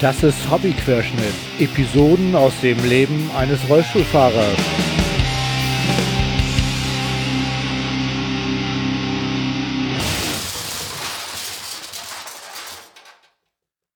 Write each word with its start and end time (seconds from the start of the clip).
Das 0.00 0.22
ist 0.22 0.48
Hobbyquerschnitt. 0.48 1.34
Episoden 1.58 2.36
aus 2.36 2.52
dem 2.60 2.78
Leben 2.88 3.32
eines 3.36 3.68
Rollstuhlfahrers. 3.68 4.56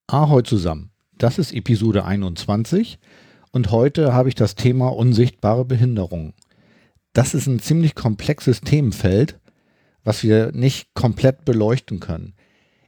Ahoi 0.07 0.43
zusammen. 0.43 0.91
Das 1.17 1.39
ist 1.39 1.53
Episode 1.53 2.03
21 2.03 2.99
und 3.53 3.71
heute 3.71 4.13
habe 4.13 4.27
ich 4.27 4.35
das 4.35 4.55
Thema 4.55 4.89
unsichtbare 4.89 5.63
Behinderung. 5.63 6.33
Das 7.13 7.33
ist 7.33 7.47
ein 7.47 7.59
ziemlich 7.59 7.95
komplexes 7.95 8.59
Themenfeld, 8.59 9.39
was 10.03 10.21
wir 10.21 10.51
nicht 10.51 10.93
komplett 10.95 11.45
beleuchten 11.45 12.01
können. 12.01 12.33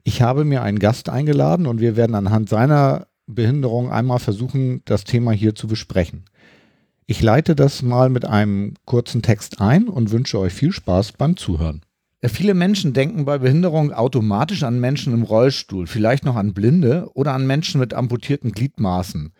Ich 0.07 0.21
habe 0.21 0.45
mir 0.45 0.61
einen 0.61 0.77
Gast 0.77 1.09
eingeladen 1.09 1.65
und 1.65 1.81
wir 1.81 1.95
werden 1.95 2.15
anhand 2.15 2.47
seiner 2.47 3.07
Behinderung 3.27 3.91
einmal 3.91 4.19
versuchen, 4.19 4.81
das 4.85 5.03
Thema 5.03 5.31
hier 5.31 5.55
zu 5.55 5.67
besprechen. 5.67 6.25
Ich 7.07 7.21
leite 7.21 7.55
das 7.55 7.81
mal 7.81 8.09
mit 8.09 8.25
einem 8.25 8.73
kurzen 8.85 9.21
Text 9.21 9.61
ein 9.61 9.87
und 9.87 10.11
wünsche 10.11 10.39
euch 10.39 10.53
viel 10.53 10.71
Spaß 10.71 11.13
beim 11.13 11.37
Zuhören. 11.37 11.81
Viele 12.23 12.55
Menschen 12.55 12.93
denken 12.93 13.25
bei 13.25 13.37
Behinderung 13.37 13.91
automatisch 13.93 14.63
an 14.63 14.79
Menschen 14.79 15.13
im 15.13 15.23
Rollstuhl, 15.23 15.85
vielleicht 15.85 16.25
noch 16.25 16.35
an 16.35 16.53
Blinde 16.53 17.09
oder 17.13 17.33
an 17.33 17.45
Menschen 17.45 17.79
mit 17.79 17.93
amputierten 17.93 18.51
Gliedmaßen. 18.51 19.31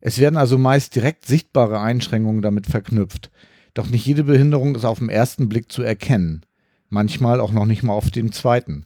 Es 0.00 0.18
werden 0.18 0.36
also 0.36 0.58
meist 0.58 0.94
direkt 0.94 1.26
sichtbare 1.26 1.80
Einschränkungen 1.80 2.42
damit 2.42 2.66
verknüpft. 2.66 3.30
Doch 3.74 3.88
nicht 3.88 4.06
jede 4.06 4.24
Behinderung 4.24 4.76
ist 4.76 4.84
auf 4.84 5.00
den 5.00 5.08
ersten 5.08 5.48
Blick 5.48 5.72
zu 5.72 5.82
erkennen. 5.82 6.46
Manchmal 6.88 7.40
auch 7.40 7.50
noch 7.50 7.66
nicht 7.66 7.82
mal 7.82 7.94
auf 7.94 8.10
dem 8.10 8.30
zweiten. 8.30 8.84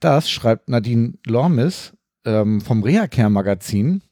Das 0.00 0.30
schreibt 0.30 0.68
Nadine 0.70 1.14
Lormis 1.26 1.92
ähm, 2.24 2.60
vom 2.60 2.82
Reacare 2.82 3.30
Magazin 3.30 4.02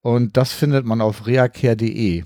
und 0.00 0.36
das 0.36 0.52
findet 0.52 0.86
man 0.86 1.00
auf 1.00 1.26
reacare.de. 1.26 2.24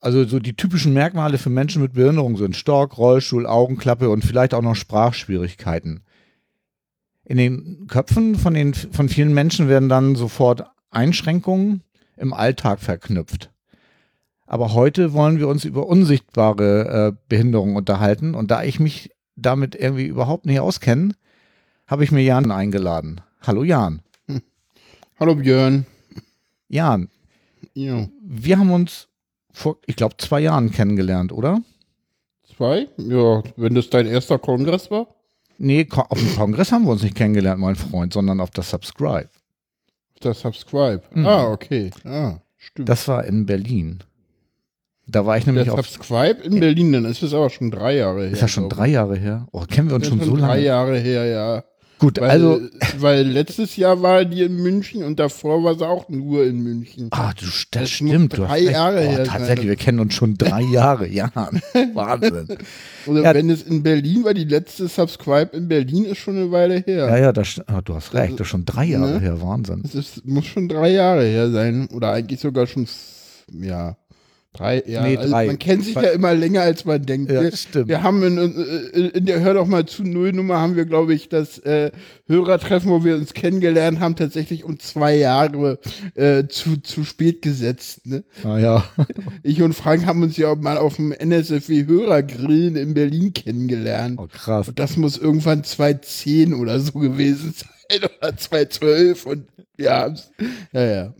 Also 0.00 0.24
so 0.24 0.38
die 0.38 0.54
typischen 0.54 0.92
Merkmale 0.92 1.38
für 1.38 1.50
Menschen 1.50 1.82
mit 1.82 1.94
Behinderung 1.94 2.36
sind 2.36 2.56
Stock, 2.56 2.96
Rollstuhl, 2.98 3.46
Augenklappe 3.46 4.10
und 4.10 4.24
vielleicht 4.24 4.54
auch 4.54 4.62
noch 4.62 4.76
Sprachschwierigkeiten. 4.76 6.02
In 7.24 7.36
den 7.36 7.86
Köpfen 7.88 8.36
von, 8.36 8.54
den, 8.54 8.74
von 8.74 9.08
vielen 9.08 9.34
Menschen 9.34 9.68
werden 9.68 9.88
dann 9.88 10.14
sofort 10.14 10.64
Einschränkungen 10.90 11.82
im 12.16 12.32
Alltag 12.32 12.80
verknüpft. 12.80 13.50
Aber 14.46 14.72
heute 14.72 15.12
wollen 15.12 15.38
wir 15.38 15.48
uns 15.48 15.66
über 15.66 15.86
unsichtbare 15.86 17.12
äh, 17.12 17.16
Behinderungen 17.28 17.76
unterhalten 17.76 18.34
und 18.34 18.50
da 18.50 18.62
ich 18.62 18.80
mich 18.80 19.10
damit 19.36 19.74
irgendwie 19.74 20.06
überhaupt 20.06 20.46
nicht 20.46 20.60
auskenne, 20.60 21.12
habe 21.86 22.04
ich 22.04 22.12
mir 22.12 22.22
Jan 22.22 22.50
eingeladen. 22.50 23.20
Hallo 23.42 23.64
Jan. 23.64 24.02
Hallo 25.18 25.34
Björn. 25.34 25.86
Jan. 26.68 27.08
Ja. 27.74 28.08
Wir 28.22 28.58
haben 28.58 28.70
uns 28.70 29.08
vor, 29.52 29.78
ich 29.86 29.96
glaube, 29.96 30.16
zwei 30.18 30.40
Jahren 30.40 30.70
kennengelernt, 30.70 31.32
oder? 31.32 31.62
Zwei? 32.56 32.88
Ja, 32.96 33.42
wenn 33.56 33.74
das 33.74 33.90
dein 33.90 34.06
erster 34.06 34.38
Kongress 34.38 34.90
war? 34.90 35.06
Nee, 35.58 35.88
auf 35.92 36.18
dem 36.18 36.36
Kongress 36.36 36.70
haben 36.70 36.84
wir 36.84 36.92
uns 36.92 37.02
nicht 37.02 37.16
kennengelernt, 37.16 37.60
mein 37.60 37.74
Freund, 37.74 38.12
sondern 38.12 38.40
auf 38.40 38.50
das 38.50 38.70
Subscribe. 38.70 39.28
Das 40.20 40.40
Subscribe. 40.40 41.02
Mhm. 41.12 41.26
Ah, 41.26 41.50
okay. 41.50 41.90
Ah, 42.04 42.38
stimmt. 42.56 42.88
Das 42.88 43.08
war 43.08 43.24
in 43.24 43.46
Berlin. 43.46 43.98
Da 45.06 45.24
war 45.24 45.38
ich 45.38 45.46
nämlich 45.46 45.64
Der 45.64 45.74
Subscribe 45.74 46.42
in 46.42 46.60
Berlin, 46.60 46.92
dann 46.92 47.04
ist 47.06 47.22
es 47.22 47.32
aber 47.32 47.50
schon 47.50 47.70
drei 47.70 47.96
Jahre 47.96 48.24
her. 48.24 48.32
Ist 48.32 48.42
das 48.42 48.50
schon 48.50 48.68
drei 48.68 48.88
Jahre 48.88 49.16
her? 49.16 49.48
Oh, 49.52 49.62
kennen 49.62 49.88
wir 49.88 49.96
uns 49.96 50.06
schon, 50.06 50.18
schon 50.18 50.28
so 50.28 50.36
lange? 50.36 50.52
Drei 50.52 50.60
Jahre 50.60 50.98
her, 50.98 51.24
ja. 51.24 51.64
Gut, 51.98 52.20
weil, 52.20 52.30
also. 52.30 52.60
Weil 52.98 53.26
letztes 53.26 53.76
Jahr 53.76 54.00
war 54.02 54.24
die 54.24 54.42
in 54.42 54.56
München 54.56 55.02
und 55.02 55.18
davor 55.18 55.64
war 55.64 55.74
sie 55.74 55.86
auch 55.86 56.08
nur 56.08 56.44
in 56.44 56.62
München. 56.62 57.08
Ah, 57.10 57.32
du, 57.38 57.44
das, 57.44 57.66
das 57.70 57.90
stimmt. 57.90 58.38
Drei 58.38 58.60
Jahre 58.60 59.00
her. 59.00 59.24
Tatsächlich, 59.24 59.58
sein. 59.58 59.68
wir 59.68 59.76
kennen 59.76 60.00
uns 60.00 60.14
schon 60.14 60.36
drei 60.36 60.62
Jahre. 60.72 61.08
Ja, 61.08 61.30
Wahnsinn. 61.94 62.58
Oder 63.06 63.22
ja, 63.22 63.34
wenn 63.34 63.50
es 63.50 63.62
in 63.62 63.82
Berlin 63.82 64.24
war, 64.24 64.34
die 64.34 64.44
letzte 64.44 64.86
Subscribe 64.86 65.56
in 65.56 65.68
Berlin 65.68 66.04
ist 66.04 66.18
schon 66.18 66.36
eine 66.36 66.52
Weile 66.52 66.82
her. 66.86 67.08
Ja, 67.08 67.16
ja, 67.18 67.32
das, 67.32 67.60
oh, 67.68 67.80
du 67.84 67.94
hast 67.94 68.14
recht. 68.14 68.34
Das 68.34 68.42
ist 68.42 68.50
schon 68.50 68.64
drei 68.64 68.84
Jahre 68.84 69.14
ne? 69.14 69.20
her. 69.20 69.42
Wahnsinn. 69.42 69.82
Das 69.92 70.22
muss 70.24 70.46
schon 70.46 70.68
drei 70.68 70.90
Jahre 70.92 71.24
her 71.24 71.50
sein. 71.50 71.88
Oder 71.92 72.12
eigentlich 72.12 72.40
sogar 72.40 72.66
schon, 72.66 72.86
ja. 73.60 73.96
Drei, 74.54 74.82
ja. 74.86 75.02
Nee, 75.02 75.16
also 75.18 75.30
drei. 75.30 75.46
man 75.46 75.58
kennt 75.58 75.84
sich 75.84 75.94
ja 75.94 76.08
immer 76.08 76.34
länger, 76.34 76.62
als 76.62 76.84
man 76.84 77.04
denkt. 77.04 77.30
Ja, 77.30 77.54
stimmt. 77.54 77.88
Wir 77.88 78.02
haben 78.02 78.22
in, 78.22 79.10
in, 79.12 79.26
der 79.26 79.40
Hör 79.40 79.54
doch 79.54 79.66
mal 79.66 79.84
zu 79.86 80.02
Nullnummer 80.02 80.58
haben 80.58 80.74
wir, 80.74 80.86
glaube 80.86 81.14
ich, 81.14 81.28
das 81.28 81.58
äh, 81.58 81.92
Hörertreffen, 82.26 82.90
wo 82.90 83.04
wir 83.04 83.16
uns 83.16 83.34
kennengelernt 83.34 84.00
haben, 84.00 84.16
tatsächlich 84.16 84.64
um 84.64 84.80
zwei 84.80 85.16
Jahre 85.16 85.78
äh, 86.14 86.46
zu, 86.48 86.78
zu 86.78 87.04
spät 87.04 87.42
gesetzt. 87.42 88.06
Ne? 88.06 88.24
Ah 88.42 88.58
ja. 88.58 88.84
Ich 89.42 89.62
und 89.62 89.74
Frank 89.74 90.06
haben 90.06 90.22
uns 90.22 90.36
ja 90.36 90.48
auch 90.48 90.56
mal 90.56 90.78
auf 90.78 90.96
dem 90.96 91.12
NSFW 91.12 91.86
Hörergrillen 91.86 92.76
in 92.76 92.94
Berlin 92.94 93.32
kennengelernt. 93.32 94.18
Oh 94.20 94.26
krass. 94.26 94.68
Und 94.68 94.78
das 94.78 94.96
muss 94.96 95.18
irgendwann 95.18 95.62
2010 95.62 96.54
oder 96.54 96.80
so 96.80 96.92
gewesen 96.98 97.54
sein 97.88 98.00
oder 98.02 98.36
2012 98.36 99.26
und 99.26 99.46
ja, 99.78 100.12
ja, 100.72 100.84
ja. 100.84 101.14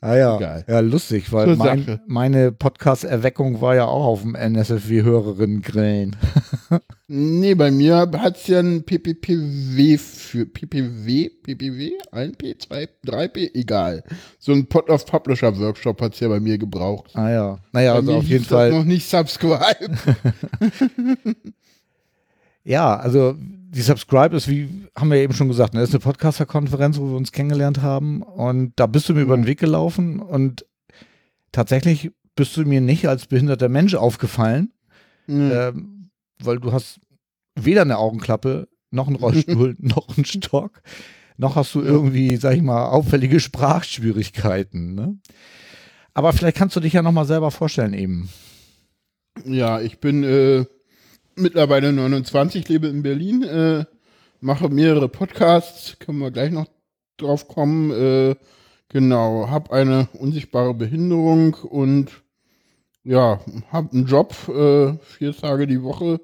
Ah 0.00 0.14
ja, 0.16 0.62
ja, 0.68 0.78
lustig, 0.78 1.32
weil 1.32 1.56
mein, 1.56 1.98
meine 2.06 2.52
Podcast-Erweckung 2.52 3.60
war 3.60 3.74
ja 3.74 3.86
auch 3.86 4.04
auf 4.04 4.22
dem 4.22 4.36
NSFW-Hörerinnen-Grillen. 4.36 6.14
nee, 7.08 7.54
bei 7.56 7.72
mir 7.72 8.08
hat 8.12 8.36
es 8.36 8.46
ja 8.46 8.60
ein 8.60 8.84
PPPW 8.84 9.98
für 9.98 10.46
PPW, 10.46 11.30
PPW, 11.42 11.90
1P, 12.12 12.60
2, 12.60 12.88
3P, 13.06 13.54
egal. 13.54 14.04
So 14.38 14.52
ein 14.52 14.68
Pot 14.68 14.88
of 14.88 15.04
Publisher 15.04 15.58
Workshop 15.58 16.00
hat 16.00 16.14
es 16.14 16.20
ja 16.20 16.28
bei 16.28 16.38
mir 16.38 16.58
gebraucht. 16.58 17.10
Ah 17.14 17.30
ja, 17.30 17.58
naja, 17.72 17.94
also 17.94 18.18
auf 18.18 18.24
jeden 18.24 18.44
Fall. 18.44 18.70
noch 18.70 18.84
nicht 18.84 19.10
subscribe. 19.10 19.90
ja, 22.62 22.94
also 22.94 23.34
die 23.70 23.82
Subscribe 23.82 24.34
ist, 24.34 24.48
wie 24.48 24.86
haben 24.96 25.10
wir 25.10 25.18
eben 25.18 25.34
schon 25.34 25.48
gesagt, 25.48 25.74
ne, 25.74 25.82
ist 25.82 25.90
eine 25.90 26.00
Podcaster-Konferenz, 26.00 26.98
wo 26.98 27.10
wir 27.10 27.16
uns 27.16 27.32
kennengelernt 27.32 27.82
haben. 27.82 28.22
Und 28.22 28.72
da 28.76 28.86
bist 28.86 29.08
du 29.08 29.14
mir 29.14 29.20
über 29.20 29.36
den 29.36 29.46
Weg 29.46 29.60
gelaufen 29.60 30.20
und 30.20 30.64
tatsächlich 31.52 32.10
bist 32.34 32.56
du 32.56 32.64
mir 32.64 32.80
nicht 32.80 33.08
als 33.08 33.26
behinderter 33.26 33.68
Mensch 33.68 33.94
aufgefallen, 33.94 34.72
mhm. 35.26 35.50
ähm, 35.52 36.10
weil 36.42 36.58
du 36.58 36.72
hast 36.72 37.00
weder 37.56 37.82
eine 37.82 37.98
Augenklappe, 37.98 38.68
noch 38.90 39.06
einen 39.06 39.16
Rollstuhl, 39.20 39.76
noch 39.78 40.16
einen 40.16 40.24
Stock, 40.24 40.80
noch 41.36 41.56
hast 41.56 41.74
du 41.74 41.82
irgendwie, 41.82 42.36
sag 42.36 42.54
ich 42.54 42.62
mal, 42.62 42.86
auffällige 42.86 43.38
Sprachschwierigkeiten. 43.38 44.94
Ne? 44.94 45.18
Aber 46.14 46.32
vielleicht 46.32 46.56
kannst 46.56 46.74
du 46.74 46.80
dich 46.80 46.94
ja 46.94 47.02
nochmal 47.02 47.26
selber 47.26 47.50
vorstellen 47.50 47.92
eben. 47.92 48.30
Ja, 49.44 49.80
ich 49.80 50.00
bin 50.00 50.24
äh 50.24 50.64
mittlerweile 51.38 51.92
29, 51.92 52.68
lebe 52.68 52.88
in 52.88 53.02
Berlin, 53.02 53.42
äh, 53.42 53.84
mache 54.40 54.68
mehrere 54.68 55.08
Podcasts, 55.08 55.98
können 55.98 56.18
wir 56.18 56.30
gleich 56.30 56.50
noch 56.50 56.66
drauf 57.16 57.48
kommen. 57.48 57.90
Äh, 57.90 58.36
genau, 58.88 59.48
habe 59.48 59.72
eine 59.72 60.08
unsichtbare 60.12 60.74
Behinderung 60.74 61.54
und 61.54 62.22
ja, 63.04 63.40
habe 63.70 63.92
einen 63.92 64.06
Job, 64.06 64.34
äh, 64.48 64.92
vier 65.02 65.34
Tage 65.34 65.66
die 65.66 65.82
Woche. 65.82 66.20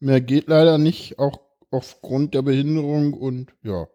Mehr 0.00 0.20
geht 0.20 0.48
leider 0.48 0.78
nicht, 0.78 1.18
auch 1.18 1.40
aufgrund 1.70 2.34
der 2.34 2.42
Behinderung 2.42 3.14
und 3.14 3.52
ja. 3.62 3.86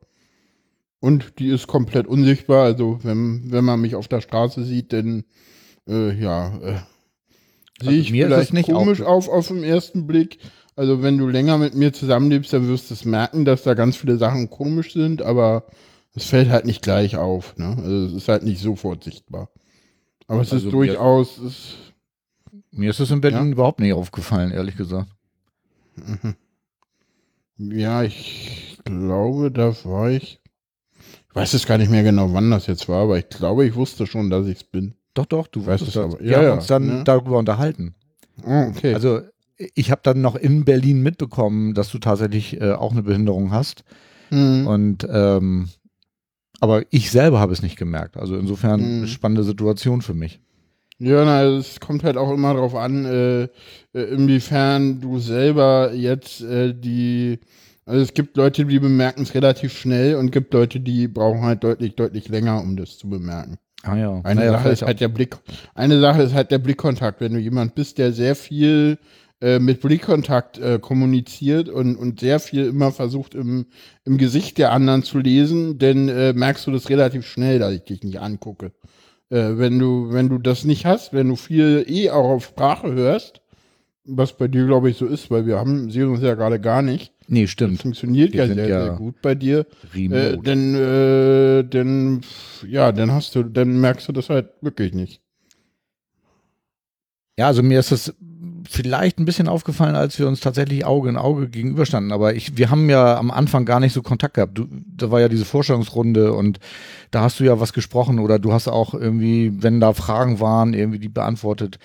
Und 0.99 1.39
die 1.39 1.49
ist 1.49 1.67
komplett 1.67 2.07
unsichtbar. 2.07 2.65
Also 2.65 2.99
wenn, 3.03 3.51
wenn 3.51 3.65
man 3.65 3.81
mich 3.81 3.95
auf 3.95 4.07
der 4.07 4.21
Straße 4.21 4.63
sieht, 4.63 4.93
dann 4.93 5.23
äh, 5.87 6.13
ja, 6.13 6.57
äh, 6.59 6.79
sehe 7.83 7.99
ich 7.99 8.13
also 8.13 8.35
vielleicht 8.35 8.53
nicht 8.53 8.71
komisch 8.71 9.01
auf 9.01 9.27
auf 9.27 9.47
den 9.47 9.63
ersten 9.63 10.05
Blick. 10.05 10.37
Also 10.81 11.03
wenn 11.03 11.19
du 11.19 11.27
länger 11.27 11.59
mit 11.59 11.75
mir 11.75 11.93
zusammenlebst, 11.93 12.51
dann 12.53 12.67
wirst 12.67 12.89
du 12.89 12.95
es 12.95 13.05
merken, 13.05 13.45
dass 13.45 13.61
da 13.61 13.75
ganz 13.75 13.97
viele 13.97 14.17
Sachen 14.17 14.49
komisch 14.49 14.93
sind, 14.93 15.21
aber 15.21 15.67
es 16.15 16.25
fällt 16.25 16.49
halt 16.49 16.65
nicht 16.65 16.81
gleich 16.81 17.17
auf. 17.17 17.55
Ne? 17.55 17.77
Also 17.77 18.05
es 18.07 18.13
ist 18.13 18.27
halt 18.27 18.41
nicht 18.41 18.59
sofort 18.59 19.03
sichtbar. 19.03 19.51
Aber 20.25 20.41
es 20.41 20.51
also 20.51 20.65
ist 20.65 20.73
durchaus. 20.73 21.37
Mir, 21.37 21.47
ist, 21.47 21.77
mir 22.71 22.89
ist 22.89 22.99
es 22.99 23.11
in 23.11 23.21
Berlin 23.21 23.45
ja? 23.45 23.51
überhaupt 23.51 23.79
nicht 23.79 23.93
aufgefallen, 23.93 24.49
ehrlich 24.49 24.75
gesagt. 24.75 25.07
Mhm. 25.97 26.35
Ja, 27.59 28.01
ich 28.01 28.79
glaube, 28.83 29.51
da 29.51 29.75
war 29.83 30.09
ich. 30.09 30.41
Ich 31.29 31.35
weiß 31.35 31.53
es 31.53 31.67
gar 31.67 31.77
nicht 31.77 31.91
mehr 31.91 32.01
genau, 32.01 32.33
wann 32.33 32.49
das 32.49 32.65
jetzt 32.65 32.89
war, 32.89 33.03
aber 33.03 33.19
ich 33.19 33.29
glaube, 33.29 33.67
ich 33.67 33.75
wusste 33.75 34.07
schon, 34.07 34.31
dass 34.31 34.47
ich 34.47 34.57
es 34.57 34.63
bin. 34.63 34.95
Doch, 35.13 35.27
doch, 35.27 35.45
du 35.45 35.63
weißt 35.63 35.87
es 35.87 35.95
aber. 35.95 36.19
Ja, 36.23 36.29
wir 36.29 36.37
haben 36.37 36.43
ja, 36.43 36.53
uns 36.53 36.65
dann 36.65 36.87
ne? 36.87 37.03
darüber 37.03 37.37
unterhalten. 37.37 37.93
Oh, 38.43 38.71
okay. 38.71 38.95
Also 38.95 39.21
ich 39.75 39.91
habe 39.91 40.01
dann 40.03 40.21
noch 40.21 40.35
in 40.35 40.65
Berlin 40.65 41.01
mitbekommen, 41.01 41.73
dass 41.73 41.89
du 41.91 41.99
tatsächlich 41.99 42.59
äh, 42.59 42.71
auch 42.71 42.91
eine 42.91 43.03
Behinderung 43.03 43.51
hast. 43.51 43.83
Mhm. 44.29 44.67
Und 44.67 45.07
ähm, 45.09 45.69
aber 46.59 46.83
ich 46.91 47.09
selber 47.09 47.39
habe 47.39 47.53
es 47.53 47.63
nicht 47.63 47.77
gemerkt. 47.77 48.17
Also 48.17 48.37
insofern 48.37 49.01
mhm. 49.01 49.07
spannende 49.07 49.43
Situation 49.43 50.01
für 50.01 50.13
mich. 50.13 50.39
Ja, 50.99 51.25
na, 51.25 51.43
es 51.43 51.79
kommt 51.79 52.03
halt 52.03 52.15
auch 52.15 52.31
immer 52.31 52.53
darauf 52.53 52.75
an, 52.75 53.05
äh, 53.05 53.43
äh, 53.43 53.49
inwiefern 53.93 55.01
du 55.01 55.17
selber 55.17 55.91
jetzt 55.93 56.41
äh, 56.41 56.75
die, 56.75 57.39
Also 57.85 58.01
es 58.03 58.13
gibt 58.13 58.37
Leute, 58.37 58.65
die 58.65 58.79
bemerken 58.79 59.23
es 59.23 59.33
relativ 59.33 59.75
schnell 59.75 60.15
und 60.15 60.31
gibt 60.31 60.53
Leute, 60.53 60.79
die 60.79 61.07
brauchen 61.07 61.41
halt 61.41 61.63
deutlich, 61.63 61.95
deutlich 61.95 62.29
länger, 62.29 62.61
um 62.61 62.77
das 62.77 62.99
zu 62.99 63.09
bemerken. 63.09 63.57
Ah 63.81 63.95
ja. 63.95 64.21
Eine 64.23 64.41
Naja, 64.41 64.51
Sache 64.51 64.69
ist 64.69 64.83
halt 64.83 64.99
der 64.99 65.07
Blick, 65.07 65.35
eine 65.73 65.99
Sache 65.99 66.21
ist 66.21 66.35
halt 66.35 66.51
der 66.51 66.59
Blickkontakt. 66.59 67.19
Wenn 67.19 67.33
du 67.33 67.39
jemand 67.39 67.73
bist, 67.73 67.97
der 67.97 68.11
sehr 68.11 68.35
viel 68.35 68.99
äh, 69.41 69.59
mit 69.59 69.81
Blickkontakt 69.81 70.57
äh, 70.59 70.79
kommuniziert 70.79 71.67
und, 71.69 71.95
und 71.95 72.19
sehr 72.19 72.39
viel 72.39 72.65
immer 72.67 72.91
versucht 72.91 73.35
im, 73.35 73.65
im 74.05 74.17
Gesicht 74.17 74.57
der 74.57 74.71
anderen 74.71 75.03
zu 75.03 75.19
lesen, 75.19 75.77
dann 75.79 76.09
äh, 76.09 76.33
merkst 76.33 76.67
du 76.67 76.71
das 76.71 76.89
relativ 76.89 77.25
schnell, 77.27 77.59
dass 77.59 77.73
ich 77.73 77.83
dich 77.83 78.03
nicht 78.03 78.19
angucke. 78.21 78.71
Äh, 79.29 79.57
wenn 79.57 79.79
du, 79.79 80.11
wenn 80.13 80.29
du 80.29 80.37
das 80.37 80.63
nicht 80.65 80.85
hast, 80.85 81.13
wenn 81.13 81.27
du 81.29 81.35
viel 81.35 81.85
eh 81.87 82.09
auch 82.11 82.29
auf 82.29 82.45
Sprache 82.45 82.93
hörst, 82.93 83.41
was 84.03 84.33
bei 84.37 84.47
dir 84.47 84.65
glaube 84.65 84.89
ich 84.89 84.97
so 84.97 85.05
ist, 85.05 85.29
weil 85.31 85.45
wir 85.45 85.57
haben, 85.57 85.89
sehen 85.91 86.09
uns 86.09 86.21
ja 86.21 86.35
gerade 86.35 86.59
gar 86.59 86.81
nicht. 86.81 87.13
nee, 87.27 87.43
Das 87.43 87.51
stimmt. 87.51 87.81
funktioniert 87.81 88.33
Wir 88.33 88.45
ja 88.45 88.47
sehr, 88.47 88.67
ja 88.67 88.81
sehr 88.85 88.91
gut 88.91 89.21
bei 89.21 89.35
dir. 89.35 89.65
Äh, 90.09 90.35
Remote. 90.35 90.41
dann, 90.43 90.75
äh, 90.75 91.63
dann, 91.63 92.21
ja, 92.67 92.91
dann 92.91 93.11
hast 93.11 93.35
du, 93.35 93.43
dann 93.43 93.79
merkst 93.79 94.07
du 94.07 94.11
das 94.11 94.29
halt 94.29 94.49
wirklich 94.61 94.93
nicht. 94.93 95.21
Ja, 97.37 97.47
also 97.47 97.63
mir 97.63 97.79
ist 97.79 97.91
das 97.91 98.13
vielleicht 98.73 99.19
ein 99.19 99.25
bisschen 99.25 99.47
aufgefallen, 99.49 99.95
als 99.95 100.17
wir 100.17 100.27
uns 100.27 100.39
tatsächlich 100.39 100.85
Auge 100.85 101.09
in 101.09 101.17
Auge 101.17 101.49
gegenüberstanden. 101.49 102.11
Aber 102.13 102.33
ich, 102.35 102.57
wir 102.57 102.69
haben 102.71 102.89
ja 102.89 103.17
am 103.17 103.29
Anfang 103.29 103.65
gar 103.65 103.79
nicht 103.81 103.91
so 103.93 104.01
Kontakt 104.01 104.35
gehabt. 104.35 104.57
Du, 104.57 104.65
da 104.97 105.11
war 105.11 105.19
ja 105.19 105.27
diese 105.27 105.43
Vorstellungsrunde 105.45 106.31
und 106.33 106.59
da 107.11 107.21
hast 107.21 107.39
du 107.39 107.43
ja 107.43 107.59
was 107.59 107.73
gesprochen 107.73 108.19
oder 108.19 108.39
du 108.39 108.53
hast 108.53 108.69
auch 108.69 108.93
irgendwie, 108.93 109.51
wenn 109.61 109.79
da 109.81 109.91
Fragen 109.93 110.39
waren, 110.39 110.73
irgendwie 110.73 110.99
die 110.99 111.09
beantwortet. 111.09 111.79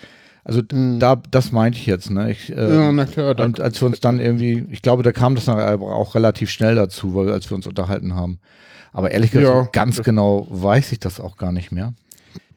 Also 0.44 0.62
Mhm. 0.72 1.00
da, 1.00 1.16
das 1.32 1.50
meinte 1.50 1.76
ich 1.76 1.86
jetzt. 1.86 2.08
Ne? 2.10 2.30
Ich, 2.30 2.50
äh, 2.56 2.74
ja, 2.76 2.92
na 2.92 3.04
klar. 3.04 3.34
Da, 3.34 3.44
und 3.44 3.58
als 3.60 3.80
wir 3.82 3.86
uns 3.86 3.98
dann 3.98 4.20
irgendwie, 4.20 4.64
ich 4.70 4.80
glaube, 4.80 5.02
da 5.02 5.10
kam 5.10 5.34
das 5.34 5.46
dann 5.46 5.58
aber 5.58 5.92
auch 5.96 6.14
relativ 6.14 6.50
schnell 6.50 6.76
dazu, 6.76 7.16
weil 7.16 7.32
als 7.32 7.50
wir 7.50 7.56
uns 7.56 7.66
unterhalten 7.66 8.14
haben. 8.14 8.38
Aber 8.92 9.10
ehrlich 9.10 9.32
gesagt, 9.32 9.48
Ja. 9.48 9.68
ganz 9.72 10.00
genau 10.04 10.46
weiß 10.48 10.92
ich 10.92 11.00
das 11.00 11.18
auch 11.18 11.36
gar 11.36 11.50
nicht 11.50 11.72
mehr. 11.72 11.94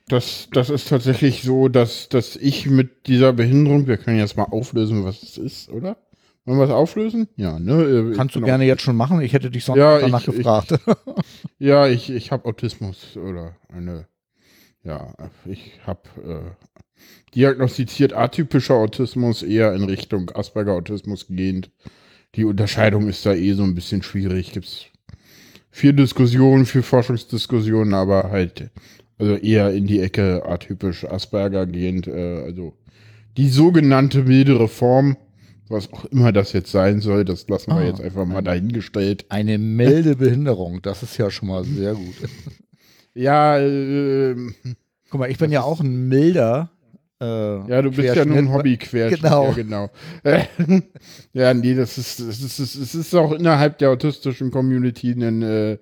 Das, 0.10 0.50
das 0.52 0.70
ist 0.70 0.90
tatsächlich 0.90 1.44
so, 1.44 1.68
dass, 1.70 2.10
dass 2.10 2.36
ich 2.36 2.66
mit 2.68 3.08
dieser 3.08 3.32
Behinderung, 3.34 3.88
wir 3.88 3.98
können 3.98 4.18
jetzt 4.20 4.36
mal 4.38 4.44
auflösen, 4.44 5.06
was 5.06 5.24
es 5.24 5.38
ist, 5.38 5.70
oder? 5.70 5.98
Wollen 6.46 6.58
wir 6.58 6.66
es 6.66 6.72
auflösen? 6.72 7.28
Ja, 7.36 7.60
ne? 7.60 7.84
äh, 7.84 8.12
ich 8.12 8.18
Kannst 8.18 8.36
du 8.36 8.42
gerne 8.42 8.66
jetzt 8.66 8.82
schon 8.82 8.96
machen? 8.96 9.22
Ich 9.22 9.34
hätte 9.34 9.52
dich 9.52 9.64
sonst 9.66 9.78
Ja, 9.80 10.00
danach 10.00 10.22
ich- 10.22 10.28
ich- 10.30 10.36
gefragt. 10.38 10.74
Auch, 10.88 10.96
ja, 11.60 11.88
ich, 11.88 12.10
ich 12.10 12.32
habe 12.32 12.46
Autismus 12.46 13.16
oder 13.18 13.56
eine, 13.72 14.08
ja, 14.84 15.14
ich 15.46 15.80
habe 15.86 16.02
äh, 16.26 16.70
diagnostiziert 17.36 18.14
atypischer 18.14 18.76
Autismus 18.76 19.44
eher 19.44 19.74
in 19.74 19.84
Richtung 19.84 20.32
Asperger-Autismus 20.34 21.28
gehend. 21.28 21.70
Die 22.36 22.46
Unterscheidung 22.46 23.08
ist 23.08 23.26
da 23.26 23.34
eh 23.34 23.54
so 23.54 23.64
ein 23.64 23.76
bisschen 23.76 24.02
schwierig. 24.04 24.52
Gibt's 24.54 24.86
viel 25.72 25.94
Diskussionen, 25.94 26.66
viel 26.66 26.82
Forschungsdiskussionen, 26.84 27.94
aber 27.94 28.32
halt, 28.32 28.70
also 29.20 29.36
eher 29.36 29.72
in 29.74 29.86
die 29.86 30.00
Ecke 30.00 30.44
atypisch 30.46 31.06
Asperger 31.06 31.68
gehend, 31.68 32.08
äh, 32.08 32.44
also 32.44 32.74
die 33.38 33.50
sogenannte 33.50 34.24
mildere 34.24 34.68
Form, 34.68 35.18
was 35.68 35.94
auch 35.94 36.06
immer 36.06 36.32
das 36.32 36.52
jetzt 36.54 36.72
sein 36.72 37.00
soll, 37.00 37.26
das 37.26 37.48
lassen 37.48 37.72
wir 37.72 37.78
Ah, 37.78 37.84
jetzt 37.86 38.02
einfach 38.02 38.26
mal 38.26 38.42
dahingestellt. 38.42 39.26
Eine 39.30 39.60
milde 39.60 40.16
Behinderung, 40.16 40.82
das 40.82 41.04
ist 41.04 41.18
ja 41.18 41.30
schon 41.30 41.50
mal 41.50 41.64
sehr 41.64 41.94
gut. 41.94 42.16
Ja, 43.16 43.58
äh, 43.60 44.36
Guck 45.10 45.20
mal, 45.20 45.30
ich 45.32 45.40
bin 45.40 45.52
ja 45.52 45.64
auch 45.64 45.82
ein 45.82 46.08
milder. 46.08 46.70
Äh, 47.20 47.26
ja, 47.26 47.82
du 47.82 47.92
bist 47.92 48.16
ja 48.16 48.24
nur 48.24 48.38
ein 48.38 48.46
Querschnitt. 48.46 48.54
Hobby-Querschnitt. 48.54 49.22
Genau. 49.22 49.46
Ja, 49.48 49.52
genau. 49.52 49.90
Äh, 50.24 50.44
ja, 51.34 51.54
nee, 51.54 51.74
das 51.74 51.98
ist, 51.98 52.20
das 52.20 52.40
ist, 52.42 52.60
das 52.60 52.96
ist 52.96 53.16
auch 53.16 53.34
innerhalb 53.34 53.80
der 53.80 53.90
autistischen 53.90 54.52
Community 54.52 55.12
ein 55.12 55.42
äh, 55.42 55.78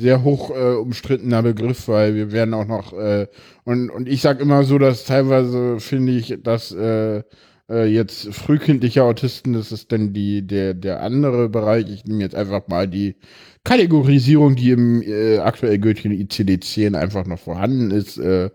sehr 0.00 0.22
hoch 0.24 0.50
äh, 0.50 0.74
umstrittener 0.74 1.42
Begriff, 1.42 1.88
weil 1.88 2.14
wir 2.14 2.32
werden 2.32 2.54
auch 2.54 2.66
noch, 2.66 2.92
äh, 2.92 3.26
und, 3.64 3.90
und 3.90 4.08
ich 4.08 4.20
sag 4.22 4.40
immer 4.40 4.64
so, 4.64 4.78
dass 4.78 5.04
teilweise 5.04 5.78
finde 5.80 6.12
ich, 6.12 6.38
dass 6.42 6.72
äh, 6.72 7.22
äh, 7.70 7.86
jetzt 7.86 8.34
frühkindliche 8.34 9.04
Autisten, 9.04 9.52
das 9.52 9.72
ist 9.72 9.92
dann 9.92 10.12
die, 10.12 10.46
der, 10.46 10.74
der 10.74 11.02
andere 11.02 11.48
Bereich. 11.48 11.88
Ich 11.88 12.04
nehme 12.04 12.22
jetzt 12.22 12.34
einfach 12.34 12.66
mal 12.68 12.88
die 12.88 13.16
Kategorisierung, 13.64 14.56
die 14.56 14.70
im 14.70 15.02
äh, 15.02 15.38
aktuell 15.38 15.78
gültigen 15.78 16.12
ICD-10 16.12 16.96
einfach 16.96 17.26
noch 17.26 17.38
vorhanden 17.38 17.90
ist, 17.90 18.18
äh, 18.18 18.50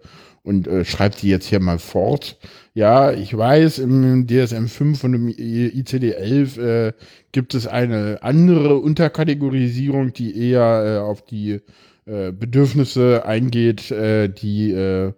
und 0.46 0.68
äh, 0.68 0.86
schreibt 0.86 1.22
die 1.22 1.30
jetzt 1.30 1.48
hier 1.48 1.60
mal 1.60 1.80
fort. 1.80 2.38
Ja, 2.74 3.12
ich 3.12 3.36
weiß, 3.36 3.80
im 3.80 4.28
DSM-5 4.28 5.04
und 5.04 5.14
im 5.16 5.28
ICD-11 5.30 6.62
äh, 6.62 6.94
gibt 7.32 7.56
es 7.56 7.68
eine 7.68 8.20
andere 8.22 8.78
Unterkategorisierung, 8.78 10.14
die 10.14 10.50
eher 10.50 10.84
äh, 10.86 11.00
auf 11.00 11.26
die 11.26 11.62
äh, 12.06 12.32
Bedürfnisse 12.32 13.26
eingeht, 13.26 13.90
äh, 13.92 14.30
die 14.30 14.72
äh, 14.72 15.14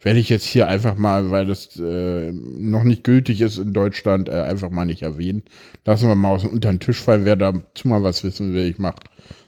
werde 0.00 0.20
ich 0.20 0.28
jetzt 0.28 0.44
hier 0.44 0.68
einfach 0.68 0.96
mal, 0.96 1.30
weil 1.30 1.46
das 1.46 1.76
äh, 1.78 2.30
noch 2.32 2.84
nicht 2.84 3.02
gültig 3.02 3.40
ist 3.40 3.58
in 3.58 3.72
Deutschland, 3.72 4.28
äh, 4.28 4.32
einfach 4.32 4.70
mal 4.70 4.84
nicht 4.84 5.02
erwähnen. 5.02 5.42
Lassen 5.86 6.08
wir 6.08 6.14
mal 6.14 6.30
aus 6.34 6.42
dem 6.42 6.50
unter 6.50 6.70
den 6.70 6.80
Tisch 6.80 7.00
fallen, 7.00 7.24
wer 7.24 7.36
dazu 7.36 7.88
mal 7.88 8.02
was 8.02 8.22
wissen 8.24 8.52
will, 8.52 8.68
ich 8.68 8.78
mache 8.78 9.00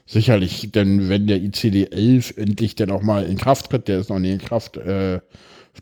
sicherlich, 0.09 0.71
denn 0.71 1.07
wenn 1.07 1.27
der 1.27 1.37
ICD-11 1.37 2.35
endlich 2.37 2.75
dann 2.75 2.89
auch 2.89 3.03
mal 3.03 3.25
in 3.25 3.37
Kraft 3.37 3.69
tritt, 3.69 3.87
der 3.87 3.99
ist 3.99 4.09
noch 4.09 4.17
nicht 4.17 4.33
in 4.33 4.39
Kraft, 4.39 4.75
äh, 4.77 5.21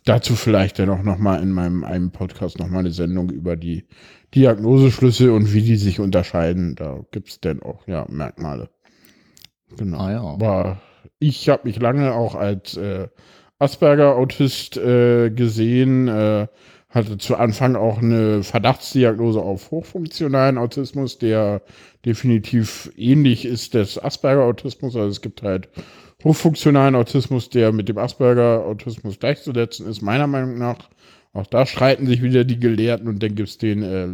dazu 0.03 0.35
vielleicht 0.35 0.79
dann 0.79 0.89
auch 0.89 1.01
noch 1.01 1.17
mal 1.17 1.41
in 1.41 1.51
meinem 1.51 1.85
einem 1.85 2.11
Podcast 2.11 2.59
noch 2.59 2.67
mal 2.67 2.79
eine 2.79 2.91
Sendung 2.91 3.29
über 3.29 3.55
die 3.55 3.87
Diagnoseschlüssel 4.35 5.29
und 5.29 5.53
wie 5.53 5.61
die 5.61 5.77
sich 5.77 6.01
unterscheiden. 6.01 6.75
Da 6.75 7.05
gibt's 7.11 7.39
dann 7.39 7.63
auch 7.63 7.87
ja 7.87 8.05
Merkmale. 8.09 8.69
Genau. 9.77 9.97
Ah 9.97 10.11
ja. 10.11 10.21
Aber 10.21 10.81
ich 11.19 11.47
habe 11.47 11.65
mich 11.65 11.79
lange 11.79 12.13
auch 12.13 12.35
als 12.35 12.75
äh, 12.75 13.07
Asperger-Autist 13.59 14.75
äh, 14.77 15.29
gesehen, 15.31 16.09
äh, 16.09 16.47
hatte 16.89 17.17
zu 17.17 17.35
Anfang 17.35 17.75
auch 17.75 17.97
eine 17.99 18.43
Verdachtsdiagnose 18.43 19.41
auf 19.41 19.71
hochfunktionalen 19.71 20.57
Autismus, 20.57 21.17
der 21.17 21.61
definitiv 22.05 22.89
ähnlich 22.95 23.43
ist 23.45 23.73
des 23.73 24.01
Asperger-Autismus. 24.01 24.95
Also 24.95 25.09
es 25.09 25.19
gibt 25.21 25.43
halt 25.43 25.67
hochfunktionalen 26.23 26.95
Autismus, 26.95 27.49
der 27.49 27.73
mit 27.73 27.89
dem 27.89 27.97
Asperger-Autismus 27.97 29.19
gleichzusetzen 29.19 29.85
ist, 29.87 30.01
meiner 30.01 30.27
Meinung 30.27 30.57
nach. 30.57 30.89
Auch 31.33 31.45
da 31.45 31.65
streiten 31.65 32.07
sich 32.07 32.23
wieder 32.23 32.45
die 32.45 32.59
Gelehrten 32.59 33.07
und 33.07 33.21
dann 33.21 33.35
gibt 33.35 33.49
es 33.49 33.59
den 33.59 33.83
äh, 33.83 34.07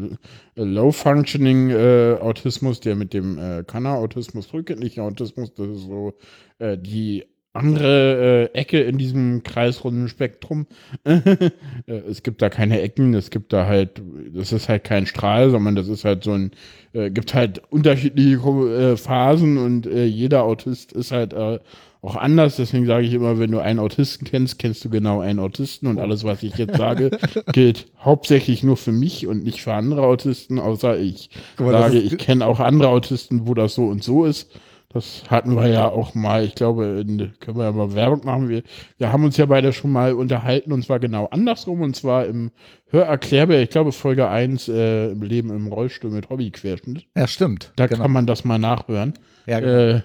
Low-Functioning-Autismus, 0.56 2.82
der 2.82 2.96
mit 2.96 3.14
dem 3.14 3.38
äh, 3.38 3.64
Kanner-Autismus, 3.64 4.48
frühkindlichen 4.48 5.04
Autismus, 5.04 5.54
das 5.54 5.68
ist 5.68 5.84
so 5.84 6.16
äh, 6.60 6.78
die 6.78 7.24
andere 7.54 8.50
äh, 8.52 8.58
Ecke 8.58 8.82
in 8.82 8.98
diesem 8.98 9.44
kreisrunden 9.44 10.08
Spektrum. 10.08 10.66
äh, 11.04 11.52
es 11.86 12.24
gibt 12.24 12.42
da 12.42 12.50
keine 12.50 12.82
Ecken, 12.82 13.14
es 13.14 13.30
gibt 13.30 13.54
da 13.54 13.68
halt, 13.68 14.02
das 14.34 14.52
ist 14.52 14.70
halt 14.70 14.84
kein 14.84 15.06
Strahl, 15.06 15.52
sondern 15.52 15.76
das 15.76 15.88
ist 15.88 16.04
halt 16.04 16.24
so 16.24 16.32
ein, 16.32 16.52
äh, 16.94 17.12
gibt 17.12 17.34
halt 17.36 17.62
unterschiedliche 17.70 18.38
äh, 18.38 18.98
Phasen 18.98 19.58
und 19.60 19.86
äh, 19.86 20.06
jeder 20.06 20.44
Autist 20.44 20.94
ist 20.94 21.12
halt 21.12 21.34
äh, 21.34 21.60
auch 22.04 22.16
anders. 22.16 22.58
Deswegen 22.58 22.88
sage 22.88 23.06
ich 23.06 23.14
immer, 23.14 23.38
wenn 23.38 23.52
du 23.52 23.60
einen 23.60 23.80
Autisten 23.80 24.26
kennst, 24.28 24.58
kennst 24.60 24.84
du 24.84 24.90
genau 24.90 25.22
einen 25.22 25.40
Autisten 25.40 25.88
und 25.88 26.00
alles, 26.00 26.24
was 26.24 26.42
ich 26.42 26.56
jetzt 26.56 26.78
sage, 26.78 27.12
gilt 27.54 27.86
hauptsächlich 28.00 28.64
nur 28.64 28.78
für 28.78 28.92
mich 28.92 29.28
und 29.28 29.44
nicht 29.44 29.62
für 29.62 29.74
andere 29.74 30.02
Autisten, 30.02 30.60
außer 30.60 30.98
ich 30.98 31.30
mal, 31.60 31.72
sage, 31.72 32.00
ich 32.00 32.18
kenne 32.18 32.46
auch 32.48 32.60
andere 32.60 32.90
Autisten, 32.90 33.48
wo 33.48 33.54
das 33.54 33.76
so 33.76 33.86
und 33.86 34.04
so 34.04 34.26
ist. 34.26 34.52
Das 34.94 35.24
hatten 35.28 35.56
wir 35.56 35.68
ja 35.68 35.90
auch 35.90 36.14
mal, 36.14 36.44
ich 36.44 36.54
glaube, 36.54 37.04
können 37.40 37.58
wir 37.58 37.64
ja 37.64 37.72
mal 37.72 37.96
Werbung 37.96 38.22
machen. 38.26 38.48
Wir, 38.48 38.62
wir 39.00 39.12
haben 39.12 39.24
uns 39.24 39.38
ja 39.38 39.48
beide 39.48 39.74
schon 39.74 39.92
mal 39.92 40.14
unterhalten 40.14 40.72
und 40.72 40.86
zwar 40.86 41.00
genau 41.00 41.26
andersrum 41.26 41.82
und 41.82 41.96
zwar 41.96 42.28
im 42.28 42.52
Hörerklärbär, 42.90 43.64
ich 43.64 43.72
glaube 43.72 43.92
Folge 43.92 44.30
1 44.30 44.70
äh, 44.70 45.12
im 45.12 45.24
Leben 45.24 45.50
im 45.50 45.68
Rollstuhl 45.68 46.12
mit 46.12 46.30
Hobbyquerschnitt. 46.30 47.08
Ja, 47.18 47.26
stimmt. 47.28 47.72
Da 47.76 47.88
genau. 47.88 48.04
kann 48.04 48.12
man 48.12 48.28
das 48.28 48.46
mal 48.46 48.60
nachhören. 48.60 49.14
ja, 49.48 49.60
genau. 49.60 49.98
Äh, 49.98 50.02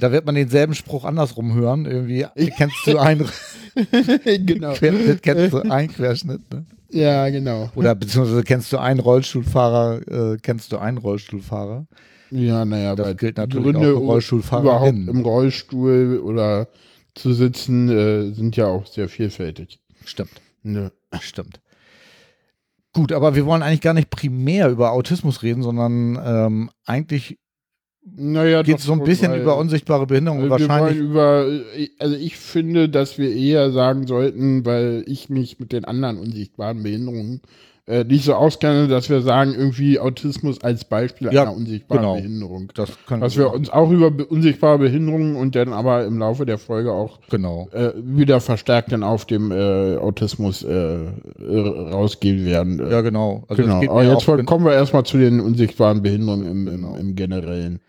Da 0.00 0.10
wird 0.10 0.26
man 0.26 0.34
denselben 0.34 0.74
Spruch 0.74 1.04
andersrum 1.04 1.54
hören. 1.54 1.86
Irgendwie 1.86 2.26
kennst 2.56 2.84
du 2.84 2.98
einen 2.98 3.28
genau. 4.44 4.72
Querschnitt, 4.74 5.22
kennst 5.22 5.52
du 5.52 5.58
einen 5.60 5.88
Querschnitt. 5.88 6.40
Ne? 6.52 6.64
Ja, 6.90 7.28
genau. 7.30 7.70
Oder 7.76 7.94
beziehungsweise 7.94 8.42
kennst 8.42 8.72
du 8.72 8.78
einen 8.78 8.98
Rollstuhlfahrer, 8.98 10.32
äh, 10.34 10.36
kennst 10.42 10.72
du 10.72 10.78
einen 10.78 10.98
Rollstuhlfahrer. 10.98 11.86
Ja, 12.32 12.64
naja, 12.64 12.94
Das 12.96 13.16
gilt 13.16 13.36
natürlich 13.36 13.64
Gründe, 13.64 13.80
auch 13.80 13.98
für 14.00 14.06
Rollstuhlfahrer 14.06 14.62
überhaupt 14.62 14.86
hin. 14.94 15.08
im 15.08 15.20
Rollstuhl 15.20 16.20
oder 16.24 16.68
zu 17.14 17.32
sitzen, 17.34 17.88
äh, 17.90 18.32
sind 18.32 18.56
ja 18.56 18.66
auch 18.68 18.86
sehr 18.86 19.08
vielfältig. 19.08 19.80
Stimmt, 20.04 20.30
Ne. 20.62 20.92
stimmt. 21.20 21.60
Gut, 22.94 23.12
aber 23.12 23.34
wir 23.34 23.46
wollen 23.46 23.62
eigentlich 23.62 23.80
gar 23.80 23.94
nicht 23.94 24.10
primär 24.10 24.68
über 24.70 24.92
Autismus 24.92 25.42
reden, 25.42 25.62
sondern 25.62 26.18
ähm, 26.24 26.70
eigentlich 26.86 27.38
Naja, 28.04 28.62
geht 28.62 28.78
es 28.78 28.84
so 28.84 28.92
ein 28.94 29.04
bisschen 29.04 29.32
weil- 29.32 29.42
über 29.42 29.56
unsichtbare 29.56 30.06
Behinderung. 30.06 30.40
Also 30.42 30.54
und 30.54 30.60
wir 30.60 30.68
wahrscheinlich 30.68 30.98
wollen 31.00 31.10
über, 31.10 31.46
also 31.98 32.16
ich 32.16 32.36
finde, 32.36 32.88
dass 32.88 33.16
wir 33.18 33.30
eher 33.34 33.70
sagen 33.72 34.06
sollten, 34.06 34.64
weil 34.66 35.04
ich 35.06 35.28
mich 35.30 35.58
mit 35.60 35.72
den 35.72 35.84
anderen 35.84 36.18
unsichtbaren 36.18 36.82
Behinderungen 36.82 37.40
äh, 37.86 38.04
nicht 38.04 38.24
so 38.24 38.34
auskennen, 38.34 38.88
dass 38.88 39.10
wir 39.10 39.22
sagen, 39.22 39.54
irgendwie 39.56 39.98
Autismus 39.98 40.62
als 40.62 40.84
Beispiel 40.84 41.32
Ja, 41.32 41.42
einer 41.42 41.56
unsichtbaren 41.56 42.02
genau. 42.02 42.14
Behinderung. 42.14 42.72
Das 42.74 42.90
Dass 43.08 43.36
wir 43.36 43.52
uns 43.52 43.70
auch 43.70 43.90
über 43.90 44.10
be- 44.12 44.24
unsichtbare 44.24 44.78
Behinderungen 44.78 45.34
und 45.34 45.56
dann 45.56 45.72
aber 45.72 46.04
im 46.04 46.16
Laufe 46.18 46.46
der 46.46 46.58
Folge 46.58 46.92
auch 46.92 47.18
genau. 47.28 47.68
äh, 47.72 47.90
wieder 47.96 48.40
verstärkt 48.40 48.92
dann 48.92 49.02
auf 49.02 49.24
dem 49.24 49.50
äh, 49.50 49.96
Autismus 49.96 50.62
äh, 50.62 51.08
rausgehen 51.40 52.44
werden. 52.46 52.78
Äh, 52.80 52.90
Ja, 52.90 53.00
genau. 53.00 53.44
Also 53.48 53.62
genau. 53.62 53.82
Aber 53.90 54.04
jetzt 54.04 54.28
auch, 54.28 54.44
kommen 54.46 54.64
wir 54.64 54.72
erstmal 54.74 55.04
zu 55.04 55.18
den 55.18 55.40
unsichtbaren 55.40 56.02
Behinderungen 56.02 56.46
im, 56.46 56.68
im, 56.68 56.72
Genau. 56.82 56.94
im 56.96 57.16
Generellen. 57.16 57.80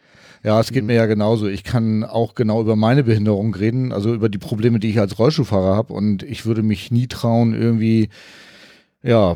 ja, 0.44 0.60
es 0.60 0.72
geht 0.72 0.84
mir 0.86 0.96
ja 0.96 1.06
genauso. 1.06 1.48
Ich 1.48 1.64
kann 1.64 2.04
auch 2.04 2.36
genau 2.36 2.62
über 2.62 2.76
meine 2.76 3.04
Behinderung 3.04 3.54
reden, 3.56 3.92
also 3.92 4.14
über 4.14 4.30
die 4.30 4.38
Probleme, 4.40 4.80
die 4.80 4.90
ich 4.90 5.00
als 5.00 5.18
Rollstuhlfahrer 5.20 5.76
habe. 5.76 5.94
Und 5.94 6.24
ich 6.24 6.46
würde 6.46 6.64
mich 6.64 6.92
nie 6.92 7.08
trauen, 7.08 7.54
irgendwie, 7.54 8.10
ja, 9.04 9.36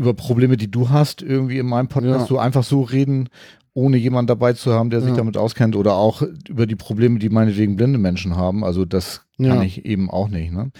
über 0.00 0.14
Probleme, 0.14 0.56
die 0.56 0.70
du 0.70 0.88
hast, 0.90 1.22
irgendwie 1.22 1.58
in 1.58 1.66
meinem 1.66 1.88
Podcast 1.88 2.20
Ja. 2.22 2.26
so 2.26 2.38
einfach 2.38 2.64
so 2.64 2.82
reden, 2.82 3.28
ohne 3.74 3.96
jemanden 3.96 4.26
dabei 4.26 4.52
zu 4.54 4.72
haben, 4.72 4.90
der 4.90 5.00
sich 5.00 5.10
Ja. 5.10 5.16
damit 5.16 5.36
auskennt. 5.36 5.76
Oder 5.76 5.94
auch 5.94 6.22
über 6.48 6.66
die 6.66 6.74
Probleme, 6.76 7.18
die 7.18 7.28
meinetwegen 7.28 7.76
blinde 7.76 7.98
Menschen 7.98 8.36
haben. 8.36 8.64
Also 8.64 8.84
das 8.84 9.22
kann 9.36 9.44
Ja. 9.46 9.62
ich 9.62 9.84
eben 9.84 10.10
auch 10.10 10.28
nicht. 10.28 10.52
Ne? 10.52 10.72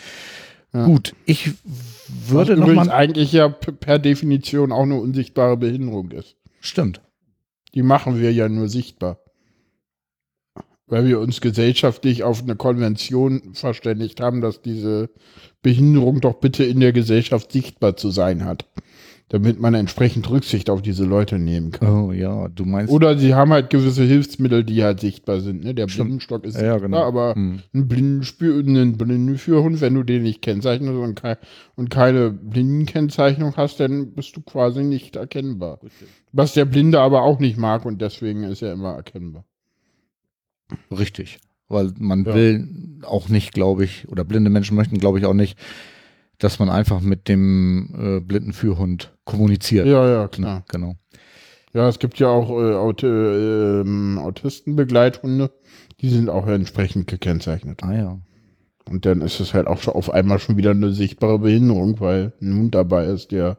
Gut, 0.73 1.15
ich 1.27 1.51
würde 2.29 2.53
Was 2.59 2.67
noch 2.69 2.75
mal. 2.75 2.91
eigentlich 2.91 3.33
ja 3.33 3.49
per 3.49 3.99
Definition 3.99 4.73
auch 4.73 4.83
eine 4.85 5.01
unsichtbare 5.01 5.57
Behinderung 5.57 6.11
ist. 6.13 6.37
Stimmt. 6.61 7.01
Die 7.75 7.83
machen 7.83 8.21
wir 8.21 8.33
ja 8.33 8.49
nur 8.49 8.69
sichtbar. 8.69 9.19
Weil 10.87 11.07
wir 11.07 11.21
uns 11.21 11.41
gesellschaftlich 11.41 12.25
auf 12.25 12.43
eine 12.43 12.57
Konvention 12.57 13.55
verständigt 13.55 14.21
haben, 14.21 14.41
dass 14.41 14.61
diese 14.61 15.11
Behinderung 15.63 16.21
doch 16.21 16.35
bitte 16.35 16.65
in 16.65 16.81
der 16.81 16.93
Gesellschaft 16.93 17.53
sichtbar 17.53 17.97
zu 17.97 18.11
sein 18.11 18.45
hat. 18.45 18.67
Damit 19.33 19.61
man 19.61 19.75
entsprechend 19.75 20.29
Rücksicht 20.29 20.69
auf 20.71 20.83
diese 20.83 21.05
Leute 21.05 21.39
nehmen 21.39 21.71
kann. 21.71 21.89
Oh 21.89 22.11
ja, 22.13 22.49
du 22.49 22.65
meinst. 22.65 22.93
Oder 22.93 23.17
sie 23.17 23.33
haben 23.33 23.53
halt 23.53 23.71
gewisse 23.71 24.03
Hilfsmittel, 24.03 24.65
die 24.65 24.83
halt 24.83 24.99
sichtbar 24.99 25.41
sind. 25.41 25.63
Ne? 25.63 25.73
Der 25.73 25.87
Stimmt. 25.87 26.09
Blindenstock 26.09 26.45
ist 26.45 26.55
Ja, 26.57 26.73
sichtbar, 26.73 26.81
genau. 26.81 27.03
aber 27.05 27.35
Hm. 27.37 27.61
ein 27.73 27.81
einen 27.81 28.97
Blindenführhund, 28.99 29.81
wenn 29.81 29.95
du 29.95 30.03
den 30.03 30.25
nicht 30.25 30.43
kennzeichnest 30.43 30.95
und, 30.99 31.15
kei 31.15 31.37
und 31.77 31.91
keine 31.91 32.33
Blindenkennzeichnung 32.33 33.55
hast, 33.57 33.79
dann 33.79 34.15
bist 34.15 34.35
du 34.37 34.41
quasi 34.41 34.83
nicht 34.83 35.15
erkennbar. 35.15 35.79
Was 36.33 36.55
der 36.55 36.65
Blinde 36.65 36.99
aber 37.01 37.23
auch 37.23 37.39
nicht 37.39 37.57
mag 37.57 37.85
und 37.85 38.03
deswegen 38.03 38.43
ist 38.43 38.63
er 38.63 38.73
immer 38.73 38.95
erkennbar. 38.95 39.45
Richtig. 40.91 41.39
Weil 41.69 41.93
man 42.01 42.25
Ja. 42.25 42.35
will 42.35 42.69
auch 43.03 43.29
nicht, 43.29 43.53
glaube 43.53 43.85
ich, 43.85 44.09
oder 44.09 44.25
blinde 44.25 44.51
Menschen 44.51 44.77
möchten, 44.77 44.99
glaube 44.99 45.21
ich, 45.21 45.25
auch 45.27 45.35
nicht, 45.35 45.57
dass 46.41 46.59
man 46.59 46.69
einfach 46.69 47.01
mit 47.01 47.29
dem 47.29 47.95
äh, 47.97 48.21
blinden 48.21 48.53
Führhund 48.53 49.13
kommuniziert. 49.25 49.87
Ja, 49.87 50.09
ja, 50.09 50.29
klar. 50.29 50.65
Genau. 50.69 50.97
Ja, 51.73 51.89
es 51.89 52.01
gibt 52.01 52.19
ja 52.19 52.29
auch 52.29 52.51
äh, 52.51 52.75
Aut 52.75 53.05
äh, 53.05 53.81
ähm, 53.81 54.19
Autistenbegleithunde, 54.19 55.53
die 56.01 56.09
sind 56.09 56.29
auch 56.29 56.49
entsprechend 56.49 57.07
gekennzeichnet. 57.07 57.83
Ah 57.85 57.95
ja. 57.95 58.19
Und 58.89 59.07
dann 59.07 59.21
ist 59.21 59.39
es 59.39 59.55
halt 59.55 59.69
auch 59.69 59.79
schon 59.79 59.95
auf 59.95 60.11
einmal 60.11 60.41
schon 60.41 60.57
wieder 60.57 60.73
eine 60.73 60.93
sichtbare 60.93 61.39
Behinderung, 61.39 62.01
weil 62.01 62.33
ein 62.43 62.57
Hund 62.57 62.75
dabei 62.75 63.05
ist, 63.05 63.31
der 63.31 63.59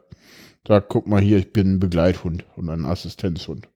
sagt, 0.66 0.90
guck 0.90 1.06
mal 1.06 1.22
hier, 1.22 1.38
ich 1.38 1.52
bin 1.52 1.74
ein 1.74 1.80
Begleithund 1.80 2.44
und 2.56 2.68
ein 2.68 2.84
Assistenzhund. 2.84 3.68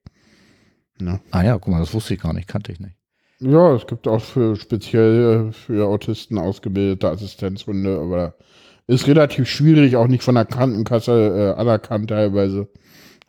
Ne? 0.99 1.19
Ah 1.31 1.43
ja, 1.43 1.57
guck 1.57 1.69
mal, 1.69 1.79
das 1.79 1.93
wusste 1.93 2.13
ich 2.13 2.21
gar 2.21 2.33
nicht, 2.33 2.47
kannte 2.47 2.71
ich 2.71 2.79
nicht. 2.79 2.95
Ja, 3.39 3.75
es 3.75 3.87
gibt 3.87 4.07
auch 4.07 4.21
für 4.21 4.55
speziell 4.55 5.51
für 5.51 5.87
Autisten 5.87 6.37
ausgebildete 6.37 7.09
Assistenzhunde, 7.09 7.99
aber 7.99 8.35
ist 8.87 9.07
relativ 9.07 9.49
schwierig, 9.49 9.95
auch 9.95 10.07
nicht 10.07 10.23
von 10.23 10.35
der 10.35 10.45
Krankenkasse 10.45 11.53
äh, 11.55 11.59
anerkannt 11.59 12.09
teilweise. 12.09 12.67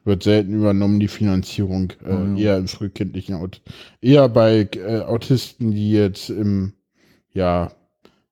Wird 0.05 0.23
selten 0.23 0.55
übernommen, 0.55 1.01
die 1.01 1.09
Finanzierung, 1.09 1.93
äh, 2.07 2.13
ja. 2.13 2.37
eher 2.37 2.57
im 2.59 2.69
frühkindlichen 2.69 3.35
Aut 3.35 3.61
eher 4.01 4.29
bei 4.29 4.69
äh, 4.75 5.01
Autisten, 5.01 5.73
die 5.73 5.91
jetzt 5.93 6.31
im, 6.31 6.73
ja, 7.33 7.73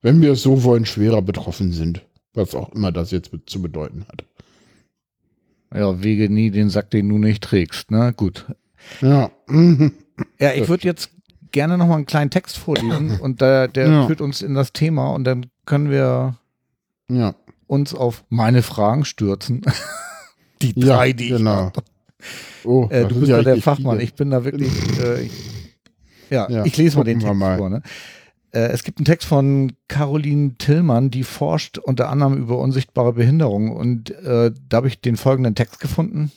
wenn 0.00 0.22
wir 0.22 0.32
es 0.32 0.42
so 0.42 0.62
wollen, 0.64 0.86
schwerer 0.86 1.20
betroffen 1.22 1.72
sind. 1.72 2.02
Was 2.32 2.54
auch 2.54 2.70
immer 2.72 2.92
das 2.92 3.10
jetzt 3.10 3.30
zu 3.46 3.60
bedeuten 3.62 4.06
hat. 4.08 4.24
Ja, 5.74 6.02
wege 6.02 6.30
nie 6.30 6.50
den 6.50 6.70
Sack, 6.70 6.90
den 6.90 7.08
du 7.08 7.18
nicht 7.18 7.42
trägst. 7.42 7.90
Ne, 7.90 8.12
gut. 8.16 8.46
Ja. 9.00 9.30
Ja, 10.40 10.54
ich 10.54 10.66
würde 10.70 10.84
jetzt 10.84 11.10
gerne 11.52 11.76
noch 11.76 11.88
mal 11.88 11.96
einen 11.96 12.06
kleinen 12.06 12.30
Text 12.30 12.56
vorlesen 12.56 13.20
und 13.20 13.42
der, 13.42 13.68
der 13.68 13.86
Ja. 13.86 14.06
führt 14.06 14.22
uns 14.22 14.40
in 14.40 14.54
das 14.54 14.72
Thema 14.72 15.10
und 15.10 15.24
dann 15.24 15.46
können 15.66 15.90
wir 15.90 16.38
ja. 17.10 17.34
uns 17.66 17.94
auf 17.94 18.24
meine 18.28 18.62
Fragen 18.62 19.04
stürzen. 19.04 19.62
die 20.62 20.72
Ja, 20.78 20.96
drei, 20.96 21.12
die 21.12 21.24
ich 21.24 21.30
genau. 21.36 21.72
Oh, 22.64 22.88
Äh, 22.90 23.06
du 23.06 23.16
bist 23.20 23.30
ja 23.30 23.38
ja 23.38 23.42
der 23.42 23.62
Fachmann. 23.62 23.96
viele. 23.96 24.04
Ich 24.04 24.14
bin 24.14 24.30
da 24.30 24.44
wirklich. 24.44 24.72
Äh, 24.98 25.22
ich, 25.22 25.32
ja, 26.30 26.50
Ja, 26.50 26.64
ich 26.64 26.76
lese 26.76 26.96
mal 26.96 27.04
den 27.04 27.20
Text 27.20 27.34
mal. 27.34 27.58
vor. 27.58 27.70
Ne? 27.70 27.82
Äh, 28.52 28.68
es 28.68 28.82
gibt 28.82 28.98
einen 28.98 29.04
Text 29.04 29.28
von 29.28 29.72
Caroline 29.88 30.54
Tillmann, 30.58 31.10
die 31.10 31.24
forscht 31.24 31.78
unter 31.78 32.08
anderem 32.08 32.36
über 32.38 32.58
unsichtbare 32.58 33.12
Behinderung. 33.12 33.70
Und 33.70 34.10
äh, 34.10 34.52
da 34.68 34.78
habe 34.78 34.88
ich 34.88 35.00
den 35.00 35.16
folgenden 35.16 35.54
Text 35.54 35.78
gefunden. 35.78 36.32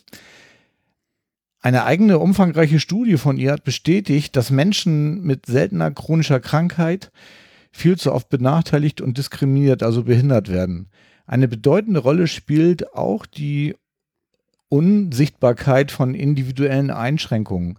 Eine 1.61 1.83
eigene 1.83 2.19
umfangreiche 2.19 2.79
Studie 2.79 3.17
von 3.17 3.38
ihr 3.38 3.51
hat 3.51 3.63
bestätigt, 3.63 4.35
dass 4.35 4.49
Menschen 4.49 5.23
mit 5.23 5.45
seltener 5.45 5.91
chronischer 5.91 6.39
Krankheit 6.39 7.11
viel 7.71 7.97
zu 7.97 8.13
oft 8.13 8.29
benachteiligt 8.29 9.01
und 9.01 9.17
diskriminiert, 9.17 9.83
also 9.83 10.03
behindert 10.03 10.49
werden. 10.49 10.89
Eine 11.25 11.47
bedeutende 11.47 11.99
Rolle 11.99 12.27
spielt 12.27 12.93
auch 12.93 13.25
die 13.25 13.75
Unsichtbarkeit 14.69 15.91
von 15.91 16.15
individuellen 16.15 16.91
Einschränkungen. 16.91 17.77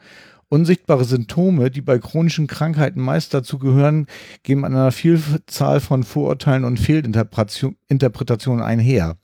Unsichtbare 0.49 1.05
Symptome, 1.05 1.71
die 1.71 1.81
bei 1.81 1.99
chronischen 1.99 2.49
Krankheiten 2.49 3.01
meist 3.01 3.33
dazu 3.33 3.59
gehören, 3.59 4.07
gehen 4.43 4.65
an 4.65 4.75
einer 4.75 4.91
Vielzahl 4.91 5.81
von 5.81 6.03
Vorurteilen 6.03 6.65
und 6.65 6.81
Fehlinterpretation- 6.81 7.77
Interpretationen 7.89 8.63
einher. 8.63 9.17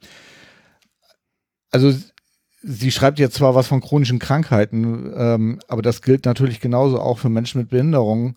Also 1.73 1.92
sie 2.62 2.92
schreibt 2.92 3.18
jetzt 3.18 3.35
zwar 3.35 3.56
was 3.56 3.66
von 3.66 3.80
chronischen 3.80 4.20
Krankheiten, 4.20 5.12
ähm, 5.16 5.61
aber 5.66 5.82
das 5.82 6.00
gilt 6.00 6.25
natürlich 6.25 6.61
genauso 6.61 7.00
auch 7.00 7.18
für 7.18 7.28
Menschen 7.28 7.61
mit 7.61 7.70
Behinderungen, 7.70 8.37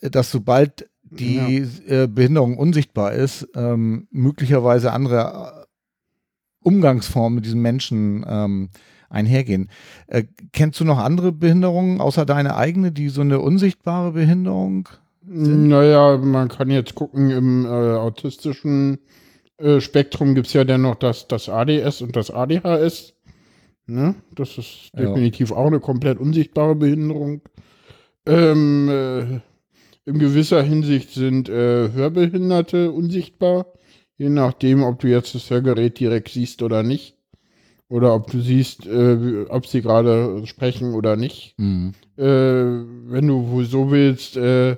dass 0.00 0.30
sobald 0.30 0.88
die 1.10 1.64
äh, 1.86 2.06
Behinderung 2.06 2.56
unsichtbar 2.56 3.12
ist, 3.12 3.48
ähm, 3.54 4.08
möglicherweise 4.10 4.92
andere 4.92 5.64
äh, 5.64 6.66
Umgangsformen 6.66 7.36
mit 7.36 7.44
diesen 7.46 7.62
Menschen 7.62 8.24
ähm, 8.28 8.68
einhergehen. 9.10 9.70
Äh, 10.06 10.24
kennst 10.52 10.80
du 10.80 10.84
noch 10.84 10.98
andere 10.98 11.32
Behinderungen 11.32 12.00
außer 12.00 12.26
deine 12.26 12.56
eigene, 12.56 12.92
die 12.92 13.08
so 13.08 13.20
eine 13.22 13.40
unsichtbare 13.40 14.12
Behinderung 14.12 14.88
sind? 15.26 15.68
Naja, 15.68 16.16
man 16.18 16.48
kann 16.48 16.70
jetzt 16.70 16.94
gucken, 16.94 17.30
im 17.30 17.64
äh, 17.64 17.68
autistischen 17.68 18.98
äh, 19.58 19.80
Spektrum 19.80 20.34
gibt 20.34 20.48
es 20.48 20.52
ja 20.52 20.64
dann 20.64 20.82
noch 20.82 20.94
das, 20.96 21.26
das 21.28 21.48
ADS 21.48 22.02
und 22.02 22.16
das 22.16 22.30
ADHS. 22.30 23.14
Ne? 23.86 24.14
Das 24.34 24.58
ist 24.58 24.90
Ja. 24.94 25.06
definitiv 25.06 25.52
auch 25.52 25.66
eine 25.66 25.80
komplett 25.80 26.18
unsichtbare 26.18 26.74
Behinderung. 26.74 27.40
Ähm, 28.26 28.88
äh, 28.90 29.40
in 30.08 30.18
gewisser 30.18 30.62
Hinsicht 30.62 31.10
sind 31.12 31.48
äh, 31.48 31.92
Hörbehinderte 31.92 32.90
unsichtbar, 32.90 33.66
je 34.16 34.30
nachdem, 34.30 34.82
ob 34.82 34.98
du 35.00 35.08
jetzt 35.08 35.34
das 35.34 35.50
Hörgerät 35.50 36.00
direkt 36.00 36.30
siehst 36.30 36.62
oder 36.62 36.82
nicht. 36.82 37.14
Oder 37.90 38.14
ob 38.14 38.30
du 38.30 38.40
siehst, 38.40 38.86
äh, 38.86 39.46
ob 39.48 39.66
sie 39.66 39.80
gerade 39.80 40.46
sprechen 40.46 40.94
oder 40.94 41.16
nicht 41.16 41.54
Mhm. 41.58 41.92
äh, 42.16 42.22
wenn 42.24 43.26
du 43.26 43.62
so 43.64 43.90
willst, 43.90 44.36
äh, 44.36 44.72
äh, 44.72 44.76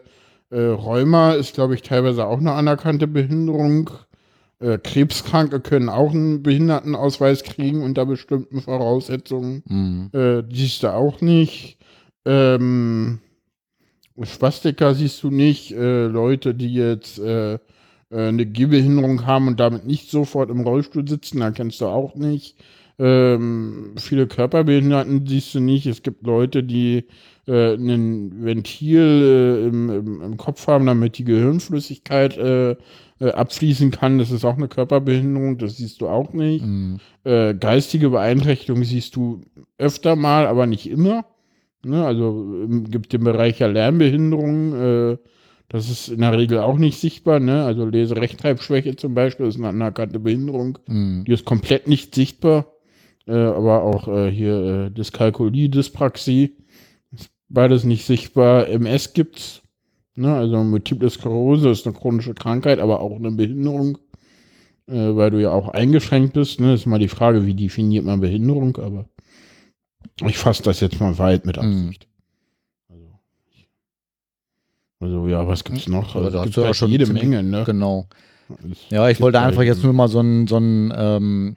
Rheuma 0.50 1.32
ist, 1.32 1.54
glaube 1.54 1.74
ich, 1.74 1.82
teilweise 1.82 2.26
auch 2.26 2.38
eine 2.38 2.52
anerkannte 2.52 3.06
Behinderung. 3.06 3.90
Äh, 4.60 4.78
Krebskranke 4.78 5.60
können 5.60 5.88
auch 5.88 6.12
einen 6.12 6.42
Behindertenausweis 6.42 7.42
kriegen 7.44 7.82
unter 7.82 8.04
bestimmten 8.06 8.60
Voraussetzungen. 8.60 9.62
Mhm. 9.68 10.10
Äh, 10.12 10.42
die 10.42 10.56
siehst 10.56 10.82
du 10.82 10.92
auch 10.92 11.20
nicht. 11.20 11.78
Ähm, 12.24 13.18
Spastiker 14.22 14.94
siehst 14.94 15.22
du 15.22 15.30
nicht. 15.30 15.72
Äh, 15.72 16.06
Leute, 16.06 16.54
die 16.54 16.74
jetzt 16.74 17.18
äh, 17.18 17.54
äh, 17.54 17.58
eine 18.10 18.46
Gehbehinderung 18.46 19.26
haben 19.26 19.48
und 19.48 19.60
damit 19.60 19.86
nicht 19.86 20.10
sofort 20.10 20.50
im 20.50 20.60
Rollstuhl 20.60 21.06
sitzen, 21.08 21.40
da 21.40 21.50
kennst 21.50 21.80
du 21.80 21.86
auch 21.86 22.14
nicht. 22.14 22.56
Ähm, 22.98 23.94
viele 23.96 24.26
Körperbehinderten 24.26 25.26
siehst 25.26 25.54
du 25.54 25.60
nicht. 25.60 25.86
Es 25.86 26.02
gibt 26.02 26.26
Leute, 26.26 26.62
die 26.62 27.06
äh, 27.46 27.74
ein 27.74 28.44
Ventil 28.44 29.00
äh, 29.00 29.68
im, 29.68 29.90
im, 29.90 30.22
im 30.22 30.36
Kopf 30.36 30.66
haben, 30.66 30.86
damit 30.86 31.16
die 31.16 31.24
Gehirnflüssigkeit 31.24 32.36
äh, 32.36 32.76
äh, 33.20 33.30
abfließen 33.32 33.90
kann. 33.90 34.18
Das 34.18 34.30
ist 34.30 34.44
auch 34.44 34.56
eine 34.56 34.68
Körperbehinderung, 34.68 35.58
das 35.58 35.76
siehst 35.76 36.00
du 36.00 36.08
auch 36.08 36.32
nicht. 36.32 36.64
Mhm. 36.64 36.98
Äh, 37.24 37.54
geistige 37.54 38.10
Beeinträchtigung 38.10 38.84
siehst 38.84 39.16
du 39.16 39.42
öfter 39.78 40.16
mal, 40.16 40.46
aber 40.46 40.66
nicht 40.66 40.88
immer. 40.88 41.24
Ne? 41.84 42.04
Also 42.04 42.64
ähm, 42.64 42.84
gibt 42.90 43.12
den 43.12 43.24
Bereich 43.24 43.58
ja 43.58 43.66
Lernbehinderung. 43.68 44.74
Äh, 44.74 45.18
Das 45.68 45.88
ist 45.90 46.08
in 46.08 46.20
der 46.20 46.36
Regel 46.36 46.58
auch 46.58 46.78
nicht 46.78 46.98
sichtbar, 46.98 47.38
ne? 47.40 47.64
Also 47.64 47.86
Leserechtschreibschwäche 47.86 48.96
zum 48.96 49.14
Beispiel 49.14 49.46
ist 49.46 49.56
eine 49.56 49.68
anerkannte 49.68 50.18
Behinderung. 50.18 50.78
Mhm. 50.88 51.24
Die 51.26 51.32
ist 51.32 51.44
komplett 51.44 51.86
nicht 51.88 52.14
sichtbar. 52.14 52.66
Äh, 53.26 53.34
aber 53.34 53.84
auch 53.84 54.08
äh, 54.08 54.30
hier 54.32 54.88
äh, 54.88 54.90
Dyskalkulie, 54.90 55.68
Dyspraxie, 55.68 56.56
ist 57.12 57.30
beides 57.48 57.84
nicht 57.84 58.04
sichtbar. 58.06 58.66
MS 58.68 59.12
gibt's, 59.12 59.62
ne? 60.16 60.34
Also 60.34 60.62
Multiple 60.64 61.08
Sklerose 61.10 61.70
ist 61.70 61.86
eine 61.86 61.96
chronische 61.96 62.34
Krankheit, 62.34 62.80
aber 62.80 63.00
auch 63.00 63.16
eine 63.16 63.30
Behinderung, 63.30 63.98
äh, 64.88 65.14
weil 65.16 65.30
du 65.30 65.40
ja 65.40 65.52
auch 65.52 65.68
eingeschränkt 65.68 66.34
bist. 66.34 66.60
Ne? 66.60 66.74
Ist 66.74 66.86
mal 66.86 66.98
die 66.98 67.08
Frage, 67.08 67.46
wie 67.46 67.54
definiert 67.54 68.04
man 68.04 68.20
Behinderung, 68.20 68.76
aber 68.78 69.06
ich 70.26 70.38
fasse 70.38 70.62
das 70.62 70.80
jetzt 70.80 71.00
mal 71.00 71.18
weit 71.18 71.46
mit 71.46 71.56
mhm. 71.56 71.62
Absicht. 71.62 72.06
Also 75.00 75.28
ja, 75.28 75.46
was 75.48 75.64
gibt's 75.64 75.88
noch? 75.88 76.14
Also, 76.14 76.28
da 76.30 76.44
hast 76.44 76.56
du 76.56 76.60
ja 76.60 76.74
schon 76.74 76.90
jede 76.90 77.06
Menge, 77.06 77.42
ne? 77.42 77.64
Genau. 77.64 78.06
Ja, 78.90 79.08
ich 79.08 79.20
wollte 79.20 79.40
einfach 79.40 79.62
jetzt 79.62 79.82
nur 79.82 79.92
mal 79.92 80.08
so 80.08 80.20
ein, 80.20 80.46
so 80.46 80.58
ein 80.58 80.92
ähm, 80.94 81.56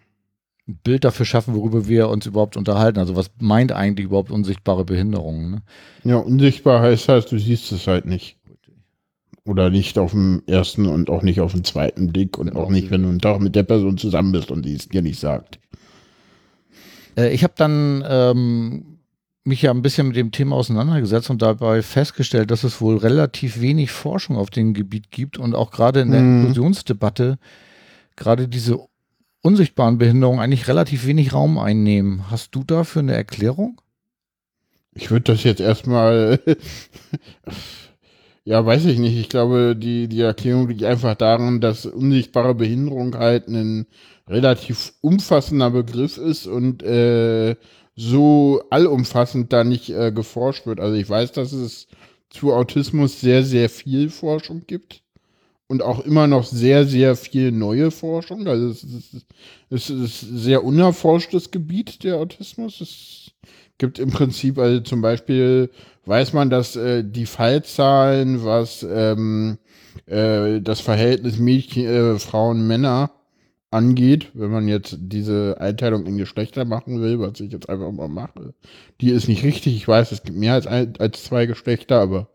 Bild 0.65 1.03
dafür 1.03 1.25
schaffen, 1.25 1.55
worüber 1.55 1.87
wir 1.87 2.07
uns 2.07 2.25
überhaupt 2.25 2.55
unterhalten. 2.55 2.99
Also 2.99 3.15
was 3.15 3.31
meint 3.39 3.71
eigentlich 3.71 4.05
überhaupt 4.05 4.31
unsichtbare 4.31 4.85
Behinderung? 4.85 5.51
Ne? 5.51 5.61
Ja, 6.03 6.17
unsichtbar 6.17 6.81
heißt 6.81 7.09
halt, 7.09 7.29
du 7.31 7.37
siehst 7.37 7.71
es 7.71 7.87
halt 7.87 8.05
nicht. 8.05 8.37
Oder 9.45 9.69
nicht 9.69 9.97
auf 9.97 10.11
dem 10.11 10.41
ersten 10.47 10.85
und 10.85 11.09
auch 11.09 11.21
nicht 11.21 11.41
auf 11.41 11.51
dem 11.51 11.65
zweiten 11.65 12.13
Blick 12.13 12.37
und 12.37 12.47
genau. 12.47 12.61
auch 12.61 12.69
nicht, 12.69 12.91
wenn 12.91 13.03
du 13.03 13.09
einen 13.09 13.19
Tag 13.19 13.41
mit 13.41 13.55
der 13.55 13.63
Person 13.63 13.97
zusammen 13.97 14.31
bist 14.31 14.51
und 14.51 14.63
die 14.63 14.75
es 14.75 14.87
dir 14.87 15.01
nicht 15.01 15.19
sagt. 15.19 15.59
Äh, 17.17 17.33
ich 17.33 17.43
habe 17.43 17.53
dann 17.55 18.03
ähm, 18.07 18.99
mich 19.43 19.61
ja 19.61 19.71
ein 19.71 19.81
bisschen 19.81 20.07
mit 20.07 20.15
dem 20.15 20.31
Thema 20.31 20.55
auseinandergesetzt 20.55 21.29
und 21.29 21.41
dabei 21.41 21.81
festgestellt, 21.81 22.51
dass 22.51 22.63
es 22.63 22.79
wohl 22.79 22.97
relativ 22.97 23.59
wenig 23.59 23.91
Forschung 23.91 24.37
auf 24.37 24.49
dem 24.49 24.73
Gebiet 24.73 25.11
gibt 25.11 25.37
und 25.37 25.55
auch 25.55 25.71
gerade 25.71 26.01
in 26.01 26.11
der 26.11 26.21
mhm. 26.21 26.39
Inklusionsdebatte 26.41 27.37
gerade 28.15 28.47
diese 28.47 28.79
unsichtbaren 29.41 29.97
Behinderungen 29.97 30.39
eigentlich 30.39 30.67
relativ 30.67 31.05
wenig 31.05 31.33
Raum 31.33 31.57
einnehmen. 31.57 32.31
Hast 32.31 32.55
du 32.55 32.63
dafür 32.63 33.01
eine 33.01 33.13
Erklärung? 33.13 33.81
Ich 34.95 35.11
würde 35.11 35.33
das 35.33 35.43
jetzt 35.43 35.59
erstmal, 35.59 36.39
ja, 38.45 38.65
weiß 38.65 38.85
ich 38.85 38.99
nicht. 38.99 39.17
Ich 39.17 39.27
glaube, 39.27 39.75
die, 39.75 40.07
die 40.07 40.21
Erklärung 40.21 40.69
liegt 40.69 40.83
einfach 40.83 41.15
daran, 41.15 41.59
dass 41.59 41.85
unsichtbare 41.85 42.55
Behinderung 42.55 43.17
halt 43.17 43.47
ein 43.47 43.87
relativ 44.27 44.93
umfassender 45.01 45.71
Begriff 45.71 46.17
ist 46.17 46.47
und 46.47 46.83
äh, 46.83 47.55
so 47.95 48.63
allumfassend 48.69 49.53
da 49.53 49.63
nicht 49.63 49.89
äh, 49.89 50.11
geforscht 50.11 50.65
wird. 50.65 50.79
Also 50.79 50.95
ich 50.95 51.09
weiß, 51.09 51.33
dass 51.33 51.51
es 51.51 51.87
zu 52.29 52.53
Autismus 52.53 53.21
sehr, 53.21 53.43
sehr 53.43 53.69
viel 53.69 54.09
Forschung 54.09 54.63
gibt 54.65 55.03
und 55.67 55.81
auch 55.81 55.99
immer 56.01 56.27
noch 56.27 56.45
sehr, 56.45 56.85
sehr 56.85 57.15
viel 57.15 57.51
neue 57.51 57.91
Forschung. 57.91 58.47
Also 58.47 58.69
es 58.69 58.83
ist, 58.83 59.25
es 59.69 59.89
ist 59.89 60.19
sehr 60.21 60.63
unerforschtes 60.63 61.51
Gebiet, 61.51 62.03
der 62.03 62.17
Autismus. 62.17 62.81
Es 62.81 63.31
gibt 63.77 63.99
im 63.99 64.09
Prinzip, 64.09 64.57
also 64.57 64.79
zum 64.81 65.01
Beispiel 65.01 65.69
weiß 66.05 66.33
man, 66.33 66.49
dass 66.49 66.75
äh, 66.75 67.03
die 67.03 67.25
Fallzahlen, 67.25 68.43
was 68.43 68.83
ähm, 68.83 69.57
äh, 70.05 70.61
das 70.61 70.81
Verhältnis 70.81 71.37
Mädchen, 71.37 71.85
äh, 71.85 72.19
Frauen, 72.19 72.65
Männer 72.67 73.11
angeht, 73.73 74.31
wenn 74.33 74.51
man 74.51 74.67
jetzt 74.67 74.97
diese 74.99 75.57
Einteilung 75.59 76.05
in 76.05 76.17
Geschlechter 76.17 76.65
machen 76.65 77.01
will, 77.01 77.19
was 77.19 77.39
ich 77.39 77.51
jetzt 77.51 77.69
einfach 77.69 77.91
mal 77.91 78.07
mache, 78.07 78.53
die 79.01 79.09
ist 79.09 79.27
nicht 79.27 79.43
richtig. 79.43 79.75
Ich 79.75 79.87
weiß, 79.87 80.11
es 80.11 80.23
gibt 80.23 80.37
mehr 80.37 80.53
als, 80.53 80.67
ein, 80.67 80.93
als 80.99 81.23
zwei 81.23 81.45
Geschlechter, 81.45 81.99
aber 81.99 82.29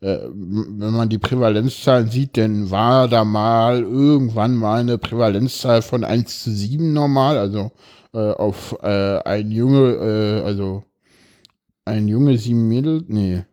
äh, 0.00 0.18
wenn 0.32 0.92
man 0.92 1.08
die 1.08 1.18
Prävalenzzahlen 1.18 2.10
sieht, 2.10 2.36
dann 2.36 2.70
war 2.70 3.08
da 3.08 3.24
mal 3.24 3.82
irgendwann 3.82 4.54
mal 4.54 4.80
eine 4.80 4.98
Prävalenzzahl 4.98 5.82
von 5.82 6.04
1 6.04 6.42
zu 6.44 6.50
7 6.50 6.92
normal, 6.92 7.38
also 7.38 7.72
äh, 8.12 8.32
auf 8.32 8.76
äh, 8.82 9.18
ein 9.24 9.50
Junge, 9.50 9.94
äh, 9.94 10.46
also 10.46 10.84
ein 11.84 12.08
Junge, 12.08 12.38
sieben 12.38 12.68
Mädel, 12.68 13.04
nee. 13.08 13.44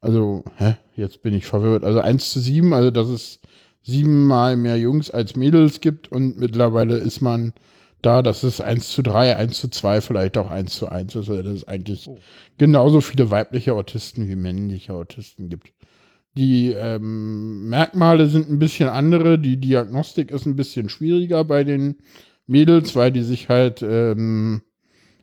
Also, 0.00 0.44
hä, 0.56 0.74
jetzt 0.96 1.22
bin 1.22 1.34
ich 1.34 1.46
verwirrt. 1.46 1.84
Also 1.84 2.00
1 2.00 2.30
zu 2.30 2.40
7, 2.40 2.72
also 2.72 2.90
das 2.90 3.08
ist 3.08 3.41
siebenmal 3.82 4.56
mehr 4.56 4.78
Jungs 4.78 5.10
als 5.10 5.36
Mädels 5.36 5.80
gibt 5.80 6.10
und 6.10 6.38
mittlerweile 6.38 6.96
ist 6.96 7.20
man 7.20 7.52
da, 8.02 8.22
dass 8.22 8.42
es 8.42 8.60
1 8.60 8.88
zu 8.88 9.02
3, 9.02 9.36
1 9.36 9.60
zu 9.60 9.68
2, 9.68 10.00
vielleicht 10.00 10.36
auch 10.36 10.50
1 10.50 10.74
zu 10.74 10.88
1 10.88 11.14
ist. 11.14 11.30
Also 11.30 11.42
dass 11.42 11.52
es 11.52 11.68
eigentlich 11.68 12.08
oh. 12.08 12.18
genauso 12.58 13.00
viele 13.00 13.30
weibliche 13.30 13.74
Autisten 13.74 14.28
wie 14.28 14.36
männliche 14.36 14.92
Autisten 14.92 15.48
gibt. 15.48 15.72
Die 16.36 16.72
ähm, 16.72 17.68
Merkmale 17.68 18.26
sind 18.26 18.50
ein 18.50 18.58
bisschen 18.58 18.88
andere. 18.88 19.38
Die 19.38 19.58
Diagnostik 19.58 20.30
ist 20.30 20.46
ein 20.46 20.56
bisschen 20.56 20.88
schwieriger 20.88 21.44
bei 21.44 21.62
den 21.62 21.96
Mädels, 22.46 22.96
weil 22.96 23.12
die 23.12 23.22
sich 23.22 23.48
halt, 23.48 23.82
ähm, 23.82 24.62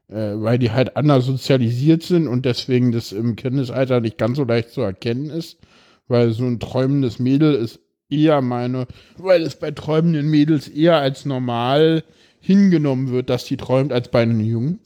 äh, 0.08 0.34
weil 0.36 0.60
die 0.60 0.72
halt 0.72 0.96
anders 0.96 1.26
sozialisiert 1.26 2.04
sind 2.04 2.28
und 2.28 2.46
deswegen 2.46 2.92
das 2.92 3.12
im 3.12 3.36
Kindesalter 3.36 4.00
nicht 4.02 4.18
ganz 4.18 4.38
so 4.38 4.44
leicht 4.44 4.70
zu 4.70 4.82
erkennen 4.82 5.30
ist. 5.30 5.60
Weil 6.08 6.32
so 6.32 6.46
ein 6.46 6.60
träumendes 6.60 7.20
Mädel 7.20 7.56
ist 7.56 7.80
eher 8.10 8.42
meine, 8.42 8.88
weil 9.18 9.44
es 9.44 9.56
bei 9.56 9.72
träumenden 9.72 10.30
Mädels 10.30 10.68
eher 10.68 10.98
als 10.98 11.26
normal 11.26 12.04
hingenommen 12.40 13.10
wird, 13.10 13.30
dass 13.30 13.46
die 13.46 13.58
träumt, 13.58 13.94
als 13.94 14.10
bei 14.10 14.22
einem 14.22 14.40
Jungen. 14.40 14.80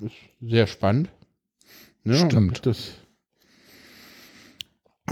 ist 0.00 0.12
sehr 0.40 0.66
spannend. 0.66 1.08
Ja, 2.04 2.14
Stimmt. 2.14 2.64
Das, 2.64 2.92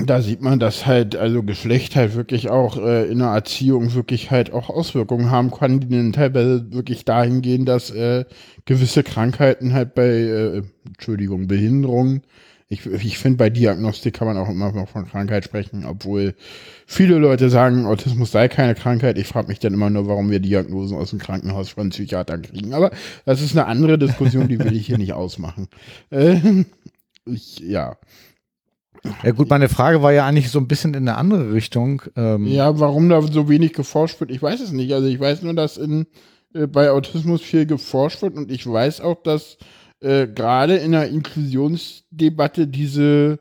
da 0.05 0.23
sieht 0.23 0.41
man, 0.41 0.59
dass 0.59 0.87
halt, 0.87 1.17
also 1.17 1.43
Geschlecht 1.43 1.97
halt 1.97 2.15
wirklich 2.15 2.49
auch 2.49 2.77
äh, 2.77 3.11
in 3.11 3.19
der 3.19 3.29
Erziehung 3.29 3.95
wirklich 3.95 4.31
halt 4.31 4.53
auch 4.53 4.71
Auswirkungen 4.71 5.31
haben 5.31 5.51
kann, 5.51 5.81
die 5.81 5.89
dann 5.89 6.13
teilweise 6.13 6.73
wirklich 6.73 7.05
dahin 7.05 7.43
gehen, 7.43 7.65
dass 7.65 7.91
äh, 7.91 8.25
gewisse 8.65 9.03
Krankheiten 9.03 9.73
halt 9.73 9.95
bei, 9.95 10.09
äh, 10.09 10.63
Entschuldigung, 10.87 11.49
Behinderungen 11.49 12.23
ich, 12.69 12.85
ich 12.85 13.19
finde, 13.19 13.39
bei 13.39 13.49
Diagnostik 13.49 14.15
kann 14.15 14.27
man 14.27 14.37
auch 14.37 14.49
immer 14.49 14.73
noch 14.73 14.89
von 14.89 15.07
Krankheit 15.07 15.45
sprechen, 15.45 15.85
obwohl 15.87 16.35
viele 16.85 17.17
Leute 17.17 17.49
sagen, 17.49 17.87
Autismus 17.87 18.33
sei 18.33 18.49
keine 18.49 18.75
Krankheit. 18.75 19.19
Ich 19.19 19.29
frage 19.29 19.49
mich 19.49 19.61
dann 19.61 19.75
immer 19.75 19.89
nur, 19.89 20.09
warum 20.09 20.31
wir 20.31 20.41
Diagnosen 20.41 20.97
aus 20.97 21.11
dem 21.11 21.21
Krankenhaus 21.21 21.69
von 21.71 21.91
Psychiatern 21.91 22.43
kriegen. 22.43 22.75
Aber 22.75 22.91
das 23.25 23.41
ist 23.41 23.57
eine 23.57 23.67
andere 23.67 23.99
Diskussion, 23.99 24.49
die 24.49 24.59
will 24.59 24.75
ich 24.75 24.87
hier 24.87 24.99
nicht 24.99 25.13
ausmachen. 25.13 25.69
Äh, 26.11 26.65
ich, 27.25 27.59
ja. 27.59 27.97
Ja 29.23 29.31
gut, 29.33 29.51
meine 29.51 29.69
Frage 29.69 30.03
war 30.03 30.13
ja 30.13 30.27
eigentlich 30.27 30.51
so 30.51 30.59
ein 30.59 30.69
bisschen 30.69 30.95
in 30.95 31.09
eine 31.09 31.19
andere 31.19 31.53
Richtung. 31.53 32.03
Ähm 32.17 32.47
ja, 32.47 32.79
warum 32.79 33.09
da 33.09 33.21
so 33.23 33.49
wenig 33.49 33.73
geforscht 33.73 34.21
wird, 34.21 34.31
ich 34.31 34.41
weiß 34.41 34.61
es 34.61 34.73
nicht. 34.73 34.93
Also 34.93 35.09
ich 35.09 35.19
weiß 35.19 35.43
nur, 35.43 35.55
dass 35.55 35.77
in, 35.77 36.07
äh, 36.55 36.67
bei 36.67 36.91
Autismus 36.91 37.43
viel 37.43 37.67
geforscht 37.67 38.23
wird 38.23 38.37
und 38.37 38.51
ich 38.51 38.67
weiß 38.67 39.01
auch, 39.01 39.23
dass 39.23 39.59
äh, 40.01 40.27
gerade 40.27 40.77
in 40.77 40.93
der 40.93 41.09
Inklusionsdebatte 41.09 42.67
diese 42.67 43.41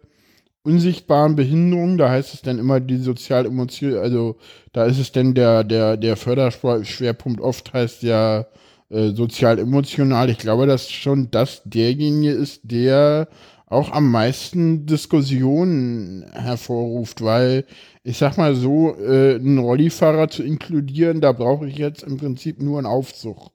unsichtbaren 0.64 1.36
Behinderungen, 1.36 1.98
da 1.98 2.10
heißt 2.10 2.34
es 2.34 2.42
dann 2.42 2.60
immer 2.60 2.80
die 2.80 2.98
sozial 2.98 3.46
emotional, 3.46 4.00
also 4.00 4.38
da 4.74 4.86
ist 4.86 4.98
es 5.00 5.12
denn 5.12 5.36
der, 5.36 5.64
der, 5.64 5.96
der 5.96 6.18
Förderschwerpunkt 6.18 7.40
oft 7.40 7.74
heißt 7.74 8.04
ja 8.04 8.48
äh, 8.90 9.12
sozial 9.12 9.60
emotional. 9.60 10.30
Ich 10.30 10.40
glaube, 10.40 10.66
dass 10.66 10.90
schon 10.92 11.30
das 11.32 11.62
derjenige 11.66 12.32
ist, 12.32 12.62
der 12.64 13.28
auch 13.68 13.92
am 13.92 14.12
meisten 14.12 14.86
Diskussionen 14.86 16.26
hervorruft, 16.34 17.24
weil 17.24 17.66
ich 18.04 18.18
sag 18.18 18.38
mal 18.38 18.56
so, 18.56 18.96
äh, 18.96 19.36
einen 19.36 19.58
Rollifahrer 19.58 20.30
zu 20.30 20.44
inkludieren, 20.44 21.22
da 21.22 21.32
brauche 21.32 21.68
ich 21.68 21.78
jetzt 21.78 22.04
im 22.04 22.18
Prinzip 22.18 22.62
nur 22.62 22.78
einen 22.78 22.88
Aufzug. 22.88 23.52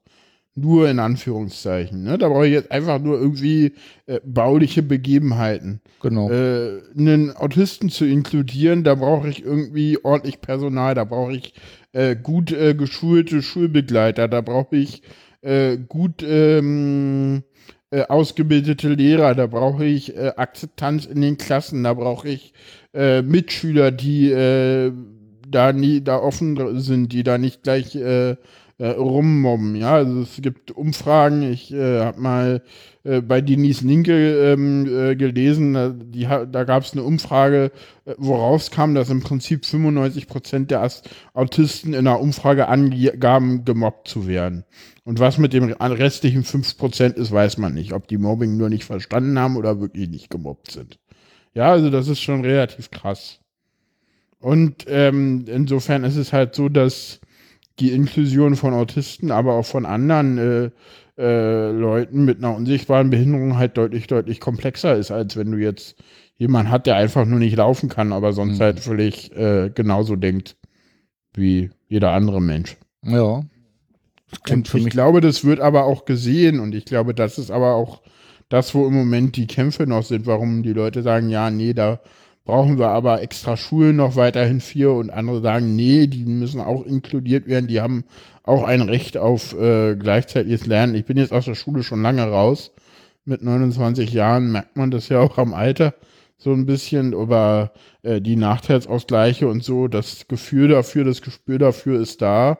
Nur 0.53 0.89
in 0.89 0.99
Anführungszeichen. 0.99 2.03
Ne? 2.03 2.17
Da 2.17 2.27
brauche 2.27 2.45
ich 2.45 2.53
jetzt 2.53 2.71
einfach 2.71 2.99
nur 2.99 3.17
irgendwie 3.17 3.73
äh, 4.05 4.19
bauliche 4.25 4.83
Begebenheiten. 4.83 5.79
Genau. 6.01 6.29
Äh, 6.29 6.81
einen 6.97 7.33
Autisten 7.35 7.89
zu 7.89 8.05
inkludieren, 8.05 8.83
da 8.83 8.95
brauche 8.95 9.29
ich 9.29 9.45
irgendwie 9.45 9.97
ordentlich 10.03 10.41
Personal, 10.41 10.93
da 10.93 11.05
brauche 11.05 11.33
ich 11.33 11.53
äh, 11.93 12.17
gut 12.17 12.51
äh, 12.51 12.75
geschulte 12.75 13.41
Schulbegleiter, 13.41 14.27
da 14.27 14.41
brauche 14.41 14.75
ich 14.75 15.03
äh, 15.41 15.77
gut 15.77 16.21
ähm, 16.21 17.43
äh, 17.89 18.03
ausgebildete 18.03 18.89
Lehrer, 18.89 19.35
da 19.35 19.47
brauche 19.47 19.85
ich 19.85 20.15
äh, 20.15 20.33
Akzeptanz 20.35 21.05
in 21.05 21.21
den 21.21 21.37
Klassen, 21.37 21.83
da 21.83 21.93
brauche 21.93 22.27
ich 22.27 22.53
äh, 22.93 23.21
Mitschüler, 23.21 23.91
die 23.91 24.31
äh, 24.31 24.91
da 25.51 25.73
nie 25.73 26.01
da 26.01 26.17
offen 26.17 26.79
sind, 26.79 27.13
die 27.13 27.23
da 27.23 27.37
nicht 27.37 27.63
gleich 27.63 27.95
äh, 27.95 28.35
äh, 28.81 28.87
rummobben. 28.87 29.75
Ja, 29.75 29.93
also 29.93 30.21
es 30.21 30.41
gibt 30.41 30.71
Umfragen. 30.71 31.43
Ich 31.43 31.71
äh, 31.71 31.99
habe 31.99 32.19
mal 32.19 32.63
äh, 33.03 33.21
bei 33.21 33.39
Denise 33.41 33.85
Linke 33.85 34.53
ähm, 34.53 34.87
äh, 34.87 35.15
gelesen, 35.15 36.11
die, 36.11 36.23
da 36.23 36.63
gab 36.63 36.83
es 36.83 36.93
eine 36.93 37.03
Umfrage, 37.03 37.71
äh, 38.05 38.15
woraus 38.17 38.71
kam, 38.71 38.95
dass 38.95 39.11
im 39.11 39.21
Prinzip 39.21 39.65
95 39.65 40.27
Prozent 40.27 40.71
der 40.71 40.89
Autisten 41.33 41.93
in 41.93 42.07
einer 42.07 42.19
Umfrage 42.19 42.67
angaben, 42.67 43.65
gemobbt 43.65 44.07
zu 44.07 44.27
werden. 44.27 44.65
Und 45.03 45.19
was 45.19 45.37
mit 45.37 45.53
dem 45.53 45.71
restlichen 45.73 46.43
5 46.43 46.77
Prozent 46.77 47.17
ist, 47.17 47.31
weiß 47.31 47.57
man 47.59 47.75
nicht. 47.75 47.93
Ob 47.93 48.07
die 48.07 48.17
Mobbing 48.17 48.57
nur 48.57 48.69
nicht 48.69 48.85
verstanden 48.85 49.37
haben 49.37 49.57
oder 49.57 49.79
wirklich 49.79 50.09
nicht 50.09 50.29
gemobbt 50.31 50.71
sind. 50.71 50.97
Ja, 51.53 51.71
also 51.71 51.89
das 51.89 52.07
ist 52.07 52.21
schon 52.21 52.41
relativ 52.41 52.89
krass. 52.91 53.39
Und 54.41 54.85
ähm, 54.87 55.45
insofern 55.47 56.03
ist 56.03 56.17
es 56.17 56.33
halt 56.33 56.55
so, 56.55 56.67
dass 56.67 57.21
die 57.79 57.91
Inklusion 57.91 58.55
von 58.55 58.73
Autisten, 58.73 59.31
aber 59.31 59.53
auch 59.53 59.65
von 59.65 59.85
anderen 59.85 60.37
äh, 60.37 60.69
äh, 61.17 61.71
Leuten 61.71 62.25
mit 62.25 62.39
einer 62.39 62.55
unsichtbaren 62.55 63.09
Behinderung 63.09 63.57
halt 63.57 63.77
deutlich, 63.77 64.07
deutlich 64.07 64.39
komplexer 64.39 64.95
ist, 64.95 65.11
als 65.11 65.37
wenn 65.37 65.51
du 65.51 65.57
jetzt 65.57 65.95
jemanden 66.37 66.71
hat, 66.71 66.87
der 66.87 66.95
einfach 66.95 67.25
nur 67.25 67.37
nicht 67.37 67.55
laufen 67.55 67.87
kann, 67.87 68.11
aber 68.11 68.33
sonst 68.33 68.57
mhm. 68.57 68.63
halt 68.63 68.79
völlig 68.79 69.31
äh, 69.35 69.69
genauso 69.69 70.15
denkt 70.15 70.57
wie 71.33 71.69
jeder 71.87 72.11
andere 72.11 72.41
Mensch. 72.41 72.77
Ja. 73.03 73.43
Und 74.49 74.73
ich 74.73 74.89
glaube, 74.89 75.21
das 75.21 75.45
wird 75.45 75.59
aber 75.59 75.85
auch 75.85 76.05
gesehen 76.05 76.59
und 76.59 76.73
ich 76.73 76.85
glaube, 76.85 77.13
das 77.13 77.37
ist 77.37 77.51
aber 77.51 77.75
auch 77.75 78.01
das, 78.49 78.73
wo 78.73 78.87
im 78.87 78.93
Moment 78.93 79.35
die 79.35 79.47
Kämpfe 79.47 79.85
noch 79.85 80.03
sind, 80.03 80.25
warum 80.25 80.63
die 80.63 80.73
Leute 80.73 81.03
sagen, 81.03 81.29
ja, 81.29 81.51
nee, 81.51 81.73
da 81.73 81.99
brauchen 82.43 82.79
wir 82.79 82.89
aber 82.89 83.21
extra 83.21 83.57
Schulen 83.57 83.97
noch 83.97 84.15
weiterhin 84.15 84.61
vier 84.61 84.91
und 84.91 85.09
andere 85.09 85.41
sagen, 85.41 85.75
nee, 85.75 86.07
die 86.07 86.25
müssen 86.25 86.59
auch 86.59 86.85
inkludiert 86.85 87.47
werden, 87.47 87.67
die 87.67 87.81
haben 87.81 88.03
auch 88.43 88.63
ein 88.63 88.81
Recht 88.81 89.17
auf 89.17 89.53
äh, 89.53 89.95
gleichzeitiges 89.95 90.65
Lernen. 90.65 90.95
Ich 90.95 91.05
bin 91.05 91.17
jetzt 91.17 91.33
aus 91.33 91.45
der 91.45 91.55
Schule 91.55 91.83
schon 91.83 92.01
lange 92.01 92.23
raus. 92.23 92.71
Mit 93.23 93.43
29 93.43 94.11
Jahren 94.11 94.51
merkt 94.51 94.75
man 94.75 94.89
das 94.89 95.09
ja 95.09 95.19
auch 95.19 95.37
am 95.37 95.53
Alter 95.53 95.93
so 96.37 96.51
ein 96.51 96.65
bisschen, 96.65 97.13
aber 97.13 97.71
äh, 98.01 98.19
die 98.19 98.35
Nachteilsausgleiche 98.35 99.47
und 99.47 99.63
so, 99.63 99.87
das 99.87 100.27
Gefühl 100.27 100.69
dafür, 100.69 101.03
das 101.03 101.21
Gespür 101.21 101.59
dafür 101.59 102.01
ist 102.01 102.21
da. 102.21 102.57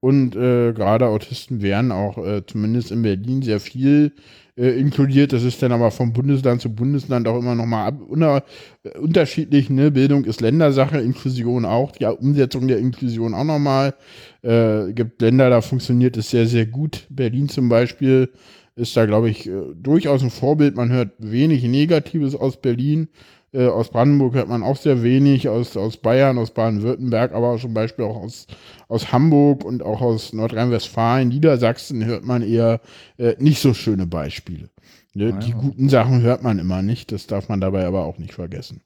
Und 0.00 0.34
äh, 0.34 0.72
gerade 0.72 1.06
Autisten 1.06 1.62
werden 1.62 1.92
auch 1.92 2.18
äh, 2.18 2.44
zumindest 2.44 2.90
in 2.90 3.02
Berlin 3.02 3.42
sehr 3.42 3.60
viel 3.60 4.12
äh, 4.60 4.78
inkludiert. 4.78 5.32
Das 5.32 5.42
ist 5.42 5.62
dann 5.62 5.72
aber 5.72 5.90
vom 5.90 6.12
Bundesland 6.12 6.60
zu 6.60 6.68
Bundesland 6.68 7.26
auch 7.26 7.38
immer 7.38 7.54
nochmal 7.54 7.92
unter, 8.08 8.44
äh, 8.82 8.98
unterschiedlich. 8.98 9.70
Ne? 9.70 9.90
Bildung 9.90 10.24
ist 10.24 10.42
Ländersache, 10.42 10.98
Inklusion 10.98 11.64
auch, 11.64 11.92
die 11.92 12.04
Umsetzung 12.04 12.68
der 12.68 12.78
Inklusion 12.78 13.32
auch 13.32 13.44
nochmal. 13.44 13.94
Äh, 14.42 14.92
gibt 14.92 15.22
Länder, 15.22 15.48
da 15.48 15.62
funktioniert 15.62 16.16
es 16.18 16.30
sehr, 16.30 16.46
sehr 16.46 16.66
gut. 16.66 17.06
Berlin 17.08 17.48
zum 17.48 17.68
Beispiel 17.70 18.28
ist 18.76 18.96
da, 18.96 19.06
glaube 19.06 19.30
ich, 19.30 19.48
äh, 19.48 19.52
durchaus 19.74 20.22
ein 20.22 20.30
Vorbild. 20.30 20.76
Man 20.76 20.92
hört 20.92 21.12
wenig 21.18 21.62
Negatives 21.64 22.34
aus 22.34 22.60
Berlin. 22.60 23.08
Äh, 23.52 23.66
aus 23.66 23.90
Brandenburg 23.90 24.34
hört 24.34 24.48
man 24.48 24.62
auch 24.62 24.76
sehr 24.76 25.02
wenig, 25.02 25.48
aus, 25.48 25.76
aus 25.76 25.96
Bayern, 25.96 26.38
aus 26.38 26.52
Baden-Württemberg, 26.52 27.32
aber 27.32 27.58
zum 27.58 27.74
Beispiel 27.74 28.04
auch 28.04 28.16
aus, 28.16 28.46
aus 28.88 29.12
Hamburg 29.12 29.64
und 29.64 29.82
auch 29.82 30.00
aus 30.00 30.32
Nordrhein-Westfalen, 30.32 31.28
Niedersachsen 31.28 32.04
hört 32.04 32.24
man 32.24 32.42
eher 32.42 32.80
äh, 33.18 33.34
nicht 33.38 33.60
so 33.60 33.74
schöne 33.74 34.06
Beispiele. 34.06 34.70
Ne? 35.14 35.32
Ah. 35.34 35.38
Die 35.38 35.52
guten 35.52 35.88
Sachen 35.88 36.22
hört 36.22 36.42
man 36.42 36.58
immer 36.58 36.82
nicht, 36.82 37.10
das 37.10 37.26
darf 37.26 37.48
man 37.48 37.60
dabei 37.60 37.86
aber 37.86 38.04
auch 38.04 38.18
nicht 38.18 38.34
vergessen. 38.34 38.82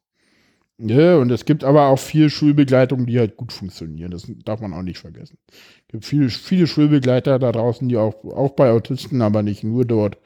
Ja, 0.79 1.18
und 1.18 1.31
es 1.31 1.44
gibt 1.44 1.62
aber 1.62 1.87
auch 1.87 2.00
viel 2.00 2.31
Schulbegleitung, 2.31 3.07
die 3.07 3.20
halt 3.20 3.37
gut 3.37 3.53
funktionieren. 3.53 4.11
Das 4.11 4.27
darf 4.44 4.61
man 4.61 4.72
auch 4.72 4.83
nicht 4.83 4.98
vergessen. 4.98 5.38
Es 5.48 5.88
gibt 5.88 6.05
viele, 6.05 6.31
viele 6.31 6.66
Schulbegleiter 6.66 7.38
da 7.38 7.53
draußen, 7.53 7.88
die 7.88 7.96
auch, 7.96 8.24
auch 8.24 8.53
bei 8.53 8.70
Autisten, 8.70 9.22
aber 9.22 9.44
nicht 9.44 9.62
nur 9.62 9.85
dort, 9.85 10.18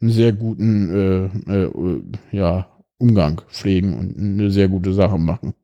einen 0.00 0.10
sehr 0.10 0.32
guten 0.32 1.32
äh, 1.48 1.52
äh, 1.52 2.02
ja, 2.30 2.68
Umgang 2.98 3.42
pflegen 3.48 3.94
und 3.94 4.16
eine 4.16 4.50
sehr 4.50 4.68
gute 4.68 4.92
Sache 4.92 5.18
machen. 5.18 5.54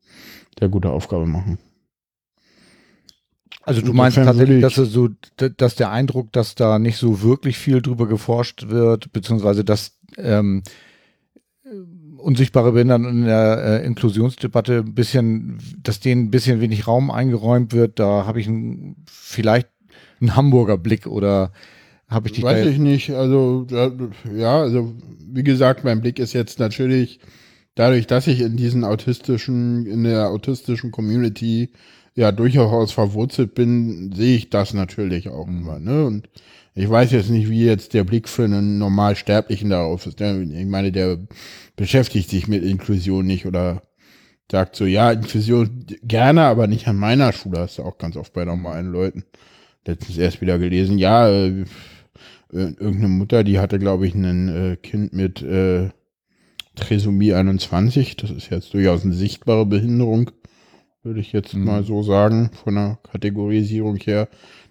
Sehr 0.59 0.69
gute 0.69 0.89
Aufgabe 0.89 1.25
machen. 1.25 1.57
Also 3.63 3.81
du 3.81 3.93
meinst 3.93 4.17
tatsächlich, 4.17 4.61
dass, 4.61 4.75
so, 4.75 5.09
dass 5.37 5.75
der 5.75 5.91
Eindruck, 5.91 6.31
dass 6.33 6.53
da 6.55 6.79
nicht 6.79 6.97
so 6.97 7.21
wirklich 7.21 7.57
viel 7.57 7.81
drüber 7.81 8.07
geforscht 8.07 8.67
wird, 8.67 9.13
beziehungsweise 9.13 9.63
dass 9.63 9.99
ähm, 10.17 10.63
unsichtbare 12.17 12.73
Behinderten 12.73 13.07
in 13.07 13.25
der 13.25 13.81
äh, 13.81 13.85
Inklusionsdebatte 13.85 14.79
ein 14.79 14.93
bisschen, 14.93 15.59
dass 15.81 16.01
denen 16.01 16.25
ein 16.25 16.31
bisschen 16.31 16.59
wenig 16.61 16.87
Raum 16.87 17.09
eingeräumt 17.09 17.73
wird, 17.73 17.99
da 17.99 18.25
habe 18.25 18.41
ich 18.41 18.47
ein, 18.47 18.97
vielleicht 19.05 19.69
einen 20.19 20.35
Hamburger 20.35 20.77
Blick 20.77 21.07
oder 21.07 21.51
habe 22.13 22.27
ich 22.27 22.33
dich 22.33 22.43
Weiß 22.43 22.65
ich 22.65 22.77
nicht. 22.77 23.11
Also, 23.11 23.67
ja, 24.35 24.61
also, 24.61 24.93
wie 25.31 25.43
gesagt, 25.43 25.83
mein 25.83 26.01
Blick 26.01 26.19
ist 26.19 26.33
jetzt 26.33 26.59
natürlich 26.59 27.19
dadurch, 27.75 28.07
dass 28.07 28.27
ich 28.27 28.41
in 28.41 28.55
diesen 28.55 28.83
autistischen, 28.83 29.85
in 29.85 30.03
der 30.03 30.29
autistischen 30.29 30.91
Community 30.91 31.71
ja 32.15 32.31
durchaus 32.31 32.91
verwurzelt 32.91 33.55
bin, 33.55 34.13
sehe 34.13 34.35
ich 34.35 34.49
das 34.49 34.73
natürlich 34.73 35.29
auch 35.29 35.47
immer, 35.47 35.79
ne? 35.79 36.05
Und 36.05 36.29
ich 36.75 36.89
weiß 36.89 37.11
jetzt 37.11 37.29
nicht, 37.29 37.49
wie 37.49 37.65
jetzt 37.65 37.93
der 37.93 38.03
Blick 38.03 38.27
für 38.27 38.45
einen 38.45 38.79
Normalsterblichen 38.79 39.69
darauf 39.69 40.05
ist. 40.07 40.19
Ich 40.19 40.65
meine, 40.65 40.91
der 40.91 41.19
beschäftigt 41.75 42.29
sich 42.29 42.47
mit 42.47 42.63
Inklusion 42.63 43.25
nicht 43.25 43.45
oder 43.45 43.83
sagt 44.51 44.75
so, 44.75 44.85
ja, 44.85 45.11
Inklusion 45.11 45.85
gerne, 46.03 46.41
aber 46.43 46.67
nicht 46.67 46.87
an 46.87 46.97
meiner 46.97 47.31
Schule. 47.31 47.59
Hast 47.59 47.77
du 47.77 47.83
auch 47.83 47.97
ganz 47.97 48.15
oft 48.15 48.33
bei 48.33 48.45
normalen 48.45 48.91
Leuten. 48.91 49.23
Letztens 49.85 50.17
erst 50.17 50.41
wieder 50.41 50.57
gelesen, 50.59 50.97
ja, 50.97 51.29
äh, 51.29 51.65
irgendeine 52.53 53.09
Mutter, 53.09 53.43
die 53.43 53.59
hatte, 53.59 53.79
glaube 53.79 54.07
ich, 54.07 54.15
ein 54.15 54.49
äh, 54.49 54.75
Kind 54.77 55.13
mit 55.13 55.41
äh, 55.41 55.89
Trisomie 56.75 57.33
21. 57.33 58.17
Das 58.17 58.31
ist 58.31 58.49
jetzt 58.49 58.73
durchaus 58.73 59.03
eine 59.03 59.13
sichtbare 59.13 59.65
Behinderung, 59.65 60.31
würde 61.03 61.19
ich 61.19 61.33
jetzt 61.33 61.53
mhm. 61.53 61.65
mal 61.65 61.83
so 61.83 62.03
sagen, 62.03 62.51
von 62.63 62.75
der 62.75 62.99
Kategorisierung 63.11 63.97
her, 63.97 64.27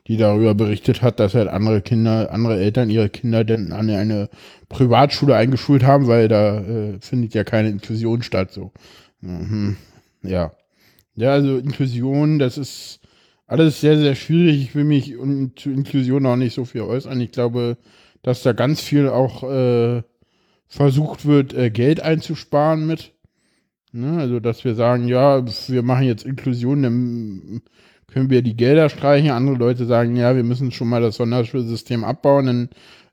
die 0.06 0.16
darüber 0.16 0.54
berichtet 0.54 1.02
hat, 1.02 1.20
dass 1.20 1.34
halt 1.34 1.48
andere 1.48 1.80
Kinder, 1.80 2.32
andere 2.32 2.60
Eltern 2.60 2.90
ihre 2.90 3.08
Kinder 3.08 3.44
denn 3.44 3.72
an 3.72 3.88
eine 3.90 4.28
Privatschule 4.68 5.36
eingeschult 5.36 5.84
haben, 5.84 6.06
weil 6.06 6.28
da 6.28 6.58
äh, 6.58 7.00
findet 7.00 7.34
ja 7.34 7.44
keine 7.44 7.68
Inklusion 7.68 8.22
statt. 8.22 8.52
So. 8.52 8.72
Mhm. 9.20 9.76
Ja. 10.22 10.52
Ja, 11.14 11.32
also 11.32 11.58
Inklusion, 11.58 12.38
das 12.38 12.56
ist 12.56 13.01
alles 13.52 13.80
sehr, 13.80 13.98
sehr 13.98 14.14
schwierig. 14.14 14.62
Ich 14.62 14.74
will 14.74 14.84
mich 14.84 15.14
zu 15.56 15.70
Inklusion 15.70 16.24
auch 16.26 16.36
nicht 16.36 16.54
so 16.54 16.64
viel 16.64 16.80
äußern. 16.80 17.20
Ich 17.20 17.32
glaube, 17.32 17.76
dass 18.22 18.42
da 18.42 18.52
ganz 18.52 18.80
viel 18.80 19.08
auch 19.08 19.42
äh, 19.44 20.02
versucht 20.68 21.26
wird, 21.26 21.52
äh, 21.52 21.70
Geld 21.70 22.00
einzusparen 22.00 22.86
mit. 22.86 23.12
Ne? 23.92 24.18
Also, 24.18 24.40
dass 24.40 24.64
wir 24.64 24.74
sagen, 24.74 25.06
ja, 25.06 25.44
wir 25.68 25.82
machen 25.82 26.06
jetzt 26.06 26.24
Inklusion, 26.24 26.82
dann 26.82 27.62
können 28.06 28.30
wir 28.30 28.40
die 28.40 28.56
Gelder 28.56 28.88
streichen. 28.88 29.30
Andere 29.30 29.56
Leute 29.56 29.84
sagen, 29.84 30.16
ja, 30.16 30.34
wir 30.34 30.44
müssen 30.44 30.70
schon 30.70 30.88
mal 30.88 31.02
das 31.02 31.16
Sonderschulsystem 31.16 32.04
abbauen. 32.04 32.46
Denn 32.46 32.68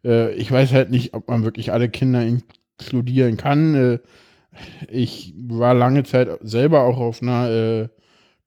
äh, 0.06 0.34
ich 0.36 0.50
weiß 0.50 0.72
halt 0.72 0.90
nicht, 0.90 1.14
ob 1.14 1.28
man 1.28 1.44
wirklich 1.44 1.74
alle 1.74 1.90
Kinder 1.90 2.26
inkludieren 2.26 3.36
kann. 3.36 3.76
Äh, 3.76 4.00
ich 4.90 5.34
war 5.38 5.74
lange 5.74 6.04
Zeit 6.04 6.30
selber 6.42 6.84
auch 6.84 6.98
auf 6.98 7.22
einer 7.22 7.50
äh, 7.50 7.90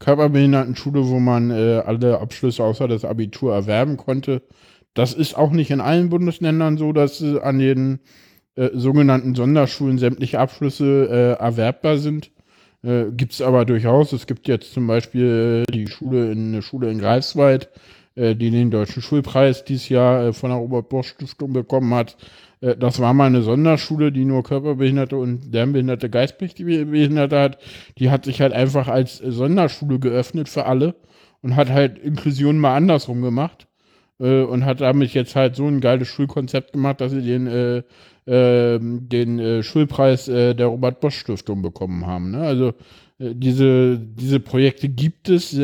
Körperbehindertenschule, 0.03 1.07
wo 1.07 1.21
man 1.21 1.51
äh, 1.51 1.83
alle 1.87 2.19
Abschlüsse 2.19 2.65
außer 2.65 2.88
das 2.88 3.05
Abitur 3.05 3.55
erwerben 3.55 3.97
konnte. 3.97 4.43
Das 4.95 5.15
ist 5.15 5.37
auch 5.37 5.53
nicht 5.53 5.71
in 5.71 5.81
allen 5.81 6.11
Bundesländern 6.11 6.77
so, 6.77 6.93
dass 6.93 7.23
äh, 7.23 7.41
an 7.41 7.59
den 7.59 8.01
äh, 8.57 8.71
sogenannten 8.75 9.35
Sonderschulen 9.35 9.99
sämtliche 9.99 10.41
Abschlüsse 10.41 11.09
äh, 11.09 11.43
erwerbbar 11.43 11.99
sind. 11.99 12.33
Äh, 12.83 13.12
gibt 13.12 13.33
es 13.33 13.41
aber 13.41 13.65
durchaus. 13.65 14.12
Es 14.12 14.27
gibt 14.27 14.49
jetzt 14.49 14.73
zum 14.73 14.88
Beispiel 14.88 15.65
äh, 15.69 15.73
die 15.73 15.87
Schule 15.87 16.33
in 16.33 16.49
eine 16.49 16.62
Schule 16.62 16.91
in 16.91 16.99
Greifswald, 16.99 17.71
äh, 18.14 18.35
die 18.35 18.51
den 18.51 18.70
deutschen 18.70 19.03
Schulpreis 19.03 19.64
dieses 19.64 19.88
Jahr 19.88 20.27
äh, 20.27 20.33
von 20.33 20.51
der 20.51 20.59
Robert 20.59 20.88
Bosch 20.88 21.09
Stiftung 21.09 21.53
bekommen 21.53 21.94
hat. 21.94 22.16
Äh, 22.61 22.77
das 22.77 23.01
war 23.01 23.14
mal 23.14 23.27
eine 23.27 23.42
Sonderschule, 23.42 24.12
die 24.12 24.25
nur 24.25 24.42
Körperbehinderte 24.42 25.16
und 25.16 25.53
Lernbehinderte, 25.53 26.11
Geistbehinderte 26.11 26.87
Behinderte 26.87 27.40
hat. 27.40 27.59
Die 27.98 28.11
hat 28.11 28.25
sich 28.25 28.40
halt 28.40 28.53
einfach 28.53 28.88
als 28.88 29.18
Sonderschule 29.18 29.98
geöffnet 29.98 30.48
für 30.48 30.66
alle 30.66 30.94
und 31.42 31.57
hat 31.57 31.70
halt 31.70 31.98
Inklusion 31.98 32.59
mal 32.59 32.77
andersrum 32.77 33.22
gemacht 33.22 33.66
äh, 34.20 34.42
und 34.42 34.64
hat 34.64 34.81
damit 34.81 35.14
jetzt 35.14 35.37
halt 35.37 35.57
so 35.57 35.66
ein 35.66 35.81
geiles 35.81 36.09
Schulkonzept 36.09 36.72
gemacht, 36.72 37.01
dass 37.01 37.12
sie 37.12 37.22
den, 37.22 37.46
äh, 37.46 37.83
äh, 38.27 38.79
den 38.81 39.38
äh, 39.38 39.62
Schulpreis 39.62 40.29
äh, 40.29 40.55
der 40.55 40.66
Robert 40.66 41.01
Bosch 41.01 41.18
Stiftung 41.18 41.62
bekommen 41.62 42.07
haben. 42.07 42.31
Ne? 42.31 42.40
Also 42.40 42.68
äh, 43.18 43.35
diese, 43.35 43.98
diese 43.98 44.40
Projekte 44.40 44.88
gibt 44.88 45.29
es. 45.29 45.59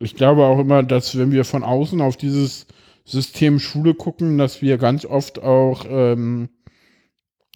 Ich 0.00 0.14
glaube 0.14 0.44
auch 0.44 0.58
immer, 0.58 0.82
dass 0.82 1.18
wenn 1.18 1.32
wir 1.32 1.44
von 1.44 1.62
außen 1.62 2.00
auf 2.00 2.16
dieses 2.16 2.66
System 3.04 3.58
Schule 3.58 3.94
gucken, 3.94 4.38
dass 4.38 4.62
wir 4.62 4.78
ganz 4.78 5.04
oft 5.04 5.42
auch 5.42 5.84
ähm, 5.88 6.50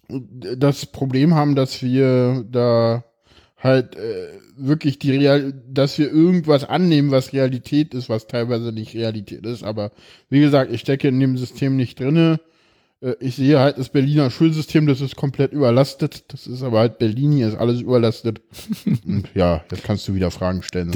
das 0.09 0.85
Problem 0.87 1.33
haben, 1.35 1.55
dass 1.55 1.81
wir 1.81 2.45
da 2.49 3.03
halt 3.57 3.95
äh, 3.95 4.27
wirklich 4.57 4.99
die 4.99 5.11
Real, 5.11 5.53
dass 5.67 5.97
wir 5.97 6.11
irgendwas 6.11 6.65
annehmen, 6.65 7.11
was 7.11 7.33
Realität 7.33 7.93
ist, 7.93 8.09
was 8.09 8.27
teilweise 8.27 8.73
nicht 8.73 8.93
Realität 8.93 9.45
ist. 9.45 9.63
Aber 9.63 9.91
wie 10.29 10.41
gesagt, 10.41 10.71
ich 10.71 10.81
stecke 10.81 11.07
in 11.07 11.19
dem 11.19 11.37
System 11.37 11.77
nicht 11.77 11.99
drinne. 11.99 12.39
Äh, 13.03 13.15
ich 13.19 13.35
sehe 13.35 13.59
halt 13.59 13.77
das 13.77 13.89
Berliner 13.89 14.31
Schulsystem, 14.31 14.87
das 14.87 15.01
ist 15.01 15.15
komplett 15.15 15.51
überlastet. 15.51 16.23
Das 16.29 16.47
ist 16.47 16.63
aber 16.63 16.79
halt 16.79 16.97
Berlin, 16.97 17.33
hier 17.33 17.49
ist 17.49 17.55
alles 17.55 17.81
überlastet. 17.81 18.41
Und 19.05 19.29
ja, 19.35 19.63
jetzt 19.69 19.83
kannst 19.83 20.07
du 20.07 20.15
wieder 20.15 20.31
Fragen 20.31 20.63
stellen. 20.63 20.87
Das 20.87 20.95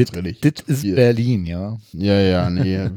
ist. 0.67 0.83
Berlin, 0.83 1.45
ja. 1.45 1.77
Ja, 1.93 2.19
ja, 2.19 2.49
nee. 2.49 2.77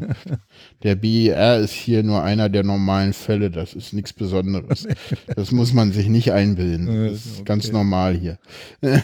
Der 0.83 0.95
BER 0.95 1.59
ist 1.59 1.73
hier 1.73 2.03
nur 2.03 2.23
einer 2.23 2.49
der 2.49 2.65
normalen 2.65 3.13
Fälle. 3.13 3.51
Das 3.51 3.75
ist 3.75 3.93
nichts 3.93 4.13
Besonderes. 4.13 4.87
Das 5.37 5.53
muss 5.53 5.73
man 5.73 5.93
sich 5.93 6.09
nicht 6.09 6.33
einbilden. 6.33 6.87
Das 7.09 7.25
ist 7.25 7.35
okay. 7.37 7.45
ganz 7.45 7.73
normal 7.73 8.15
hier. 8.15 8.39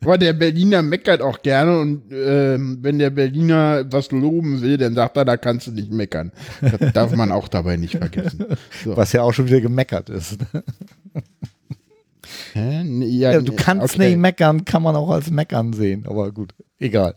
aber 0.00 0.18
der 0.18 0.32
Berliner 0.32 0.82
meckert 0.82 1.20
auch 1.20 1.42
gerne 1.42 1.78
und 1.78 2.12
äh, 2.12 2.58
wenn 2.58 2.98
der 2.98 3.10
Berliner 3.10 3.84
was 3.90 4.10
loben 4.10 4.62
will, 4.62 4.76
dann 4.78 4.94
sagt 4.94 5.16
er, 5.16 5.24
da 5.24 5.36
kannst 5.36 5.66
du 5.66 5.72
nicht 5.72 5.90
meckern. 5.90 6.32
Das 6.60 6.92
darf 6.92 7.14
man 7.14 7.32
auch 7.32 7.48
dabei 7.48 7.76
nicht 7.76 7.96
vergessen. 7.96 8.46
So. 8.84 8.96
Was 8.96 9.12
ja 9.12 9.22
auch 9.22 9.32
schon 9.32 9.46
wieder 9.46 9.60
gemeckert 9.60 10.10
ist. 10.10 10.38
Ja, 12.54 12.82
ja, 12.82 13.40
du 13.40 13.54
kannst 13.54 13.94
okay. 13.94 14.10
nicht 14.10 14.18
meckern, 14.18 14.64
kann 14.64 14.82
man 14.82 14.94
auch 14.94 15.10
als 15.10 15.30
meckern 15.30 15.72
sehen, 15.72 16.04
aber 16.06 16.32
gut, 16.32 16.54
egal. 16.78 17.16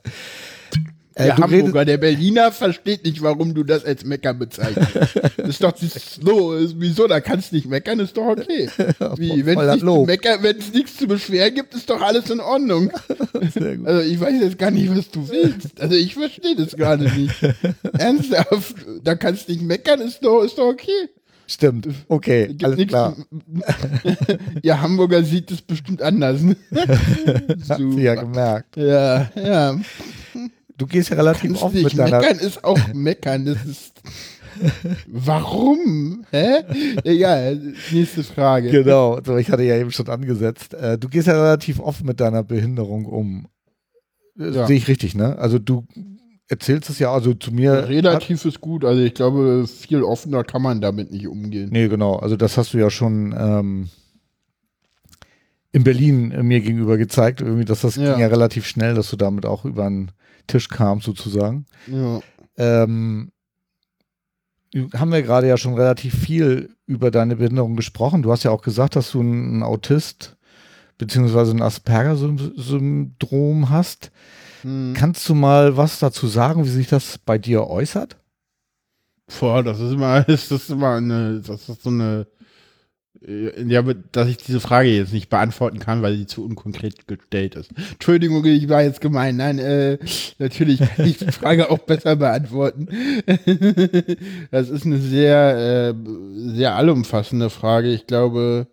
Äh, 1.18 1.28
der 1.28 1.38
Hamburger, 1.38 1.86
der 1.86 1.98
Berliner 1.98 2.52
versteht 2.52 3.06
nicht, 3.06 3.22
warum 3.22 3.54
du 3.54 3.64
das 3.64 3.86
als 3.86 4.04
Meckern 4.04 4.38
bezeichnest. 4.38 5.16
das 5.38 5.48
ist 5.48 5.64
doch 5.64 5.74
so, 5.78 6.54
wieso, 6.76 7.08
da 7.08 7.22
kannst 7.22 7.52
du 7.52 7.56
nicht 7.56 7.70
meckern, 7.70 8.02
ist 8.02 8.18
doch 8.18 8.28
okay. 8.28 8.70
Wie, 9.16 9.46
wenn 9.46 9.58
es 9.58 9.82
nichts, 9.82 10.74
nichts 10.74 10.98
zu 10.98 11.08
beschweren 11.08 11.56
gibt, 11.56 11.74
ist 11.74 11.90
doch 11.90 12.02
alles 12.02 12.30
in 12.30 12.40
Ordnung. 12.40 12.92
Also 13.86 14.02
ich 14.02 14.20
weiß 14.20 14.42
jetzt 14.42 14.58
gar 14.58 14.72
nicht, 14.72 14.96
was 14.96 15.10
du 15.12 15.30
willst. 15.30 15.80
Also 15.80 15.96
ich 15.96 16.16
verstehe 16.16 16.56
das 16.56 16.76
gerade 16.76 17.04
nicht. 17.04 17.36
Ernsthaft, 17.98 18.76
da 19.04 19.16
kannst 19.16 19.48
du 19.48 19.54
nicht 19.54 19.62
meckern, 19.62 20.02
ist 20.02 20.24
doch, 20.24 20.44
ist 20.44 20.58
doch 20.58 20.68
okay. 20.68 21.10
Stimmt. 21.48 21.88
Okay, 22.08 22.48
Gibt 22.48 22.64
alles 22.64 22.88
klar. 22.88 23.16
ja, 24.64 24.82
Hamburger 24.82 25.24
sieht 25.24 25.52
es 25.52 25.62
bestimmt 25.62 26.02
anders. 26.02 26.42
Ne? 26.42 26.56
Hat 27.70 27.78
sie 27.78 28.02
ja 28.02 28.16
gemerkt. 28.16 28.76
Ja, 28.78 29.30
ja. 29.36 29.80
Du 30.78 30.88
gehst 30.88 31.10
ja 31.10 31.16
relativ 31.16 31.62
oft 31.62 31.74
mit 31.74 31.98
deiner... 31.98 32.20
Meckern 32.20 32.40
ist 32.40 32.64
auch 32.64 32.94
meckern. 32.94 33.46
Das 33.46 33.66
ist... 33.66 34.02
Warum? 35.08 36.26
Hä? 36.32 36.64
Egal, 37.04 37.74
nächste 37.92 38.24
Frage. 38.24 38.72
Genau, 38.72 39.20
so, 39.24 39.38
ich 39.38 39.50
hatte 39.50 39.64
ja 39.64 39.76
eben 39.76 39.92
schon 39.92 40.08
angesetzt. 40.08 40.74
Äh, 40.74 40.98
du 40.98 41.10
gehst 41.10 41.28
ja 41.28 41.34
relativ 41.34 41.80
oft 41.80 42.04
mit 42.04 42.20
deiner 42.20 42.44
Behinderung 42.44 43.06
um. 43.06 43.48
Ja. 44.38 44.66
Sehe 44.68 44.78
ich 44.78 44.88
richtig, 44.88 45.16
ne? 45.16 45.38
Also 45.38 45.60
du 45.60 45.86
erzählst 46.48 46.90
es 46.90 47.00
ja 47.00 47.12
also 47.12 47.34
zu 47.34 47.52
mir. 47.52 47.88
Relativ 47.88 48.46
ist 48.46 48.62
gut, 48.62 48.86
also 48.86 49.02
ich 49.02 49.14
glaube, 49.14 49.66
viel 49.68 50.04
offener 50.04 50.44
kann 50.44 50.62
man 50.62 50.82
damit 50.82 51.12
nicht 51.12 51.28
umgehen. 51.28 51.70
Nee, 51.72 51.88
genau. 51.88 52.16
Also 52.18 52.36
das 52.36 52.58
hast 52.58 52.74
du 52.74 52.78
ja 52.78 52.90
schon 52.90 53.34
ähm, 53.38 53.90
in 55.72 55.84
Berlin 55.84 56.32
äh, 56.32 56.44
mir 56.44 56.62
gegenüber 56.62 56.98
gezeigt, 56.98 57.42
irgendwie, 57.42 57.66
dass 57.66 57.82
das 57.82 57.96
ja. 57.96 58.12
ging 58.12 58.22
ja 58.22 58.28
relativ 58.28 58.68
schnell, 58.68 58.94
dass 58.94 59.10
du 59.10 59.16
damit 59.16 59.46
auch 59.46 59.66
über 59.66 59.86
einen 59.86 60.12
Tisch 60.48 60.70
kamst, 60.70 61.06
sozusagen. 61.06 61.66
Ja. 61.88 62.22
Ähm, 62.58 63.32
haben 64.94 65.12
wir 65.12 65.22
gerade 65.22 65.48
ja 65.48 65.58
schon 65.58 65.76
relativ 65.76 66.16
viel 66.16 66.76
über 66.86 67.12
deine 67.12 67.38
Behinderung 67.38 67.76
gesprochen. 67.76 68.22
Du 68.22 68.32
hast 68.32 68.44
ja 68.44 68.52
auch 68.52 68.62
gesagt, 68.62 68.96
dass 68.96 69.12
du 69.12 69.22
ein 69.22 69.64
Autist 69.64 70.36
beziehungsweise 70.98 71.52
ein 71.52 71.62
Asperger-Syndrom 71.62 73.70
hast. 73.70 74.12
Hm. 74.62 74.94
Kannst 74.96 75.28
du 75.30 75.36
mal 75.36 75.78
was 75.78 76.00
dazu 76.00 76.28
sagen, 76.28 76.66
wie 76.66 76.70
sich 76.70 76.88
das 76.88 77.18
bei 77.18 77.38
dir 77.38 77.68
äußert? 77.68 78.18
Boah, 79.40 79.64
das 79.64 79.80
ist 79.80 79.94
immer, 79.94 80.22
das 80.24 80.52
ist 80.52 80.70
immer 80.70 80.96
eine, 80.96 81.42
das 81.42 81.70
ist 81.70 81.84
so 81.84 81.90
eine, 81.90 82.28
ja, 83.22 83.82
dass 84.12 84.28
ich 84.28 84.38
diese 84.38 84.60
Frage 84.60 84.90
jetzt 84.90 85.14
nicht 85.14 85.30
beantworten 85.30 85.80
kann, 85.80 86.02
weil 86.02 86.16
sie 86.16 86.28
zu 86.28 86.46
unkonkret 86.46 87.08
gestellt 87.08 87.56
ist. 87.56 87.72
Entschuldigung, 87.94 88.46
ich 88.46 88.70
war 88.70 88.84
jetzt 88.84 89.02
gemein. 89.02 89.38
Nein, 89.38 89.58
äh, 89.60 89.98
natürlich 90.38 90.80
kann 90.80 91.06
ich 91.06 91.18
die 91.18 91.32
Frage 91.32 91.72
auch 91.72 91.80
besser 91.80 92.16
beantworten. 92.16 92.88
das 94.52 94.70
ist 94.70 94.86
eine 94.86 95.00
sehr, 95.00 95.94
äh, 95.96 96.10
sehr 96.36 96.76
allumfassende 96.76 97.50
Frage. 97.50 97.92
Ich 97.92 98.06
glaube, 98.06 98.68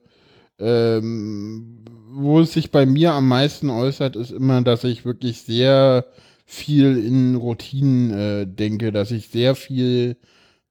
ähm, 0.58 1.78
wo 2.10 2.40
es 2.40 2.52
sich 2.52 2.70
bei 2.70 2.84
mir 2.84 3.12
am 3.12 3.28
meisten 3.28 3.70
äußert, 3.70 4.16
ist 4.16 4.32
immer, 4.32 4.60
dass 4.62 4.84
ich 4.84 5.04
wirklich 5.06 5.42
sehr 5.42 6.04
viel 6.44 6.98
in 6.98 7.36
Routinen 7.36 8.10
äh, 8.10 8.46
denke, 8.46 8.92
dass 8.92 9.10
ich 9.10 9.28
sehr 9.28 9.54
viel 9.54 10.16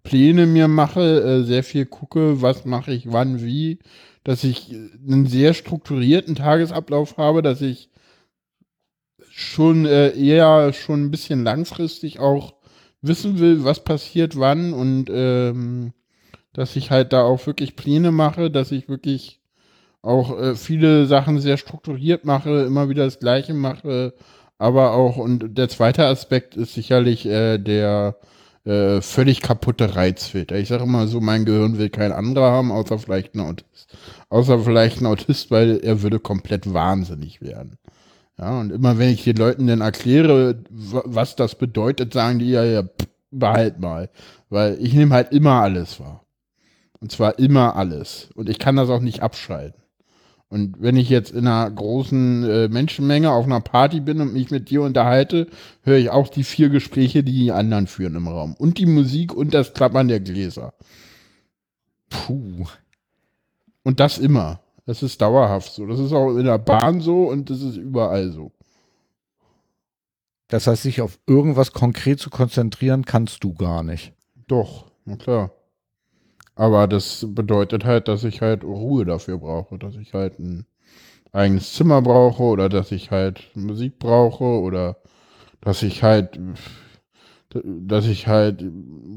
Pläne 0.04 0.46
mir 0.46 0.68
mache, 0.68 1.22
äh, 1.22 1.44
sehr 1.44 1.64
viel 1.64 1.86
gucke, 1.86 2.42
was 2.42 2.66
mache 2.66 2.94
ich 2.94 3.12
wann, 3.12 3.42
wie, 3.42 3.80
dass 4.24 4.44
ich 4.44 4.72
einen 5.08 5.28
sehr 5.28 5.54
strukturierten 5.54 6.36
Tagesablauf 6.36 7.18
habe, 7.18 7.42
dass 7.42 7.62
ich 7.62 7.90
schon 9.30 9.86
äh, 9.86 10.10
eher 10.12 10.74
schon 10.74 11.06
ein 11.06 11.12
bisschen 11.12 11.44
langfristig 11.44 12.20
auch 12.20 12.54
wissen 13.02 13.40
will, 13.40 13.64
was 13.64 13.84
passiert 13.84 14.38
wann 14.38 14.74
und 14.74 15.10
ähm, 15.10 15.94
dass 16.54 16.76
ich 16.76 16.92
halt 16.92 17.14
da 17.14 17.24
auch 17.24 17.46
wirklich 17.48 17.76
Pläne 17.76 18.12
mache, 18.12 18.52
dass 18.52 18.72
ich 18.72 18.90
wirklich 18.90 19.40
auch 20.02 20.38
äh, 20.40 20.56
viele 20.56 21.06
Sachen 21.06 21.40
sehr 21.40 21.58
strukturiert 21.58 22.26
mache, 22.26 22.64
immer 22.64 22.90
wieder 22.90 23.06
das 23.06 23.20
Gleiche 23.20 23.54
mache, 23.54 24.14
aber 24.58 24.94
auch, 24.94 25.18
und 25.18 25.58
der 25.58 25.70
zweite 25.70 26.06
Aspekt 26.06 26.56
ist 26.56 26.74
sicherlich 26.74 27.26
äh, 27.26 27.58
der 27.58 28.18
äh, 28.66 29.02
völlig 29.02 29.42
kaputte 29.42 29.96
Reizfilter. 29.96 30.58
Ich 30.58 30.70
sage 30.70 30.84
immer 30.84 31.08
so, 31.08 31.20
mein 31.20 31.46
Gehirn 31.46 31.78
will 31.78 31.90
kein 31.90 32.12
anderer 32.12 32.52
haben, 32.52 32.72
außer 32.72 33.00
vielleicht 33.00 33.36
ein 33.36 33.40
Autist. 33.40 33.96
Außer 34.30 34.60
vielleicht 34.60 35.02
ein 35.02 35.08
Autist, 35.08 35.52
weil 35.52 35.80
er 35.84 36.02
würde 36.02 36.20
komplett 36.20 36.74
wahnsinnig 36.74 37.42
werden. 37.42 37.78
Ja, 38.38 38.60
und 38.60 38.72
immer 38.72 38.98
wenn 38.98 39.10
ich 39.10 39.24
den 39.24 39.38
Leuten 39.38 39.68
dann 39.68 39.82
erkläre, 39.82 40.64
was 40.70 41.36
das 41.36 41.56
bedeutet, 41.56 42.14
sagen 42.14 42.40
die 42.40 42.50
ja, 42.50 42.64
ja, 42.64 42.84
behalt 43.32 43.80
mal. 43.80 44.10
Weil 44.50 44.78
ich 44.80 44.94
nehme 44.94 45.14
halt 45.14 45.32
immer 45.32 45.62
alles 45.62 46.00
wahr. 46.00 46.26
Und 47.00 47.12
zwar 47.12 47.40
immer 47.40 47.76
alles. 47.76 48.30
Und 48.36 48.50
ich 48.50 48.60
kann 48.60 48.76
das 48.76 48.90
auch 48.90 49.00
nicht 49.00 49.22
abschalten. 49.22 49.81
Und 50.52 50.82
wenn 50.82 50.98
ich 50.98 51.08
jetzt 51.08 51.32
in 51.32 51.48
einer 51.48 51.72
großen 51.72 52.44
äh, 52.44 52.68
Menschenmenge 52.68 53.32
auf 53.32 53.46
einer 53.46 53.62
Party 53.62 54.02
bin 54.02 54.20
und 54.20 54.34
mich 54.34 54.52
mit 54.52 54.70
dir 54.70 54.82
unterhalte, 54.82 55.48
höre 55.82 55.98
ich 55.98 56.10
auch 56.10 56.28
die 56.28 56.44
vier 56.44 56.68
Gespräche, 56.68 57.24
die 57.24 57.32
die 57.32 57.52
anderen 57.54 57.88
führen 57.88 58.16
im 58.16 58.28
Raum. 58.28 58.56
Und 58.56 58.78
die 58.78 58.86
Musik 58.86 59.34
und 59.34 59.54
das 59.54 59.74
Klappern 59.74 60.10
der 60.10 60.20
Gläser. 60.20 60.74
Puh. 62.10 62.66
Und 63.84 64.02
das 64.02 64.18
immer. 64.18 64.60
Das 64.86 65.04
ist 65.04 65.22
dauerhaft 65.22 65.72
so. 65.72 65.86
Das 65.86 66.02
ist 66.02 66.12
auch 66.12 66.36
in 66.36 66.44
der 66.44 66.58
Bahn 66.58 67.00
so 67.00 67.30
und 67.30 67.50
das 67.50 67.62
ist 67.62 67.78
überall 67.78 68.30
so. 68.32 68.52
Das 70.50 70.68
heißt, 70.68 70.84
sich 70.84 71.00
auf 71.00 71.18
irgendwas 71.28 71.72
konkret 71.72 72.20
zu 72.20 72.30
konzentrieren, 72.30 73.06
kannst 73.06 73.46
du 73.46 73.54
gar 73.54 73.84
nicht. 73.84 74.12
Doch, 74.48 74.92
na 75.06 75.16
klar. 75.16 75.52
Aber 76.62 76.88
das 76.88 77.26
bedeutet 77.28 77.86
halt, 77.86 78.08
dass 78.08 78.24
ich 78.24 78.42
halt 78.42 78.64
Ruhe 78.64 79.04
dafür 79.04 79.40
brauche, 79.40 79.80
dass 79.80 79.96
ich 79.96 80.14
halt 80.14 80.38
ein 80.38 80.68
eigenes 81.32 81.74
Zimmer 81.74 82.04
brauche 82.04 82.44
oder 82.44 82.70
dass 82.70 82.92
ich 82.92 83.10
halt 83.10 83.50
Musik 83.56 83.98
brauche 83.98 84.44
oder 84.44 84.98
dass 85.62 85.82
ich 85.82 86.04
halt, 86.04 86.40
dass 87.50 88.06
ich 88.06 88.28
halt, 88.28 88.64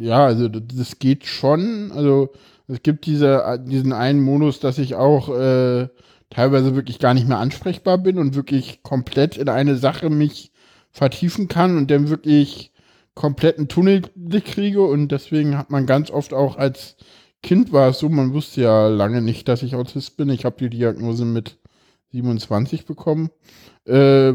ja, 0.01 0.25
also 0.25 0.49
das 0.49 0.99
geht 0.99 1.27
schon. 1.27 1.93
Also 1.93 2.31
es 2.67 2.83
gibt 2.83 3.05
diese, 3.05 3.63
diesen 3.69 3.93
einen 3.93 4.23
Modus, 4.23 4.59
dass 4.59 4.79
ich 4.79 4.95
auch 4.95 5.29
äh, 5.29 5.89
teilweise 6.31 6.75
wirklich 6.75 6.99
gar 6.99 7.13
nicht 7.13 7.29
mehr 7.29 7.41
ansprechbar 7.41 7.99
bin 7.99 8.17
und 8.17 8.37
wirklich 8.37 8.83
komplett 8.83 9.37
in 9.37 9.51
eine 9.51 9.77
Sache 9.77 10.09
mich 10.09 10.51
vertiefen 10.93 11.49
kann 11.49 11.77
und 11.77 11.91
dann 11.91 12.09
wirklich 12.09 12.73
kompletten 13.13 13.69
Tunnel 13.69 14.01
kriege 14.47 14.81
und 14.81 15.09
deswegen 15.09 15.59
hat 15.59 15.69
man 15.69 15.85
ganz 15.85 16.11
oft 16.11 16.33
auch 16.33 16.57
als 16.57 16.97
Kind 17.45 17.75
war 17.75 17.91
es 17.91 17.99
so, 17.99 18.09
man 18.09 18.33
wusste 18.33 18.63
ja 18.63 18.89
lange 18.89 19.21
nicht, 19.21 19.49
dass 19.49 19.63
ich 19.63 19.75
Autist 19.75 20.17
bin. 20.17 20.31
Ich 20.31 20.47
habe 20.47 20.57
die 20.59 20.71
Diagnose 20.71 21.27
mit 21.27 21.59
27 22.13 22.87
bekommen. 22.87 23.29
Äh, 23.85 23.93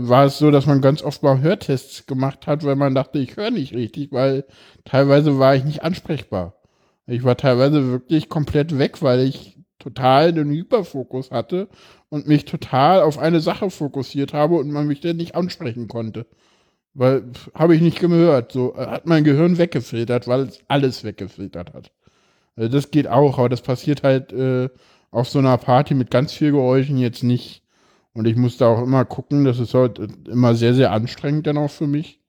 war 0.07 0.25
es 0.25 0.37
so, 0.37 0.51
dass 0.51 0.67
man 0.67 0.79
ganz 0.79 1.01
oft 1.01 1.23
mal 1.23 1.41
Hörtests 1.41 2.05
gemacht 2.05 2.45
hat, 2.45 2.63
weil 2.63 2.75
man 2.75 2.93
dachte, 2.93 3.17
ich 3.17 3.35
höre 3.35 3.49
nicht 3.49 3.73
richtig, 3.73 4.11
weil 4.11 4.45
teilweise 4.85 5.39
war 5.39 5.55
ich 5.55 5.65
nicht 5.65 5.81
ansprechbar. 5.81 6.61
Ich 7.07 7.23
war 7.23 7.35
teilweise 7.35 7.87
wirklich 7.89 8.29
komplett 8.29 8.77
weg, 8.77 9.01
weil 9.01 9.21
ich 9.21 9.57
total 9.79 10.31
den 10.31 10.51
Hyperfokus 10.51 11.31
hatte 11.31 11.67
und 12.09 12.27
mich 12.27 12.45
total 12.45 13.01
auf 13.01 13.17
eine 13.17 13.39
Sache 13.39 13.71
fokussiert 13.71 14.33
habe 14.33 14.53
und 14.57 14.69
man 14.69 14.85
mich 14.85 15.01
dann 15.01 15.17
nicht 15.17 15.33
ansprechen 15.33 15.87
konnte. 15.87 16.27
Weil 16.93 17.23
habe 17.55 17.75
ich 17.75 17.81
nicht 17.81 17.99
gehört. 17.99 18.51
So 18.51 18.77
hat 18.77 19.07
mein 19.07 19.23
Gehirn 19.23 19.57
weggefiltert, 19.57 20.27
weil 20.27 20.41
es 20.41 20.59
alles 20.67 21.03
weggefiltert 21.03 21.73
hat. 21.73 21.91
Also 22.59 22.73
das 22.73 22.91
geht 22.91 23.07
auch, 23.07 23.39
aber 23.39 23.47
das 23.47 23.61
passiert 23.61 24.03
halt 24.03 24.33
äh, 24.33 24.69
auf 25.11 25.29
so 25.29 25.39
einer 25.39 25.57
Party 25.57 25.93
mit 25.93 26.11
ganz 26.11 26.33
viel 26.33 26.51
Geräuschen 26.51 26.97
jetzt 26.97 27.23
nicht. 27.23 27.63
Und 28.13 28.27
ich 28.27 28.35
muss 28.35 28.57
da 28.57 28.67
auch 28.67 28.83
immer 28.83 29.05
gucken, 29.05 29.45
das 29.45 29.59
ist 29.59 29.73
halt 29.73 29.99
immer 30.27 30.55
sehr, 30.55 30.73
sehr 30.73 30.91
anstrengend 30.91 31.47
dann 31.47 31.57
auch 31.57 31.71
für 31.71 31.87
mich. 31.87 32.19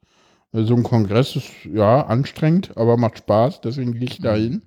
Also 0.52 0.68
so 0.68 0.76
ein 0.76 0.84
Kongress 0.84 1.34
ist 1.34 1.50
ja 1.64 2.06
anstrengend, 2.06 2.76
aber 2.76 2.96
macht 2.96 3.18
Spaß, 3.18 3.60
deswegen 3.60 3.94
gehe 3.94 4.04
ich 4.04 4.20
da 4.20 4.34
hin. 4.36 4.62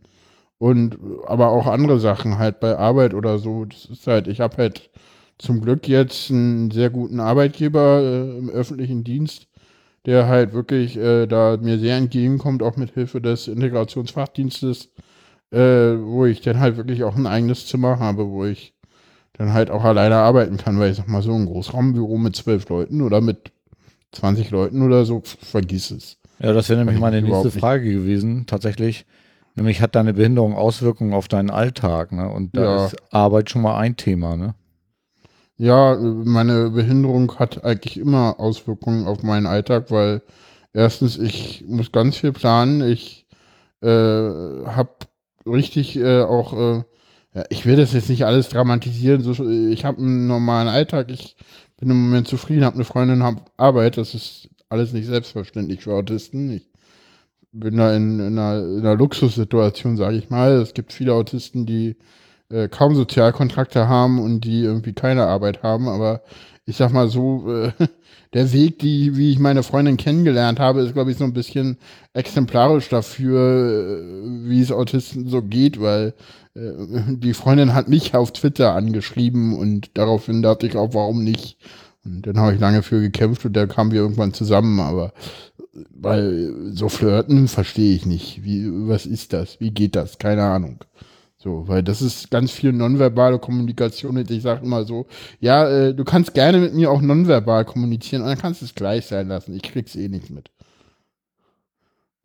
Und 0.58 0.98
aber 1.28 1.50
auch 1.50 1.68
andere 1.68 2.00
Sachen 2.00 2.38
halt 2.38 2.60
bei 2.60 2.78
Arbeit 2.78 3.14
oder 3.14 3.38
so. 3.40 3.66
Das 3.66 3.86
ist 3.86 4.06
halt, 4.08 4.28
ich 4.28 4.42
habe 4.42 4.58
halt 4.58 4.90
zum 5.38 5.62
Glück 5.62 5.88
jetzt 5.88 6.30
einen 6.30 6.72
sehr 6.72 6.90
guten 6.90 7.20
Arbeitgeber 7.22 8.02
äh, 8.02 8.38
im 8.38 8.50
öffentlichen 8.50 9.04
Dienst, 9.06 9.48
der 10.06 10.28
halt 10.28 10.54
wirklich 10.54 10.98
äh, 10.98 11.26
da 11.28 11.58
mir 11.62 11.80
sehr 11.80 11.98
entgegenkommt, 11.98 12.64
auch 12.64 12.76
mit 12.76 12.94
Hilfe 12.94 13.22
des 13.22 13.48
Integrationsfachdienstes, 13.48 14.90
äh, 15.54 16.04
wo 16.04 16.26
ich 16.26 16.42
dann 16.42 16.60
halt 16.60 16.78
wirklich 16.78 17.04
auch 17.04 17.16
ein 17.16 17.28
eigenes 17.28 17.68
Zimmer 17.68 18.00
habe, 18.00 18.28
wo 18.30 18.46
ich 18.46 18.74
dann 19.34 19.54
halt 19.54 19.70
auch 19.70 19.84
alleine 19.84 20.16
arbeiten 20.16 20.58
kann, 20.58 20.80
weil 20.80 20.92
ich 20.92 20.98
sag 20.98 21.08
mal 21.08 21.22
so 21.22 21.34
ein 21.34 21.46
Großraumbüro 21.46 22.18
mit 22.18 22.36
zwölf 22.36 22.68
Leuten 22.70 23.02
oder 23.02 23.22
mit 23.22 23.52
20 24.12 24.52
Leuten 24.52 24.82
oder 24.82 25.06
so, 25.06 25.22
vergiss 25.24 25.92
es. 25.92 26.18
Ja, 26.40 26.54
das 26.54 26.70
wäre 26.70 26.80
nämlich 26.80 27.00
meine 27.00 27.22
nächste 27.22 27.52
Frage 27.52 27.92
gewesen, 27.92 28.46
tatsächlich. 28.48 29.06
Nämlich 29.56 29.82
hat 29.82 29.96
deine 29.96 30.14
Behinderung 30.14 30.56
Auswirkungen 30.56 31.14
auf 31.14 31.28
deinen 31.28 31.52
Alltag, 31.52 32.12
ne? 32.12 32.28
Und 32.28 32.58
da 32.58 32.64
ja. 32.64 32.86
ist 32.88 32.96
Arbeit 33.14 33.52
schon 33.52 33.62
mal 33.62 33.78
ein 33.78 33.96
Thema, 33.96 34.36
ne? 34.36 34.56
Ja, 35.58 35.96
meine 35.96 36.72
Behinderung 36.72 37.38
hat 37.38 37.64
eigentlich 37.64 37.98
immer 37.98 38.40
Auswirkungen 38.40 39.06
auf 39.06 39.22
meinen 39.22 39.46
Alltag, 39.46 39.92
weil 39.92 40.24
erstens, 40.74 41.20
ich 41.20 41.64
muss 41.68 41.92
ganz 41.92 42.18
viel 42.18 42.32
planen. 42.32 42.82
Ich 42.82 43.28
äh, 43.82 43.88
habe 43.88 44.90
richtig 45.46 45.96
äh, 45.98 46.22
auch, 46.22 46.54
äh, 46.54 46.84
ja, 47.34 47.44
ich 47.50 47.66
will 47.66 47.76
das 47.76 47.94
jetzt 47.94 48.10
nicht 48.10 48.26
alles 48.26 48.50
dramatisieren. 48.50 49.22
So, 49.22 49.50
ich 49.50 49.86
habe 49.86 50.00
einen 50.00 50.28
normalen 50.28 50.68
Alltag. 50.68 51.10
Ich 51.12 51.36
bin 51.78 51.90
im 51.90 52.04
Moment 52.04 52.28
zufrieden, 52.28 52.66
habe 52.66 52.76
eine 52.76 52.86
Freundin, 52.86 53.24
habe 53.24 53.42
Arbeit. 53.58 53.98
Das 53.98 54.14
ist 54.14 54.50
alles 54.70 54.94
nicht 54.94 55.08
selbstverständlich 55.08 55.82
für 55.82 55.94
Autisten. 55.94 56.52
Ich 56.52 56.70
bin 57.52 57.78
da 57.78 57.96
in, 57.96 58.20
in, 58.20 58.38
einer, 58.38 58.60
in 58.64 58.80
einer 58.80 58.96
Luxussituation, 58.96 59.98
sage 59.98 60.18
ich 60.18 60.30
mal. 60.30 60.54
Es 60.54 60.74
gibt 60.74 60.94
viele 60.94 61.14
Autisten, 61.14 61.66
die 61.66 61.98
äh, 62.50 62.68
kaum 62.68 62.96
Sozialkontrakte 62.96 63.88
haben 63.88 64.20
und 64.20 64.42
die 64.42 64.62
irgendwie 64.62 64.94
keine 64.94 65.26
Arbeit 65.26 65.64
haben, 65.64 65.88
aber 65.88 66.22
ich 66.66 66.78
sag 66.78 66.92
mal 66.92 67.10
so, 67.10 67.52
äh, 67.52 67.72
der 68.34 68.52
Weg, 68.54 68.80
die, 68.80 69.16
wie 69.18 69.32
ich 69.32 69.40
meine 69.40 69.64
Freundin 69.64 69.98
kennengelernt 69.98 70.60
habe, 70.60 70.82
ist, 70.82 70.94
glaube 70.94 71.12
ich, 71.12 71.18
so 71.18 71.24
ein 71.24 71.34
bisschen 71.34 71.78
exemplarisch 72.14 72.90
dafür, 72.90 74.02
äh, 74.02 74.50
wie 74.50 74.62
es 74.62 74.72
Autisten 74.72 75.28
so 75.28 75.42
geht, 75.42 75.80
weil 75.82 76.14
äh, 76.56 76.72
die 77.08 77.34
Freundin 77.34 77.74
hat 77.74 77.90
mich 77.90 78.16
auf 78.16 78.32
Twitter 78.32 78.74
angeschrieben 78.74 79.58
und 79.58 79.92
daraufhin 79.96 80.42
dachte 80.42 80.68
ich 80.68 80.76
auch, 80.76 80.94
warum 80.94 81.24
nicht? 81.24 81.58
Und 82.06 82.28
dann 82.28 82.38
habe 82.38 82.54
ich 82.54 82.60
lange 82.60 82.84
für 82.84 83.02
gekämpft 83.02 83.46
und 83.46 83.54
da 83.54 83.66
kamen 83.66 83.92
wir 83.92 84.02
irgendwann 84.02 84.34
zusammen, 84.34 84.80
aber 84.80 85.14
weil 85.90 86.54
so 86.72 86.90
flirten 86.90 87.48
verstehe 87.48 87.96
ich 87.96 88.06
nicht. 88.06 88.44
Wie, 88.44 88.70
was 88.88 89.06
ist 89.06 89.34
das? 89.34 89.60
Wie 89.60 89.72
geht 89.72 89.96
das? 89.96 90.18
Keine 90.18 90.44
Ahnung. 90.44 90.80
So, 91.44 91.68
weil 91.68 91.84
das 91.84 92.02
ist 92.02 92.32
ganz 92.32 92.52
viel 92.52 92.72
nonverbale 92.72 93.38
Kommunikation. 93.38 94.18
Und 94.18 94.32
ich 94.32 94.42
sage 94.44 94.66
immer 94.66 94.86
so, 94.86 95.08
ja, 95.42 95.68
äh, 95.68 95.94
du 95.94 96.06
kannst 96.06 96.34
gerne 96.34 96.58
mit 96.60 96.74
mir 96.74 96.90
auch 96.90 97.02
nonverbal 97.02 97.66
kommunizieren, 97.66 98.22
und 98.22 98.30
dann 98.30 98.38
kannst 98.38 98.62
du 98.62 98.66
es 98.66 98.76
gleich 98.76 99.08
sein 99.08 99.28
lassen. 99.28 99.54
Ich 99.54 99.64
krieg's 99.64 99.96
eh 99.98 100.08
nicht 100.08 100.30
mit. 100.30 100.52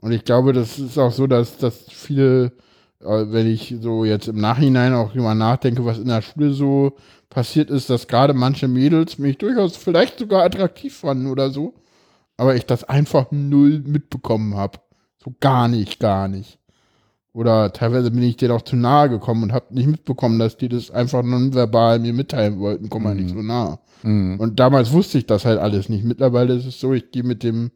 Und 0.00 0.12
ich 0.12 0.24
glaube, 0.24 0.52
das 0.52 0.78
ist 0.78 0.98
auch 0.98 1.10
so, 1.10 1.26
dass, 1.26 1.58
dass 1.58 1.90
viele, 1.90 2.52
äh, 3.00 3.24
wenn 3.32 3.48
ich 3.48 3.74
so 3.80 4.04
jetzt 4.04 4.28
im 4.28 4.40
Nachhinein 4.40 4.94
auch 4.94 5.14
immer 5.16 5.34
nachdenke, 5.34 5.84
was 5.84 5.98
in 5.98 6.06
der 6.06 6.22
Schule 6.22 6.52
so 6.52 6.96
passiert 7.28 7.70
ist, 7.70 7.90
dass 7.90 8.06
gerade 8.06 8.34
manche 8.34 8.68
Mädels 8.68 9.18
mich 9.18 9.38
durchaus 9.38 9.76
vielleicht 9.76 10.20
sogar 10.20 10.44
attraktiv 10.44 10.96
fanden 10.96 11.26
oder 11.26 11.50
so, 11.50 11.74
aber 12.36 12.54
ich 12.54 12.66
das 12.66 12.84
einfach 12.84 13.32
null 13.32 13.80
mitbekommen 13.84 14.54
habe. 14.56 14.78
So 15.22 15.34
gar 15.40 15.66
nicht, 15.66 15.98
gar 15.98 16.28
nicht. 16.28 16.57
Oder 17.38 17.72
teilweise 17.72 18.10
bin 18.10 18.24
ich 18.24 18.36
dir 18.36 18.52
auch 18.52 18.62
zu 18.62 18.74
nahe 18.74 19.08
gekommen 19.08 19.44
und 19.44 19.52
habe 19.52 19.72
nicht 19.72 19.86
mitbekommen, 19.86 20.40
dass 20.40 20.56
die 20.56 20.68
das 20.68 20.90
einfach 20.90 21.22
nonverbal 21.22 22.00
mir 22.00 22.12
mitteilen 22.12 22.58
wollten, 22.58 22.88
komm 22.88 23.04
mal 23.04 23.14
mhm. 23.14 23.20
nicht 23.20 23.32
so 23.32 23.42
nah. 23.42 23.78
Mhm. 24.02 24.40
Und 24.40 24.58
damals 24.58 24.90
wusste 24.90 25.18
ich 25.18 25.26
das 25.26 25.44
halt 25.44 25.60
alles 25.60 25.88
nicht. 25.88 26.04
Mittlerweile 26.04 26.54
ist 26.54 26.66
es 26.66 26.80
so, 26.80 26.92
ich 26.94 27.12
gehe 27.12 27.22
mit 27.22 27.44
dem, 27.44 27.70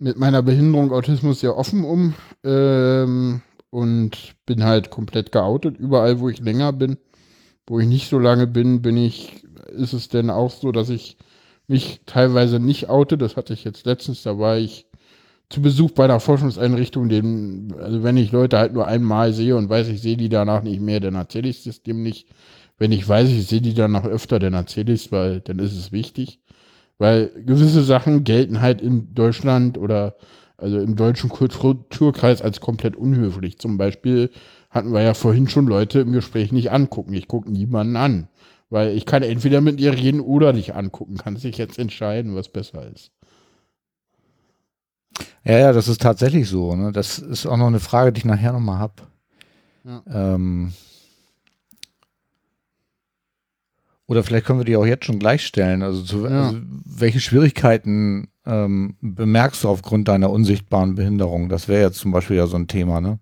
mit 0.00 0.18
meiner 0.18 0.42
Behinderung 0.42 0.90
Autismus 0.90 1.38
sehr 1.38 1.56
offen 1.56 1.84
um 1.84 2.14
ähm, 2.42 3.42
und 3.70 4.34
bin 4.44 4.64
halt 4.64 4.90
komplett 4.90 5.30
geoutet. 5.30 5.78
Überall, 5.78 6.18
wo 6.18 6.28
ich 6.28 6.40
länger 6.40 6.72
bin, 6.72 6.96
wo 7.68 7.78
ich 7.78 7.86
nicht 7.86 8.10
so 8.10 8.18
lange 8.18 8.48
bin, 8.48 8.82
bin 8.82 8.96
ich, 8.96 9.44
ist 9.68 9.92
es 9.92 10.08
denn 10.08 10.30
auch 10.30 10.50
so, 10.50 10.72
dass 10.72 10.88
ich 10.88 11.16
mich 11.68 12.00
teilweise 12.06 12.58
nicht 12.58 12.90
oute. 12.90 13.16
Das 13.16 13.36
hatte 13.36 13.52
ich 13.52 13.62
jetzt 13.62 13.86
letztens, 13.86 14.24
da 14.24 14.36
war 14.36 14.58
ich 14.58 14.88
zu 15.52 15.60
Besuch 15.62 15.90
bei 15.92 16.04
einer 16.04 16.20
Forschungseinrichtung, 16.20 17.08
den, 17.08 17.74
also 17.78 18.02
wenn 18.02 18.16
ich 18.16 18.32
Leute 18.32 18.58
halt 18.58 18.72
nur 18.72 18.86
einmal 18.86 19.32
sehe 19.32 19.56
und 19.56 19.68
weiß, 19.68 19.88
ich 19.88 20.00
sehe 20.00 20.16
die 20.16 20.28
danach 20.28 20.62
nicht 20.62 20.80
mehr, 20.80 21.00
dann 21.00 21.14
erzähle 21.14 21.48
ich 21.48 21.66
es 21.66 21.82
dem 21.82 22.02
nicht. 22.02 22.28
Wenn 22.78 22.90
ich 22.90 23.08
weiß, 23.08 23.28
ich 23.28 23.46
sehe 23.46 23.60
die 23.60 23.74
danach 23.74 24.04
öfter, 24.04 24.38
dann 24.38 24.54
erzähle 24.54 24.92
ich 24.92 25.06
es, 25.06 25.12
weil 25.12 25.40
dann 25.40 25.58
ist 25.58 25.76
es 25.76 25.92
wichtig. 25.92 26.40
Weil 26.98 27.30
gewisse 27.46 27.82
Sachen 27.82 28.24
gelten 28.24 28.60
halt 28.60 28.80
in 28.80 29.14
Deutschland 29.14 29.78
oder 29.78 30.16
also 30.56 30.78
im 30.78 30.96
deutschen 30.96 31.28
Kulturkreis 31.28 32.40
als 32.40 32.60
komplett 32.60 32.96
unhöflich. 32.96 33.58
Zum 33.58 33.76
Beispiel 33.76 34.30
hatten 34.70 34.92
wir 34.92 35.02
ja 35.02 35.14
vorhin 35.14 35.48
schon 35.48 35.66
Leute 35.66 36.00
im 36.00 36.12
Gespräch 36.12 36.52
nicht 36.52 36.70
angucken. 36.70 37.12
Ich 37.12 37.28
gucke 37.28 37.50
niemanden 37.50 37.96
an. 37.96 38.28
Weil 38.70 38.96
ich 38.96 39.04
kann 39.04 39.22
entweder 39.22 39.60
mit 39.60 39.80
ihr 39.80 39.92
reden 39.92 40.20
oder 40.20 40.52
nicht 40.52 40.74
angucken. 40.74 41.18
Kann 41.18 41.36
sich 41.36 41.58
jetzt 41.58 41.78
entscheiden, 41.78 42.34
was 42.34 42.48
besser 42.48 42.90
ist. 42.90 43.10
Ja, 45.44 45.58
ja, 45.58 45.72
das 45.72 45.88
ist 45.88 46.00
tatsächlich 46.00 46.48
so. 46.48 46.74
Ne? 46.76 46.92
Das 46.92 47.18
ist 47.18 47.46
auch 47.46 47.56
noch 47.56 47.66
eine 47.66 47.80
Frage, 47.80 48.12
die 48.12 48.18
ich 48.18 48.24
nachher 48.24 48.52
nochmal 48.52 48.78
habe. 48.78 48.94
Ja. 49.84 50.02
Ähm, 50.34 50.72
oder 54.06 54.22
vielleicht 54.22 54.46
können 54.46 54.60
wir 54.60 54.64
die 54.64 54.76
auch 54.76 54.86
jetzt 54.86 55.04
schon 55.04 55.18
gleichstellen. 55.18 55.82
Also, 55.82 56.02
zu, 56.02 56.26
ja. 56.26 56.48
also 56.48 56.60
welche 56.84 57.20
Schwierigkeiten 57.20 58.28
ähm, 58.46 58.96
bemerkst 59.00 59.64
du 59.64 59.68
aufgrund 59.68 60.08
deiner 60.08 60.30
unsichtbaren 60.30 60.94
Behinderung? 60.94 61.48
Das 61.48 61.68
wäre 61.68 61.82
jetzt 61.82 61.98
zum 61.98 62.12
Beispiel 62.12 62.36
ja 62.36 62.46
so 62.46 62.56
ein 62.56 62.68
Thema, 62.68 63.00
ne? 63.00 63.18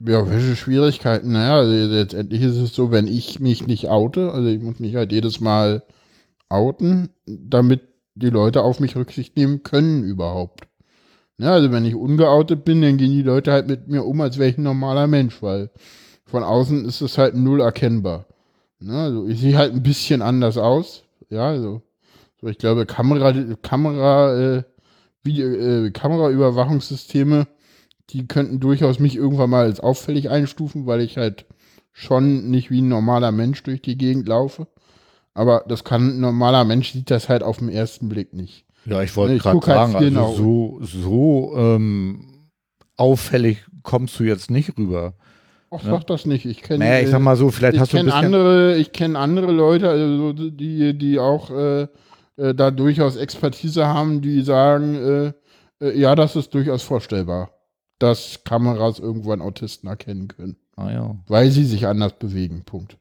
Ja, 0.00 0.28
welche 0.28 0.56
Schwierigkeiten? 0.56 1.32
Naja, 1.32 1.56
also 1.56 1.72
letztendlich 1.72 2.42
ist 2.42 2.56
es 2.56 2.74
so, 2.74 2.90
wenn 2.90 3.06
ich 3.06 3.40
mich 3.40 3.66
nicht 3.66 3.88
oute, 3.88 4.32
also 4.32 4.48
ich 4.48 4.60
muss 4.60 4.80
mich 4.80 4.96
halt 4.96 5.12
jedes 5.12 5.40
Mal 5.40 5.82
outen, 6.48 7.08
damit 7.26 7.93
die 8.14 8.30
Leute 8.30 8.62
auf 8.62 8.80
mich 8.80 8.96
Rücksicht 8.96 9.36
nehmen 9.36 9.62
können 9.62 10.04
überhaupt. 10.04 10.68
Ja, 11.38 11.52
also 11.52 11.72
wenn 11.72 11.84
ich 11.84 11.94
ungeoutet 11.94 12.64
bin, 12.64 12.80
dann 12.80 12.96
gehen 12.96 13.10
die 13.10 13.22
Leute 13.22 13.52
halt 13.52 13.66
mit 13.66 13.88
mir 13.88 14.04
um, 14.04 14.20
als 14.20 14.38
wäre 14.38 14.50
ich 14.50 14.58
ein 14.58 14.62
normaler 14.62 15.06
Mensch, 15.08 15.42
weil 15.42 15.70
von 16.24 16.44
außen 16.44 16.84
ist 16.84 17.00
es 17.00 17.18
halt 17.18 17.34
null 17.34 17.60
erkennbar. 17.60 18.26
Ja, 18.80 19.04
also 19.04 19.26
ich 19.26 19.40
sehe 19.40 19.56
halt 19.56 19.72
ein 19.72 19.82
bisschen 19.82 20.22
anders 20.22 20.58
aus. 20.58 21.04
Ja, 21.30 21.48
also 21.48 21.82
so 22.40 22.48
ich 22.48 22.58
glaube 22.58 22.86
Kamera, 22.86 23.32
Kamera, 23.62 24.58
äh, 24.58 24.62
Video, 25.24 25.48
äh, 25.48 25.90
Kameraüberwachungssysteme, 25.90 27.48
die 28.10 28.28
könnten 28.28 28.60
durchaus 28.60 29.00
mich 29.00 29.16
irgendwann 29.16 29.50
mal 29.50 29.64
als 29.64 29.80
auffällig 29.80 30.30
einstufen, 30.30 30.86
weil 30.86 31.00
ich 31.00 31.16
halt 31.16 31.46
schon 31.92 32.50
nicht 32.50 32.70
wie 32.70 32.82
ein 32.82 32.88
normaler 32.88 33.32
Mensch 33.32 33.62
durch 33.62 33.80
die 33.80 33.96
Gegend 33.96 34.28
laufe. 34.28 34.66
Aber 35.34 35.64
das 35.68 35.84
kann 35.84 36.16
ein 36.16 36.20
normaler 36.20 36.64
Mensch 36.64 36.92
sieht 36.92 37.10
das 37.10 37.28
halt 37.28 37.42
auf 37.42 37.58
den 37.58 37.68
ersten 37.68 38.08
Blick 38.08 38.32
nicht. 38.32 38.64
Ja, 38.86 39.02
ich 39.02 39.16
wollte 39.16 39.38
gerade 39.38 39.54
halt 39.54 39.64
sagen, 39.64 39.94
halt 39.94 40.16
also 40.16 40.32
so, 40.36 40.78
so 40.82 41.56
ähm, 41.56 42.48
auffällig 42.96 43.64
kommst 43.82 44.18
du 44.20 44.24
jetzt 44.24 44.50
nicht 44.50 44.76
rüber. 44.78 45.14
Ach, 45.70 45.82
ne? 45.82 45.90
sag 45.90 46.06
das 46.06 46.26
nicht. 46.26 46.44
Ich 46.44 46.62
kenne. 46.62 46.84
Naja, 46.84 47.00
ich 47.00 47.10
sag 47.10 47.20
mal 47.20 47.36
so, 47.36 47.50
vielleicht 47.50 47.78
hast 47.78 47.92
du 47.92 47.98
ein 47.98 48.04
bisschen 48.04 48.24
andere, 48.24 48.76
Ich 48.76 48.92
kenne 48.92 49.18
andere 49.18 49.50
Leute, 49.50 49.88
also 49.88 50.32
die, 50.32 50.96
die 50.96 51.18
auch 51.18 51.50
äh, 51.50 51.88
äh, 52.36 52.54
da 52.54 52.70
durchaus 52.70 53.16
Expertise 53.16 53.86
haben, 53.86 54.20
die 54.20 54.42
sagen, 54.42 54.94
äh, 54.94 55.32
äh, 55.84 55.98
ja, 55.98 56.14
das 56.14 56.36
ist 56.36 56.54
durchaus 56.54 56.82
vorstellbar, 56.82 57.50
dass 57.98 58.44
Kameras 58.44 58.98
irgendwann 58.98 59.40
Autisten 59.40 59.88
erkennen 59.88 60.28
können. 60.28 60.56
Ah 60.76 60.90
ja. 60.90 61.16
Weil 61.26 61.50
sie 61.50 61.64
sich 61.64 61.86
anders 61.86 62.14
bewegen. 62.18 62.64
Punkt. 62.64 62.98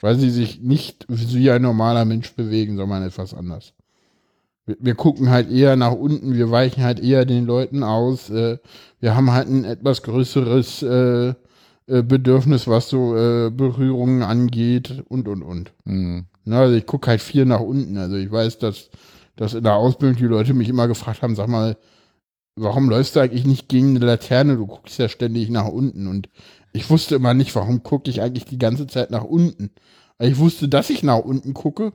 Weil 0.00 0.18
sie 0.18 0.30
sich 0.30 0.60
nicht 0.60 1.06
wie 1.08 1.50
ein 1.50 1.62
normaler 1.62 2.04
Mensch 2.04 2.34
bewegen, 2.34 2.76
sondern 2.76 3.02
etwas 3.02 3.32
anders 3.32 3.74
wir, 4.66 4.76
wir, 4.80 4.94
gucken 4.94 5.30
halt 5.30 5.50
eher 5.50 5.76
nach 5.76 5.92
unten, 5.92 6.34
wir 6.34 6.50
weichen 6.50 6.82
halt 6.82 7.00
eher 7.00 7.24
den 7.24 7.44
Leuten 7.46 7.82
aus. 7.82 8.30
Äh, 8.30 8.58
wir 9.00 9.14
haben 9.14 9.32
halt 9.32 9.48
ein 9.48 9.64
etwas 9.64 10.02
größeres 10.02 10.82
äh, 10.82 11.28
äh, 11.86 12.02
Bedürfnis, 12.02 12.66
was 12.66 12.88
so 12.88 13.16
äh, 13.16 13.50
Berührungen 13.50 14.22
angeht 14.22 15.02
und 15.08 15.28
und 15.28 15.42
und. 15.42 15.72
Mhm. 15.84 16.26
Na, 16.44 16.60
also 16.60 16.74
ich 16.74 16.86
gucke 16.86 17.08
halt 17.08 17.20
viel 17.20 17.44
nach 17.44 17.60
unten. 17.60 17.96
Also 17.98 18.16
ich 18.16 18.30
weiß, 18.30 18.58
dass, 18.58 18.90
dass 19.36 19.54
in 19.54 19.64
der 19.64 19.74
Ausbildung 19.74 20.16
die 20.16 20.24
Leute 20.24 20.54
mich 20.54 20.68
immer 20.68 20.88
gefragt 20.88 21.22
haben, 21.22 21.36
sag 21.36 21.48
mal, 21.48 21.76
warum 22.56 22.88
läufst 22.88 23.16
du 23.16 23.20
eigentlich 23.20 23.46
nicht 23.46 23.68
gegen 23.68 23.96
eine 23.96 24.06
Laterne? 24.06 24.56
Du 24.56 24.66
guckst 24.66 24.98
ja 24.98 25.08
ständig 25.08 25.50
nach 25.50 25.68
unten. 25.68 26.06
Und 26.06 26.28
ich 26.74 26.90
wusste 26.90 27.14
immer 27.14 27.32
nicht, 27.32 27.54
warum 27.54 27.82
gucke 27.82 28.10
ich 28.10 28.20
eigentlich 28.20 28.44
die 28.44 28.58
ganze 28.58 28.86
Zeit 28.86 29.10
nach 29.10 29.24
unten. 29.24 29.70
Ich 30.18 30.38
wusste, 30.38 30.68
dass 30.68 30.90
ich 30.90 31.02
nach 31.02 31.18
unten 31.18 31.54
gucke, 31.54 31.92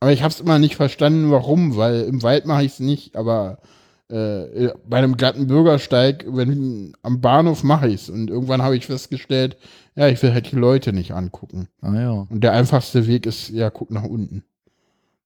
aber 0.00 0.12
ich 0.12 0.22
habe 0.22 0.32
es 0.34 0.40
immer 0.40 0.58
nicht 0.58 0.76
verstanden, 0.76 1.30
warum, 1.30 1.76
weil 1.76 2.02
im 2.02 2.22
Wald 2.22 2.44
mache 2.44 2.64
ich 2.64 2.72
es 2.72 2.80
nicht, 2.80 3.16
aber 3.16 3.58
äh, 4.10 4.68
bei 4.86 4.98
einem 4.98 5.16
glatten 5.16 5.46
Bürgersteig, 5.46 6.24
wenn 6.28 6.92
am 7.02 7.20
Bahnhof 7.20 7.62
mache 7.62 7.88
ich 7.88 7.94
es. 8.02 8.10
Und 8.10 8.28
irgendwann 8.30 8.62
habe 8.62 8.76
ich 8.76 8.86
festgestellt, 8.86 9.56
ja, 9.96 10.08
ich 10.08 10.22
will 10.22 10.32
halt 10.32 10.50
die 10.50 10.56
Leute 10.56 10.92
nicht 10.92 11.12
angucken. 11.12 11.68
Ah 11.80 11.94
ja. 11.94 12.10
Und 12.28 12.42
der 12.42 12.52
einfachste 12.52 13.06
Weg 13.06 13.26
ist, 13.26 13.50
ja, 13.50 13.70
guck 13.70 13.90
nach 13.90 14.04
unten. 14.04 14.44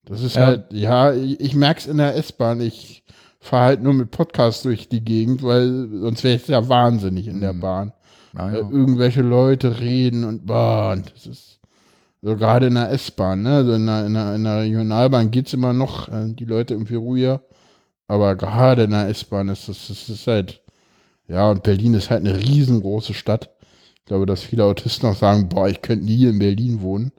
Das 0.04 0.22
ist 0.22 0.36
Ja. 0.36 0.46
halt, 0.46 0.72
ja, 0.72 1.12
ich, 1.14 1.38
ich 1.40 1.54
merke 1.54 1.80
es 1.80 1.86
in 1.86 1.98
der 1.98 2.16
S-Bahn. 2.16 2.60
Ich 2.60 3.04
fahre 3.40 3.66
halt 3.66 3.82
nur 3.82 3.92
mit 3.94 4.10
Podcasts 4.10 4.62
durch 4.62 4.88
die 4.88 5.04
Gegend, 5.04 5.42
weil 5.42 5.88
sonst 6.00 6.24
wäre 6.24 6.36
ich 6.36 6.48
ja 6.48 6.68
wahnsinnig 6.68 7.28
in 7.28 7.40
der 7.40 7.52
Mhm. 7.52 7.60
Bahn. 7.60 7.92
Ah, 8.34 8.50
ja. 8.50 8.58
irgendwelche 8.58 9.22
Leute 9.22 9.80
reden 9.80 10.24
und, 10.24 10.46
boah, 10.46 10.92
und 10.96 11.12
das 11.14 11.26
ist 11.26 11.60
so 12.22 12.36
gerade 12.36 12.68
in 12.68 12.74
der 12.74 12.90
S-Bahn, 12.92 13.42
ne? 13.42 13.56
Also 13.56 13.72
in 13.74 13.86
der, 13.86 14.06
in 14.06 14.14
der, 14.14 14.34
in 14.36 14.44
der 14.44 14.60
Regionalbahn 14.60 15.30
geht's 15.30 15.52
immer 15.52 15.72
noch, 15.72 16.08
äh, 16.08 16.32
die 16.32 16.44
Leute 16.44 16.74
irgendwie 16.74 16.94
ruhiger. 16.94 17.42
Aber 18.06 18.36
gerade 18.36 18.84
in 18.84 18.90
der 18.90 19.08
S-Bahn 19.08 19.48
ist 19.48 19.68
das, 19.68 19.88
das 19.88 20.08
ist 20.08 20.26
halt, 20.26 20.62
ja, 21.26 21.50
und 21.50 21.62
Berlin 21.62 21.94
ist 21.94 22.10
halt 22.10 22.24
eine 22.24 22.38
riesengroße 22.38 23.12
Stadt. 23.12 23.50
Ich 23.96 24.04
glaube, 24.04 24.26
dass 24.26 24.42
viele 24.42 24.64
Autisten 24.64 25.08
auch 25.08 25.16
sagen, 25.16 25.48
boah, 25.48 25.68
ich 25.68 25.82
könnte 25.82 26.04
nie 26.04 26.24
in 26.26 26.38
Berlin 26.38 26.80
wohnen. 26.80 27.12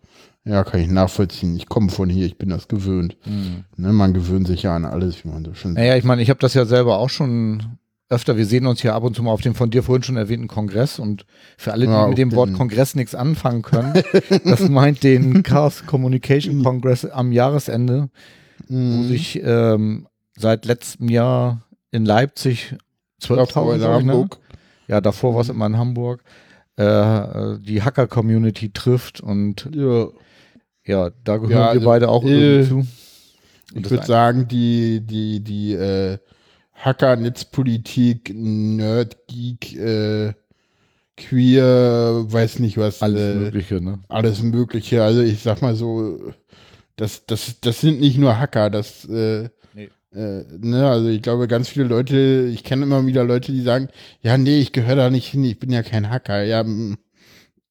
Ja, 0.45 0.63
kann 0.63 0.81
ich 0.81 0.89
nachvollziehen. 0.89 1.55
Ich 1.55 1.67
komme 1.67 1.89
von 1.89 2.09
hier, 2.09 2.25
ich 2.25 2.37
bin 2.37 2.49
das 2.49 2.67
gewöhnt. 2.67 3.17
Hm. 3.21 3.63
Ne, 3.77 3.93
man 3.93 4.13
gewöhnt 4.13 4.47
sich 4.47 4.63
ja 4.63 4.75
an 4.75 4.83
alles, 4.83 5.23
wie 5.23 5.29
man 5.29 5.45
so 5.45 5.53
schön 5.53 5.73
Naja, 5.73 5.95
ich 5.95 6.03
meine, 6.03 6.21
ich 6.21 6.29
habe 6.29 6.39
das 6.39 6.53
ja 6.53 6.65
selber 6.65 6.99
auch 6.99 7.09
schon 7.09 7.77
öfter. 8.09 8.37
Wir 8.37 8.45
sehen 8.45 8.67
uns 8.67 8.81
hier 8.81 8.93
ab 8.93 9.03
und 9.03 9.15
zu 9.15 9.23
mal 9.23 9.31
auf 9.31 9.41
dem 9.41 9.55
von 9.55 9.69
dir 9.71 9.83
vorhin 9.83 10.03
schon 10.03 10.17
erwähnten 10.17 10.47
Kongress 10.47 10.99
und 10.99 11.25
für 11.57 11.71
alle, 11.71 11.85
die 11.85 11.91
Ja, 11.91 12.07
mit 12.07 12.17
dem. 12.17 12.31
Wort 12.33 12.53
Kongress 12.53 12.95
nichts 12.95 13.15
anfangen 13.15 13.61
können, 13.61 13.93
das 14.45 14.67
meint 14.69 15.03
den 15.03 15.43
Chaos 15.43 15.85
Communication 15.85 16.63
Congress 16.63 17.05
am 17.05 17.31
Jahresende, 17.31 18.09
wo 18.67 18.75
Mhm. 18.75 19.07
sich 19.07 19.41
ähm, 19.43 20.07
seit 20.37 20.65
letztem 20.65 21.09
Jahr 21.09 21.63
in 21.91 22.05
Leipzig 22.05 22.75
Davor 23.19 23.37
12.000 23.43 23.73
in 23.75 23.79
glaub 23.79 23.99
ich, 23.99 24.05
ne? 24.05 24.11
Hamburg. 24.13 24.39
Ja, 24.87 25.01
davor 25.01 25.33
war 25.35 25.41
es 25.41 25.49
immer 25.49 25.65
in 25.67 25.77
Hamburg. 25.77 26.23
Äh, 26.77 26.83
äh, 26.83 27.59
die 27.59 27.81
Hacker-Community 27.83 28.71
trifft 28.71 29.21
und 29.21 29.69
Ja. 29.73 30.07
ja, 30.85 31.09
da 31.23 31.37
gehören 31.37 31.51
Ja, 31.51 31.57
wir 31.65 31.69
also, 31.69 31.85
beide 31.85 32.09
auch 32.09 32.23
äh, 32.23 32.27
irgendwie 32.59 32.69
zu. 32.69 32.75
Und 33.75 33.85
Ich 33.85 33.91
würde 33.91 34.05
sagen, 34.05 34.47
die, 34.47 35.01
die, 35.01 35.39
die 35.41 35.73
äh, 35.73 36.17
Hacker, 36.83 37.15
Netzpolitik, 37.15 38.31
Nerd, 38.35 39.17
Geek, 39.27 39.75
äh, 39.77 40.33
Queer, 41.17 42.25
weiß 42.27 42.59
nicht 42.59 42.77
was, 42.77 43.01
alles 43.01 43.21
äh, 43.21 43.35
Mögliche, 43.35 43.81
ne? 43.81 43.99
alles 44.09 44.41
Mögliche. 44.43 45.03
Also 45.03 45.21
ich 45.21 45.41
sag 45.43 45.61
mal 45.61 45.75
so, 45.75 46.33
das, 46.95 47.25
das, 47.27 47.59
das 47.61 47.81
sind 47.81 47.99
nicht 48.01 48.17
nur 48.17 48.39
Hacker, 48.39 48.69
das, 48.69 49.05
äh, 49.05 49.49
Nee. 49.73 49.91
äh, 50.13 50.43
ne, 50.59 50.89
also 50.89 51.09
ich 51.09 51.21
glaube, 51.21 51.47
ganz 51.47 51.69
viele 51.69 51.85
Leute, 51.85 52.49
ich 52.53 52.63
kenne 52.63 52.83
immer 52.83 53.05
wieder 53.05 53.23
Leute, 53.23 53.51
die 53.51 53.61
sagen, 53.61 53.89
ja, 54.21 54.37
nee, 54.37 54.59
ich 54.59 54.71
gehöre 54.73 54.95
da 54.95 55.09
nicht 55.09 55.27
hin, 55.29 55.43
ich 55.43 55.59
bin 55.59 55.71
ja 55.71 55.83
kein 55.83 56.09
Hacker. 56.09 56.43
Ja, 56.43 56.63
mm, 56.63 56.97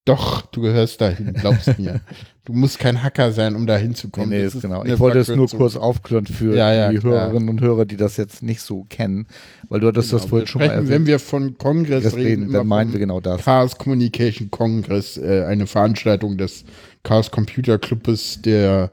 doch, 0.04 0.42
du 0.46 0.62
gehörst 0.62 1.00
dahin, 1.00 1.32
glaubst 1.34 1.78
mir. 1.78 2.00
Du 2.44 2.52
musst 2.54 2.80
kein 2.80 3.04
Hacker 3.04 3.30
sein, 3.30 3.54
um 3.54 3.68
da 3.68 3.76
Nee, 3.76 3.82
hinzukommen. 3.84 4.30
nee, 4.30 4.42
Das 4.42 4.56
ist 4.56 4.62
genau. 4.62 4.84
Ich 4.84 4.98
wollte 4.98 5.20
es 5.20 5.28
nur 5.28 5.46
kurz 5.48 5.76
aufklären 5.76 6.26
für 6.26 6.56
Ja, 6.56 6.74
ja, 6.74 6.90
die 6.90 6.98
klar. 6.98 7.28
Hörerinnen 7.28 7.48
und 7.48 7.60
Hörer, 7.60 7.84
die 7.84 7.96
das 7.96 8.16
jetzt 8.16 8.42
nicht 8.42 8.60
so 8.62 8.82
kennen, 8.88 9.28
weil 9.68 9.78
du 9.78 9.86
hattest 9.86 10.12
das 10.12 10.22
Genau, 10.22 10.30
vorhin 10.30 10.46
wir 10.46 10.48
schon 10.48 10.60
mal 10.60 10.66
sprechen, 10.66 10.84
Wenn 10.88 10.92
erwähnt. 10.94 11.06
wir 11.06 11.18
von 11.20 11.56
Kongress 11.56 12.02
Das 12.02 12.16
reden, 12.16 12.42
reden, 12.42 12.52
dann 12.52 12.66
meinen 12.66 12.90
wir 12.92 12.98
genau 12.98 13.20
das. 13.20 13.44
Chaos 13.44 13.78
Communication 13.78 14.50
Congress, 14.50 15.18
äh, 15.18 15.44
eine 15.44 15.68
Veranstaltung 15.68 16.36
des 16.36 16.64
Chaos 17.04 17.30
Computer 17.30 17.78
Clubes, 17.78 18.42
der 18.42 18.90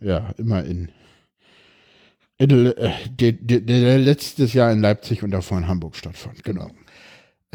ja 0.00 0.30
immer 0.38 0.64
in, 0.64 0.88
in 2.38 2.50
äh, 2.66 2.90
der, 3.10 3.32
der, 3.32 3.60
der 3.60 3.98
letztes 3.98 4.54
Jahr 4.54 4.72
in 4.72 4.80
Leipzig 4.80 5.22
und 5.22 5.32
davor 5.32 5.58
in 5.58 5.68
Hamburg 5.68 5.96
stattfand. 5.96 6.42
Genau. 6.44 6.70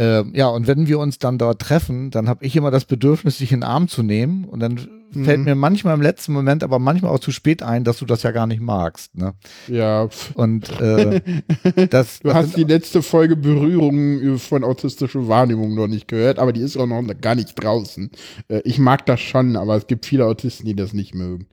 Ähm, 0.02 0.32
ja, 0.34 0.48
und 0.48 0.66
wenn 0.66 0.88
wir 0.88 0.98
uns 0.98 1.20
dann 1.20 1.38
dort 1.38 1.62
treffen, 1.62 2.10
dann 2.10 2.28
habe 2.28 2.44
ich 2.44 2.56
immer 2.56 2.72
das 2.72 2.86
Bedürfnis, 2.86 3.38
dich 3.38 3.52
in 3.52 3.60
den 3.60 3.70
Arm 3.70 3.88
zu 3.88 4.02
nehmen. 4.02 4.46
Und 4.46 4.60
dann 4.60 4.80
Mhm. 5.14 5.26
fällt 5.26 5.40
mir 5.42 5.56
manchmal 5.56 5.94
im 5.94 6.02
letzten 6.02 6.34
Moment, 6.34 6.64
aber 6.64 6.80
manchmal 6.80 7.12
auch 7.12 7.20
zu 7.20 7.32
spät 7.32 7.64
ein, 7.64 7.84
dass 7.84 7.98
du 8.00 8.06
das 8.06 8.24
ja 8.24 8.32
gar 8.32 8.48
nicht 8.48 8.62
magst. 8.62 9.16
Ne? 9.16 9.34
Ja. 9.68 10.08
Und 10.36 10.70
äh, 10.80 11.22
das, 11.90 12.20
du 12.20 12.30
das 12.30 12.36
hast 12.36 12.58
die 12.58 12.64
letzte 12.64 13.02
Folge 13.02 13.36
Berührung 13.36 14.38
von 14.38 14.64
autistischer 14.64 15.28
Wahrnehmung 15.28 15.76
noch 15.76 15.88
nicht 15.88 16.08
gehört, 16.08 16.40
aber 16.40 16.54
die 16.54 16.62
ist 16.62 16.78
auch 16.78 16.88
noch 16.88 17.04
gar 17.20 17.36
nicht 17.36 17.62
draußen. 17.62 18.10
Äh, 18.48 18.62
ich 18.64 18.80
mag 18.80 19.06
das 19.06 19.20
schon, 19.20 19.56
aber 19.56 19.76
es 19.76 19.88
gibt 19.88 20.06
viele 20.06 20.26
Autisten, 20.26 20.66
die 20.66 20.76
das 20.76 20.94
nicht 20.94 21.14
mögen. 21.14 21.48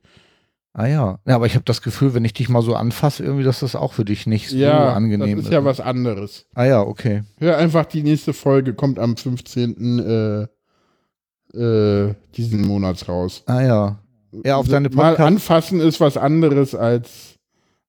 Ah 0.73 0.85
ja. 0.85 1.19
ja, 1.25 1.35
aber 1.35 1.45
ich 1.47 1.55
habe 1.55 1.65
das 1.65 1.81
Gefühl, 1.81 2.13
wenn 2.13 2.23
ich 2.25 2.33
dich 2.33 2.47
mal 2.47 2.61
so 2.61 2.75
anfasse, 2.75 3.23
irgendwie, 3.23 3.43
dass 3.43 3.61
das 3.61 3.75
auch 3.75 3.93
für 3.93 4.05
dich 4.05 4.27
nicht 4.27 4.49
so 4.49 4.55
Ja, 4.57 4.93
angenehm 4.93 5.37
das 5.37 5.45
ist 5.45 5.51
ja 5.51 5.65
was 5.65 5.79
anderes. 5.79 6.45
Ah 6.53 6.65
ja, 6.65 6.81
okay. 6.81 7.23
Hör 7.37 7.57
einfach 7.57 7.85
die 7.85 8.03
nächste 8.03 8.33
Folge, 8.33 8.73
kommt 8.73 8.99
am 8.99 9.17
15. 9.17 9.99
Äh, 9.99 11.57
äh, 11.57 12.13
diesen 12.35 12.61
Monats 12.61 13.07
raus. 13.09 13.43
Ah 13.47 13.61
ja. 13.61 13.99
Ja, 14.45 14.57
auf 14.57 14.67
deine 14.67 14.89
Mal 14.89 15.11
Podcast. 15.11 15.27
anfassen 15.27 15.79
ist 15.79 15.99
was 15.99 16.15
anderes 16.15 16.75
als, 16.75 17.39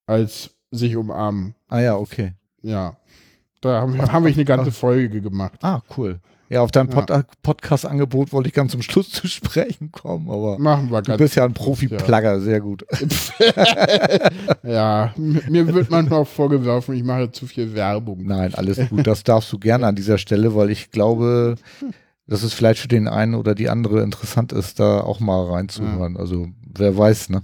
als 0.07 0.51
sich 0.71 0.97
umarmen. 0.97 1.55
Ah 1.69 1.81
ja, 1.81 1.97
okay. 1.97 2.33
Ja. 2.63 2.97
Da 3.61 3.83
haben 3.83 3.93
wir, 3.93 4.11
haben 4.11 4.25
wir 4.25 4.33
eine 4.33 4.45
ganze 4.47 4.73
Folge 4.73 5.21
gemacht. 5.21 5.59
Ah, 5.63 5.83
cool. 5.99 6.19
Ja, 6.51 6.63
auf 6.63 6.73
dein 6.73 6.89
Ja. 6.91 7.01
Pod 7.03 7.25
Podcast-Angebot 7.43 8.33
wollte 8.33 8.49
ich 8.49 8.55
ganz 8.55 8.73
zum 8.73 8.83
Schluss 8.83 9.09
zu 9.11 9.29
sprechen 9.29 9.93
kommen, 9.93 10.29
aber 10.29 10.59
Machen 10.59 10.91
wir 10.91 11.01
du 11.01 11.17
bist 11.17 11.37
ja 11.37 11.45
ein 11.45 11.55
Profi-Plugger, 11.55 12.41
sehr 12.41 12.61
gut. 12.61 12.85
Ja, 14.63 15.15
mir 15.17 15.73
wird 15.73 15.91
manchmal 15.91 16.25
vorgeworfen, 16.25 16.95
ich 16.95 17.05
mache 17.05 17.31
zu 17.33 17.47
viel 17.47 17.75
Werbung. 17.75 18.25
Nein, 18.25 18.55
alles 18.55 18.79
gut. 18.91 19.07
Das 19.07 19.23
darfst 19.25 19.53
du 19.53 19.59
gerne 19.59 19.87
an 19.87 19.95
dieser 19.97 20.19
Stelle, 20.19 20.55
weil 20.55 20.71
ich 20.71 20.91
glaube, 20.91 21.55
dass 22.27 22.43
es 22.43 22.53
vielleicht 22.53 22.81
für 22.81 22.89
den 22.89 23.09
einen 23.09 23.35
oder 23.35 23.55
die 23.55 23.69
andere 23.69 24.03
interessant 24.03 24.53
ist, 24.53 24.81
da 24.81 25.01
auch 25.01 25.21
mal 25.21 25.45
reinzuhören. 25.45 26.17
Also 26.17 26.49
wer 26.75 26.97
weiß, 26.97 27.31
ne? 27.31 27.43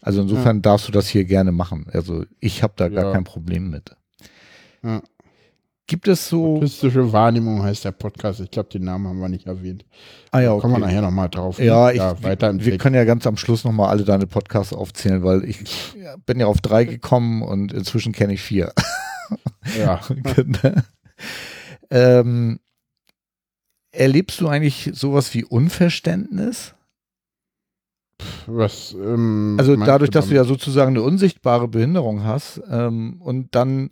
Also 0.00 0.22
insofern 0.22 0.62
darfst 0.62 0.88
du 0.88 0.92
das 0.92 1.08
hier 1.08 1.24
gerne 1.24 1.52
machen. 1.52 1.86
Also 1.92 2.24
ich 2.40 2.62
habe 2.62 2.72
da 2.76 2.88
gar 2.88 3.06
Ja. 3.06 3.12
kein 3.12 3.24
Problem 3.24 3.70
mit. 3.70 3.94
Ja. 4.82 5.02
Gibt 5.90 6.06
es 6.06 6.28
so. 6.28 6.58
Autistische 6.58 7.12
Wahrnehmung 7.12 7.64
heißt 7.64 7.84
der 7.84 7.90
Podcast. 7.90 8.38
Ich 8.38 8.52
glaube, 8.52 8.68
den 8.68 8.84
Namen 8.84 9.08
haben 9.08 9.18
wir 9.18 9.28
nicht 9.28 9.46
erwähnt. 9.48 9.84
Ah 10.30 10.38
ja, 10.38 10.56
Kommen 10.56 10.74
wir 10.74 10.78
okay. 10.78 10.86
nachher 10.86 11.02
nochmal 11.02 11.28
drauf. 11.28 11.58
ne? 11.58 11.64
Ja, 11.64 11.90
ich, 11.90 11.98
weiter 12.22 12.48
im 12.48 12.60
wir 12.60 12.66
Text. 12.66 12.78
können 12.78 12.94
ja 12.94 13.02
ganz 13.02 13.26
am 13.26 13.36
Schluss 13.36 13.64
nochmal 13.64 13.88
alle 13.88 14.04
deine 14.04 14.28
Podcasts 14.28 14.72
aufzählen, 14.72 15.24
weil 15.24 15.44
ich 15.44 15.94
ja, 16.00 16.14
bin 16.26 16.38
ja 16.38 16.46
auf 16.46 16.60
drei 16.60 16.84
gekommen 16.84 17.42
und 17.42 17.72
inzwischen 17.72 18.12
kenne 18.12 18.34
ich 18.34 18.40
vier. 18.40 18.72
Ja. 19.76 20.00
ähm, 21.90 22.60
erlebst 23.90 24.40
du 24.40 24.46
eigentlich 24.46 24.92
sowas 24.94 25.34
wie 25.34 25.44
Unverständnis? 25.44 26.72
Was, 28.46 28.94
ähm, 28.94 29.56
Also 29.58 29.74
dadurch, 29.74 30.10
dass 30.10 30.28
du 30.28 30.36
ja 30.36 30.44
sozusagen 30.44 30.90
eine 30.90 31.02
unsichtbare 31.02 31.66
Behinderung 31.66 32.22
hast 32.22 32.62
ähm, 32.70 33.20
und 33.20 33.56
dann 33.56 33.90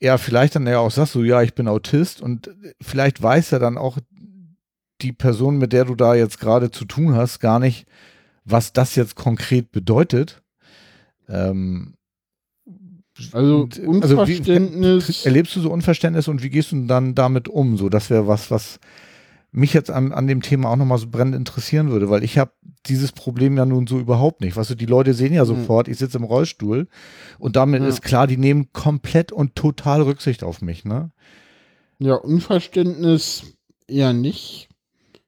ja 0.00 0.18
vielleicht 0.18 0.54
dann 0.56 0.66
ja 0.66 0.78
auch 0.78 0.90
sagst 0.90 1.14
du, 1.14 1.22
ja, 1.22 1.42
ich 1.42 1.54
bin 1.54 1.68
Autist 1.68 2.20
und 2.22 2.50
vielleicht 2.80 3.22
weiß 3.22 3.50
ja 3.50 3.58
dann 3.58 3.78
auch 3.78 3.98
die 5.02 5.12
Person, 5.12 5.58
mit 5.58 5.72
der 5.72 5.84
du 5.84 5.94
da 5.94 6.14
jetzt 6.14 6.40
gerade 6.40 6.70
zu 6.70 6.84
tun 6.84 7.14
hast, 7.14 7.38
gar 7.40 7.58
nicht, 7.58 7.86
was 8.44 8.72
das 8.72 8.96
jetzt 8.96 9.14
konkret 9.14 9.70
bedeutet. 9.72 10.42
Ähm, 11.28 11.94
Also 13.32 13.62
und, 13.62 13.76
wie- 13.76 13.86
Unverständnis. 13.86 15.26
erlebst 15.26 15.54
du 15.56 15.60
so 15.60 15.70
Unverständnis 15.70 16.28
und 16.28 16.42
wie 16.42 16.50
gehst 16.50 16.72
du 16.72 16.86
dann 16.86 17.14
damit 17.14 17.48
um? 17.48 17.76
So, 17.76 17.88
das 17.88 18.08
wäre 18.10 18.26
was, 18.26 18.50
was 18.50 18.78
mich 19.52 19.72
jetzt 19.74 19.90
an, 19.90 20.12
an 20.12 20.26
dem 20.26 20.42
Thema 20.42 20.70
auch 20.70 20.76
nochmal 20.76 20.98
so 20.98 21.08
brennend 21.08 21.34
interessieren 21.34 21.90
würde, 21.90 22.08
weil 22.08 22.22
ich 22.22 22.38
habe 22.38 22.52
dieses 22.86 23.12
Problem 23.12 23.56
ja 23.56 23.66
nun 23.66 23.86
so 23.86 23.98
überhaupt 23.98 24.40
nicht. 24.40 24.56
Weißt 24.56 24.70
du, 24.70 24.74
die 24.74 24.86
Leute 24.86 25.12
sehen 25.14 25.32
ja 25.32 25.42
Mhm. 25.42 25.48
sofort, 25.48 25.88
ich 25.88 25.98
sitze 25.98 26.18
im 26.18 26.24
Rollstuhl 26.24 26.86
und 27.38 27.56
damit 27.56 27.82
Ja. 27.82 27.88
ist 27.88 28.02
klar, 28.02 28.26
die 28.26 28.36
nehmen 28.36 28.72
komplett 28.72 29.32
und 29.32 29.56
total 29.56 30.02
Rücksicht 30.02 30.44
auf 30.44 30.62
mich, 30.62 30.84
ne? 30.84 31.10
Ja, 31.98 32.14
Unverständnis 32.14 33.42
eher 33.88 34.12
nicht. 34.12 34.68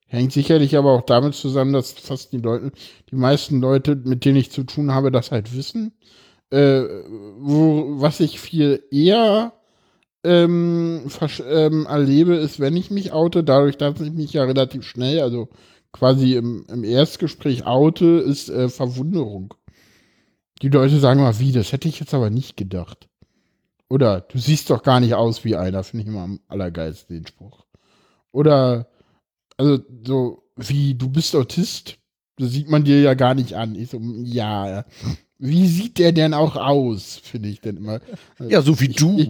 Hängt 0.07 0.33
sicherlich 0.33 0.77
aber 0.77 0.93
auch 0.93 1.03
damit 1.03 1.35
zusammen, 1.35 1.73
dass 1.73 1.93
fast 1.93 2.33
die 2.33 2.39
Leute, 2.39 2.71
die 3.11 3.17
meisten 3.17 3.61
Leute, 3.61 3.97
mit 3.97 4.25
denen 4.25 4.37
ich 4.37 4.51
zu 4.51 4.63
tun 4.63 4.93
habe, 4.93 5.11
das 5.11 5.31
halt 5.33 5.57
wissen. 5.57 5.93
Äh, 6.51 6.83
wo, 7.39 8.01
was 8.01 8.21
ich 8.21 8.39
viel 8.39 8.83
eher 8.91 9.55
ähm, 10.25 11.03
ähm, 11.49 11.87
erlebe, 11.87 12.35
ist, 12.37 12.61
wenn 12.61 12.77
ich 12.77 12.91
mich 12.91 13.13
oute, 13.13 13.43
dadurch, 13.43 13.77
dass 13.77 14.01
ich 14.01 14.13
mich 14.13 14.33
ja 14.33 14.45
relativ 14.45 14.85
schnell, 14.85 15.21
also 15.21 15.49
quasi 15.93 16.35
im, 16.35 16.65
im 16.69 16.85
Erstgespräch 16.85 17.67
oute, 17.67 18.07
ist 18.07 18.49
äh, 18.49 18.69
Verwunderung. 18.69 19.55
Die 20.63 20.69
Leute 20.69 20.99
sagen 20.99 21.21
mal, 21.21 21.39
wie, 21.39 21.53
das 21.53 21.73
hätte 21.73 21.89
ich 21.89 21.99
jetzt 22.01 22.15
aber 22.15 22.31
nicht 22.31 22.57
gedacht. 22.57 23.09
Oder 23.89 24.21
du 24.23 24.39
siehst 24.39 24.71
doch 24.71 24.83
gar 24.83 25.01
nicht 25.01 25.15
aus 25.15 25.45
wie 25.45 25.57
einer, 25.57 25.83
finde 25.85 26.05
ich 26.05 26.09
immer 26.09 26.23
am 26.23 26.41
allergeilsten 26.49 27.17
den 27.17 27.27
Spruch. 27.27 27.67
Oder, 28.31 28.89
also 29.57 29.81
so, 30.07 30.45
wie, 30.57 30.95
du 30.95 31.11
bist 31.11 31.37
Autist, 31.37 31.99
das 32.39 32.53
sieht 32.53 32.71
man 32.71 32.85
dir 32.85 33.01
ja 33.01 33.15
gar 33.15 33.35
nicht 33.35 33.55
an. 33.55 33.75
Ich 33.75 33.91
so, 33.91 34.01
ja, 34.23 34.85
wie 35.45 35.67
sieht 35.67 35.99
der 35.99 36.13
denn 36.13 36.35
auch 36.35 36.55
aus, 36.55 37.21
finde 37.23 37.49
ich 37.49 37.61
denn 37.61 37.77
immer. 37.79 38.01
Ja, 38.49 38.63
so 38.63 38.79
wie 38.81 38.89
du. 38.89 39.19
Ich, 39.19 39.29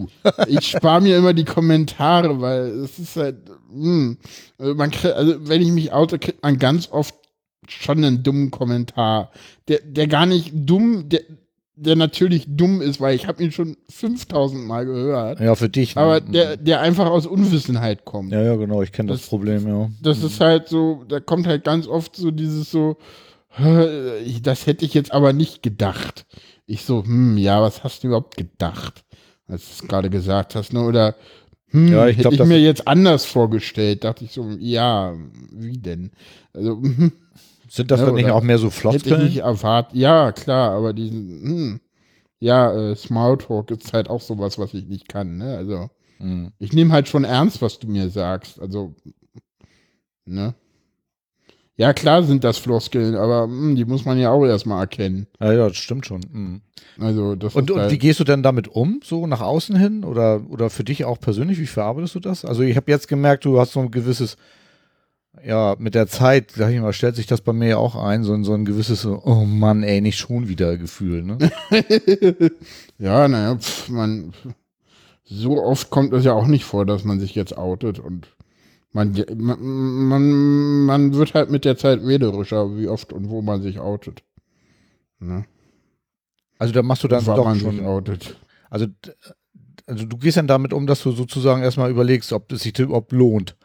ich, 0.48 0.58
ich 0.58 0.66
spare 0.68 1.00
mir 1.00 1.16
immer 1.16 1.32
die 1.32 1.44
Kommentare, 1.46 2.38
weil 2.40 2.66
es 2.80 2.98
ist 2.98 3.16
halt, 3.16 3.36
mh, 3.72 4.16
also 4.58 4.74
man 4.74 4.90
krieg, 4.90 5.14
also 5.14 5.48
wenn 5.48 5.62
ich 5.62 5.70
mich 5.72 5.92
oute, 5.92 6.18
kriegt 6.18 6.42
man 6.42 6.58
ganz 6.58 6.90
oft 6.92 7.14
schon 7.66 8.04
einen 8.04 8.22
dummen 8.22 8.50
Kommentar. 8.50 9.30
Der, 9.68 9.80
der 9.84 10.06
gar 10.06 10.26
nicht 10.26 10.50
dumm, 10.52 11.08
der, 11.08 11.22
der 11.76 11.96
natürlich 11.96 12.44
dumm 12.46 12.82
ist, 12.82 13.00
weil 13.00 13.16
ich 13.16 13.26
habe 13.26 13.42
ihn 13.42 13.50
schon 13.50 13.78
5000 13.88 14.66
Mal 14.66 14.84
gehört. 14.84 15.40
Ja, 15.40 15.54
für 15.54 15.70
dich. 15.70 15.94
ne? 15.96 16.02
Aber 16.02 16.20
der, 16.20 16.58
der 16.58 16.82
einfach 16.82 17.06
aus 17.06 17.26
Unwissenheit 17.26 18.04
kommt. 18.04 18.32
Ja, 18.32 18.42
ja, 18.42 18.56
genau, 18.56 18.82
ich 18.82 18.92
kenne 18.92 19.08
das, 19.08 19.20
Das- 19.20 19.28
Problem, 19.30 19.66
ja. 19.66 19.88
Das 20.02 20.22
ist 20.22 20.40
halt 20.40 20.68
so, 20.68 21.04
da 21.08 21.20
kommt 21.20 21.46
halt 21.46 21.64
ganz 21.64 21.86
oft 21.86 22.14
so 22.16 22.30
dieses 22.30 22.70
so, 22.70 22.98
"Hä, 22.98 22.98
ich- 22.98 23.31
das 24.42 24.66
hätte 24.66 24.84
ich 24.84 24.94
jetzt 24.94 25.12
aber 25.12 25.32
nicht 25.32 25.62
gedacht. 25.62 26.26
Ich 26.66 26.84
so, 26.84 27.04
hm, 27.04 27.36
ja, 27.38 27.60
was 27.60 27.84
hast 27.84 28.02
du 28.02 28.08
überhaupt 28.08 28.36
gedacht, 28.36 29.04
als 29.46 29.66
du 29.66 29.72
es 29.84 29.88
gerade 29.88 30.10
gesagt 30.10 30.54
hast, 30.54 30.72
ne? 30.72 30.82
Oder 30.82 31.14
hm, 31.68 31.88
Ja, 31.88 32.06
ich 32.08 32.16
hätte 32.16 32.22
glaub, 32.22 32.32
ich 32.34 32.38
das- 32.38 32.48
mir 32.48 32.60
jetzt 32.60 32.86
anders 32.88 33.24
vorgestellt, 33.24 34.04
dachte 34.04 34.24
ich 34.24 34.32
so, 34.32 34.48
ja, 34.58 35.14
wie 35.50 35.78
denn? 35.78 36.12
Also, 36.52 36.80
hm, 36.80 37.12
Sind 37.68 37.90
das 37.90 38.00
Ja, 38.00 38.06
dann 38.06 38.16
nicht 38.16 38.30
auch 38.30 38.42
mehr 38.42 38.58
so 38.58 38.66
hätte 38.66 38.76
ich 38.76 38.80
Floskeln? 38.80 39.24
nicht 39.24 39.38
erwartet. 39.38 39.96
Ja, 39.96 40.32
klar, 40.32 40.72
aber 40.72 40.92
diesen, 40.92 41.42
hm, 41.42 41.80
ja, 42.38 42.70
äh, 42.90 42.94
Smalltalk 42.96 43.70
ist 43.70 43.92
halt 43.94 44.10
auch 44.10 44.20
sowas, 44.20 44.58
was 44.58 44.74
ich 44.74 44.86
nicht 44.86 45.08
kann, 45.08 45.38
ne? 45.38 45.56
Also, 45.56 45.88
Hm. 46.18 46.52
ich 46.58 46.72
nehme 46.74 46.92
halt 46.92 47.08
schon 47.08 47.24
ernst, 47.24 47.62
was 47.62 47.78
du 47.78 47.86
mir 47.88 48.10
sagst. 48.10 48.60
Also, 48.60 48.94
ne? 50.26 50.54
Ja, 51.76 51.94
klar 51.94 52.22
sind 52.22 52.44
das 52.44 52.58
Floskeln, 52.58 53.14
aber 53.14 53.44
hm, 53.44 53.76
die 53.76 53.84
muss 53.84 54.04
man 54.04 54.18
ja 54.18 54.30
auch 54.30 54.44
erstmal 54.44 54.80
erkennen. 54.80 55.26
Ja, 55.40 55.52
ja, 55.52 55.68
das 55.68 55.78
stimmt 55.78 56.04
schon. 56.04 56.20
Hm. 56.30 56.60
Also, 57.00 57.34
das 57.34 57.54
Und, 57.54 57.70
und 57.70 57.80
halt, 57.80 57.90
wie 57.90 57.98
gehst 57.98 58.20
du 58.20 58.24
denn 58.24 58.42
damit 58.42 58.68
um, 58.68 59.00
so 59.02 59.26
nach 59.26 59.40
außen 59.40 59.76
hin 59.76 60.04
oder, 60.04 60.42
oder 60.50 60.68
für 60.68 60.84
dich 60.84 61.04
auch 61.04 61.18
persönlich? 61.18 61.58
Wie 61.58 61.66
verarbeitest 61.66 62.14
du 62.14 62.20
das? 62.20 62.44
Also 62.44 62.62
ich 62.62 62.76
habe 62.76 62.90
jetzt 62.90 63.08
gemerkt, 63.08 63.46
du 63.46 63.58
hast 63.58 63.72
so 63.72 63.80
ein 63.80 63.90
gewisses, 63.90 64.36
ja, 65.44 65.74
mit 65.78 65.94
der 65.94 66.06
Zeit, 66.08 66.52
sag 66.54 66.70
ich 66.72 66.80
mal, 66.80 66.92
stellt 66.92 67.16
sich 67.16 67.26
das 67.26 67.40
bei 67.40 67.54
mir 67.54 67.68
ja 67.68 67.76
auch 67.78 67.96
ein, 67.96 68.22
so 68.22 68.34
ein, 68.34 68.44
so 68.44 68.52
ein 68.52 68.66
gewisses, 68.66 69.06
oh 69.06 69.46
Mann, 69.46 69.82
ey, 69.82 70.02
nicht 70.02 70.18
schon 70.18 70.48
wieder 70.48 70.76
Gefühl, 70.76 71.22
ne? 71.22 71.38
ja, 72.98 73.26
naja, 73.28 73.58
man, 73.88 74.34
so 75.24 75.62
oft 75.62 75.88
kommt 75.88 76.12
es 76.12 76.26
ja 76.26 76.34
auch 76.34 76.46
nicht 76.46 76.64
vor, 76.64 76.84
dass 76.84 77.04
man 77.04 77.18
sich 77.18 77.34
jetzt 77.34 77.56
outet 77.56 77.98
und 77.98 78.28
man, 78.92 79.12
man, 79.36 79.60
man, 80.08 80.84
man 80.84 81.14
wird 81.14 81.34
halt 81.34 81.50
mit 81.50 81.64
der 81.64 81.76
Zeit 81.76 82.06
wählerischer, 82.06 82.76
wie 82.76 82.88
oft 82.88 83.12
und 83.12 83.28
wo 83.30 83.42
man 83.42 83.62
sich 83.62 83.78
outet. 83.78 84.22
Ne? 85.18 85.44
Also 86.58 86.72
da 86.74 86.82
machst 86.82 87.02
du 87.04 87.08
dann 87.08 87.24
doch 87.24 87.44
man 87.44 87.58
schon, 87.58 87.84
outet. 87.84 88.36
also, 88.70 88.86
also 89.86 90.06
du 90.06 90.16
gehst 90.18 90.36
dann 90.36 90.46
damit 90.46 90.72
um, 90.72 90.86
dass 90.86 91.02
du 91.02 91.12
sozusagen 91.12 91.62
erstmal 91.62 91.90
überlegst, 91.90 92.32
ob 92.32 92.52
es 92.52 92.62
sich 92.62 92.78
überhaupt 92.78 93.12
lohnt, 93.12 93.56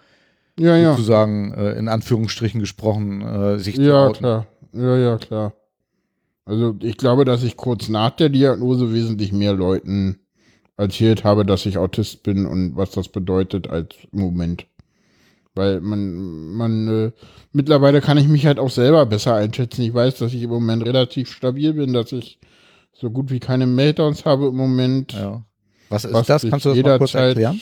Ja, 0.58 0.76
ja. 0.76 0.92
sozusagen 0.92 1.54
äh, 1.54 1.74
in 1.74 1.88
Anführungsstrichen 1.90 2.60
gesprochen, 2.60 3.22
äh, 3.22 3.60
sich 3.60 3.76
zu 3.76 3.82
Ja, 3.82 4.08
outen. 4.08 4.18
klar. 4.20 4.48
Ja, 4.74 4.98
ja, 4.98 5.18
klar. 5.18 5.54
Also 6.46 6.76
ich 6.82 6.98
glaube, 6.98 7.26
dass 7.26 7.44
ich 7.44 7.58
kurz 7.58 7.90
nach 7.90 8.12
der 8.12 8.30
Diagnose 8.30 8.94
wesentlich 8.94 9.32
mehr 9.34 9.54
Leuten 9.54 10.20
erzählt 10.78 11.24
habe, 11.24 11.46
dass 11.46 11.66
ich 11.66 11.78
Autist 11.78 12.24
bin 12.24 12.46
und 12.46 12.76
was 12.78 12.92
das 12.92 13.10
bedeutet 13.10 13.68
als 13.68 13.90
Moment. 14.12 14.66
Weil 15.58 15.82
man, 15.82 16.54
man, 16.54 16.88
äh, 16.88 17.12
mittlerweile 17.52 18.00
kann 18.02 18.18
ich 18.18 18.28
mich 18.28 18.46
halt 18.46 18.60
auch 18.60 18.70
selber 18.70 19.06
besser 19.06 19.36
einschätzen. 19.36 19.82
Ich 19.82 19.94
weiß, 19.94 20.18
dass 20.18 20.34
ich 20.34 20.44
im 20.44 20.50
Moment 20.50 20.86
relativ 20.86 21.32
stabil 21.32 21.74
bin, 21.74 21.94
dass 21.94 22.12
ich 22.12 22.40
so 22.94 23.10
gut 23.10 23.30
wie 23.30 23.40
keine 23.40 23.68
Meltdowns 23.68 24.26
habe 24.26 24.48
im 24.48 24.56
Moment. 24.56 25.14
Ja. 25.14 25.44
Was 25.90 26.06
ist 26.06 26.14
Was 26.14 26.28
das? 26.28 26.46
Kannst 26.50 26.66
du 26.66 26.74
das 26.74 26.84
mal 26.84 26.98
kurz 26.98 27.14
erklären? 27.14 27.60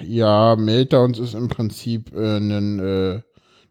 Ja, 0.00 0.56
Meltdowns 0.56 1.18
ist 1.18 1.34
im 1.34 1.48
Prinzip 1.48 2.14
äh, 2.14 2.38
ein, 2.38 2.78
äh, 2.78 3.20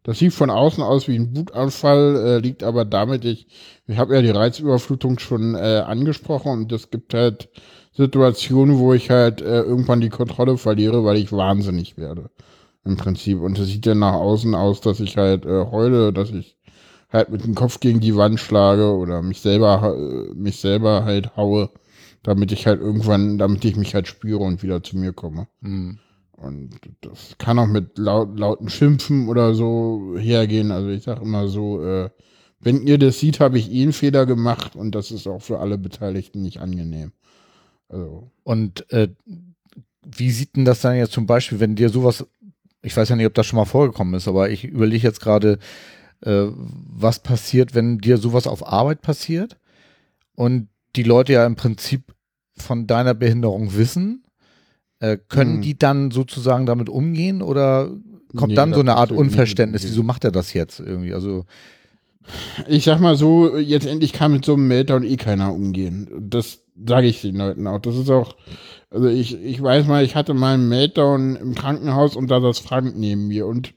das 0.04 0.20
sieht 0.20 0.34
von 0.34 0.50
außen 0.50 0.84
aus 0.84 1.08
wie 1.08 1.18
ein 1.18 1.36
Wutanfall, 1.36 2.16
äh, 2.18 2.38
liegt 2.40 2.64
aber 2.64 2.86
damit, 2.86 3.26
ich, 3.26 3.48
ich 3.88 3.98
habe 3.98 4.16
ja 4.16 4.22
die 4.22 4.30
Reizüberflutung 4.30 5.20
schon 5.20 5.56
äh, 5.56 5.84
angesprochen 5.86 6.52
und 6.52 6.72
es 6.72 6.92
gibt 6.92 7.14
halt 7.14 7.50
Situationen, 7.94 8.78
wo 8.78 8.94
ich 8.94 9.10
halt 9.10 9.42
äh, 9.42 9.62
irgendwann 9.62 10.02
die 10.02 10.10
Kontrolle 10.10 10.58
verliere, 10.58 11.04
weil 11.04 11.18
ich 11.18 11.32
wahnsinnig 11.32 11.98
werde. 11.98 12.30
Im 12.84 12.98
Prinzip. 12.98 13.40
Und 13.40 13.60
es 13.60 13.68
sieht 13.68 13.86
dann 13.86 14.00
nach 14.00 14.14
außen 14.14 14.56
aus, 14.56 14.82
dass 14.82 15.00
ich 15.00 15.18
halt 15.18 15.46
äh, 15.46 15.66
heule, 15.72 16.12
dass 16.14 16.32
ich 16.32 16.58
halt 17.12 17.30
mit 17.30 17.44
dem 17.44 17.56
Kopf 17.56 17.80
gegen 17.80 18.00
die 18.00 18.16
Wand 18.16 18.40
schlage 18.40 18.96
oder 18.96 19.22
mich 19.22 19.42
selber, 19.42 19.96
äh, 19.96 20.34
mich 20.34 20.60
selber 20.60 21.04
halt 21.06 21.36
haue, 21.36 21.70
damit 22.24 22.52
ich 22.52 22.68
halt 22.68 22.82
irgendwann, 22.82 23.38
damit 23.38 23.64
ich 23.66 23.76
mich 23.76 23.94
halt 23.94 24.08
spüre 24.08 24.44
und 24.44 24.64
wieder 24.64 24.82
zu 24.84 24.98
mir 24.98 25.14
komme. 25.14 25.48
Hm. 25.62 26.00
Und 26.32 26.72
das 27.02 27.36
kann 27.38 27.60
auch 27.60 27.68
mit 27.68 28.00
laut, 28.00 28.40
lauten 28.40 28.70
Schimpfen 28.70 29.30
oder 29.30 29.54
so 29.54 30.16
hergehen. 30.18 30.72
Also 30.72 30.90
ich 30.90 31.04
sage 31.04 31.22
immer 31.22 31.48
so, 31.48 31.84
äh, 31.84 32.10
wenn 32.60 32.86
ihr 32.88 32.98
das 32.98 33.20
sieht, 33.20 33.40
habe 33.40 33.60
ich 33.60 33.72
eh 33.72 33.84
einen 33.84 33.94
Fehler 33.94 34.26
gemacht 34.26 34.76
und 34.76 34.96
das 34.96 35.12
ist 35.12 35.28
auch 35.28 35.42
für 35.42 35.60
alle 35.60 35.78
Beteiligten 35.78 36.42
nicht 36.42 36.60
angenehm. 36.60 37.12
Also, 37.90 38.32
Und 38.44 38.90
äh, 38.92 39.10
wie 40.04 40.32
sieht 40.32 40.56
denn 40.56 40.66
das 40.66 40.82
dann 40.82 40.96
jetzt 40.96 41.14
zum 41.14 41.26
Beispiel, 41.26 41.60
wenn 41.60 41.76
dir 41.76 41.90
sowas, 41.90 42.26
ich 42.82 42.96
weiß 42.96 43.10
ja 43.10 43.16
nicht, 43.16 43.26
ob 43.28 43.34
das 43.34 43.46
schon 43.46 43.58
mal 43.58 43.66
vorgekommen 43.66 44.14
ist, 44.16 44.28
aber 44.28 44.50
ich 44.50 44.64
überlege 44.64 45.08
jetzt 45.08 45.22
gerade, 45.22 45.60
äh, 46.22 46.46
was 46.56 47.20
passiert, 47.20 47.76
wenn 47.76 48.00
dir 48.00 48.18
sowas 48.18 48.48
auf 48.48 48.68
Arbeit 48.68 49.02
passiert 49.02 49.58
und 50.36 50.68
die 50.96 51.04
Leute 51.04 51.34
ja 51.34 51.46
im 51.46 51.56
Prinzip 51.56 52.14
von 52.58 52.88
deiner 52.88 53.14
Behinderung 53.14 53.76
wissen, 53.76 54.24
äh, 55.00 55.18
können 55.30 55.56
Hm. 55.56 55.62
die 55.62 55.78
dann 55.78 56.12
sozusagen 56.12 56.66
damit 56.66 56.90
umgehen 56.90 57.42
oder 57.42 57.90
kommt 58.36 58.50
Nee, 58.50 58.56
dann 58.56 58.74
so 58.74 58.80
eine 58.82 58.96
Art 58.96 59.12
Unverständnis? 59.12 59.84
Wieso 59.84 60.04
macht 60.04 60.24
er 60.24 60.32
das 60.32 60.54
jetzt 60.54 60.80
irgendwie? 60.80 61.14
Also, 61.14 61.46
ich 62.68 62.84
sag 62.84 63.00
mal 63.00 63.16
so, 63.16 63.58
jetzt 63.58 63.88
endlich 63.88 64.14
kann 64.14 64.32
mit 64.32 64.46
so 64.46 64.54
einem 64.54 64.68
Meltdown 64.68 65.04
eh 65.04 65.18
keiner 65.18 65.54
umgehen. 65.54 66.08
Das 66.20 66.60
sage 66.86 67.08
ich 67.08 67.22
den 67.22 67.36
Leuten 67.36 67.68
auch. 67.68 67.80
Das 67.80 67.96
ist 67.96 68.10
auch, 68.10 68.36
also 68.90 69.08
ich, 69.08 69.42
ich 69.42 69.62
weiß 69.62 69.88
mal, 69.88 70.04
ich 70.04 70.16
hatte 70.16 70.34
mal 70.34 70.56
einen 70.56 70.70
Meltdown 70.70 71.36
im 71.36 71.56
Krankenhaus 71.56 72.16
und 72.16 72.30
da 72.30 72.42
saß 72.42 72.60
Frank 72.60 72.96
neben 72.96 73.28
mir 73.28 73.48
und 73.48 73.74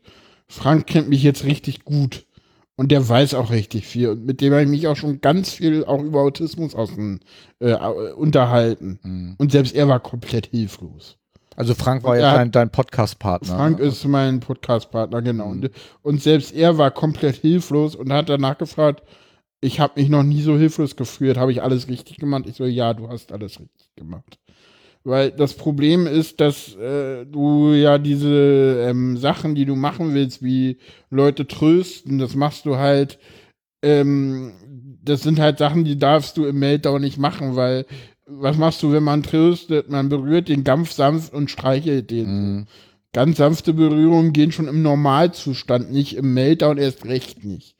Frank 0.48 0.86
kennt 0.86 1.08
mich 1.08 1.22
jetzt 1.22 1.44
richtig 1.44 1.84
gut. 1.84 2.26
Und 2.76 2.90
der 2.90 3.08
weiß 3.08 3.34
auch 3.34 3.50
richtig 3.50 3.86
viel. 3.86 4.08
Und 4.08 4.26
mit 4.26 4.40
dem 4.40 4.52
habe 4.52 4.64
ich 4.64 4.68
mich 4.68 4.88
auch 4.88 4.96
schon 4.96 5.20
ganz 5.20 5.50
viel 5.50 5.84
auch 5.84 6.02
über 6.02 6.22
Autismus 6.22 6.74
außen, 6.74 7.20
äh, 7.60 7.76
unterhalten. 8.16 8.98
hm. 9.02 9.34
Und 9.38 9.52
selbst 9.52 9.76
er 9.76 9.86
war 9.86 10.00
komplett 10.00 10.46
hilflos. 10.46 11.16
also 11.54 11.74
Frank 11.74 12.02
war 12.02 12.18
ja 12.18 12.34
dein, 12.34 12.50
dein 12.50 12.70
Podcast-Partner. 12.70 13.56
Frank 13.56 13.78
ne? 13.78 13.84
ist 13.84 14.04
mein 14.06 14.40
Podcast-Partner, 14.40 15.22
genau. 15.22 15.46
Und, 15.50 15.70
und 16.02 16.20
selbst 16.20 16.52
er 16.52 16.76
war 16.76 16.90
komplett 16.90 17.36
hilflos 17.36 17.94
und 17.94 18.12
hat 18.12 18.28
danach 18.28 18.58
gefragt, 18.58 19.04
ich 19.64 19.80
habe 19.80 20.00
mich 20.00 20.10
noch 20.10 20.22
nie 20.22 20.42
so 20.42 20.58
hilflos 20.58 20.94
gefühlt, 20.94 21.38
habe 21.38 21.50
ich 21.50 21.62
alles 21.62 21.88
richtig 21.88 22.18
gemacht? 22.18 22.44
Ich 22.46 22.56
so, 22.56 22.66
ja, 22.66 22.92
du 22.92 23.08
hast 23.08 23.32
alles 23.32 23.58
richtig 23.58 23.94
gemacht. 23.96 24.38
Weil 25.04 25.30
das 25.30 25.54
Problem 25.54 26.06
ist, 26.06 26.40
dass 26.40 26.74
äh, 26.76 27.24
du 27.24 27.72
ja 27.72 27.98
diese 27.98 28.86
ähm, 28.88 29.16
Sachen, 29.16 29.54
die 29.54 29.64
du 29.64 29.74
machen 29.74 30.14
willst, 30.14 30.42
wie 30.42 30.78
Leute 31.10 31.46
trösten, 31.46 32.18
das 32.18 32.34
machst 32.34 32.66
du 32.66 32.76
halt, 32.76 33.18
ähm, 33.82 34.52
das 35.02 35.22
sind 35.22 35.38
halt 35.38 35.58
Sachen, 35.58 35.84
die 35.84 35.98
darfst 35.98 36.36
du 36.36 36.44
im 36.44 36.58
Meltdown 36.58 37.00
nicht 37.00 37.18
machen, 37.18 37.56
weil 37.56 37.86
was 38.26 38.56
machst 38.56 38.82
du, 38.82 38.92
wenn 38.92 39.02
man 39.02 39.22
tröstet? 39.22 39.90
Man 39.90 40.08
berührt 40.08 40.48
den 40.48 40.64
ganz 40.64 40.96
sanft 40.96 41.32
und 41.32 41.50
streichelt 41.50 42.10
den. 42.10 42.26
Hm. 42.26 42.66
Ganz 43.12 43.36
sanfte 43.36 43.74
Berührungen 43.74 44.32
gehen 44.32 44.50
schon 44.50 44.66
im 44.66 44.82
Normalzustand, 44.82 45.92
nicht 45.92 46.16
im 46.16 46.34
Meltdown 46.34 46.78
erst 46.78 47.04
recht 47.04 47.44
nicht. 47.44 47.76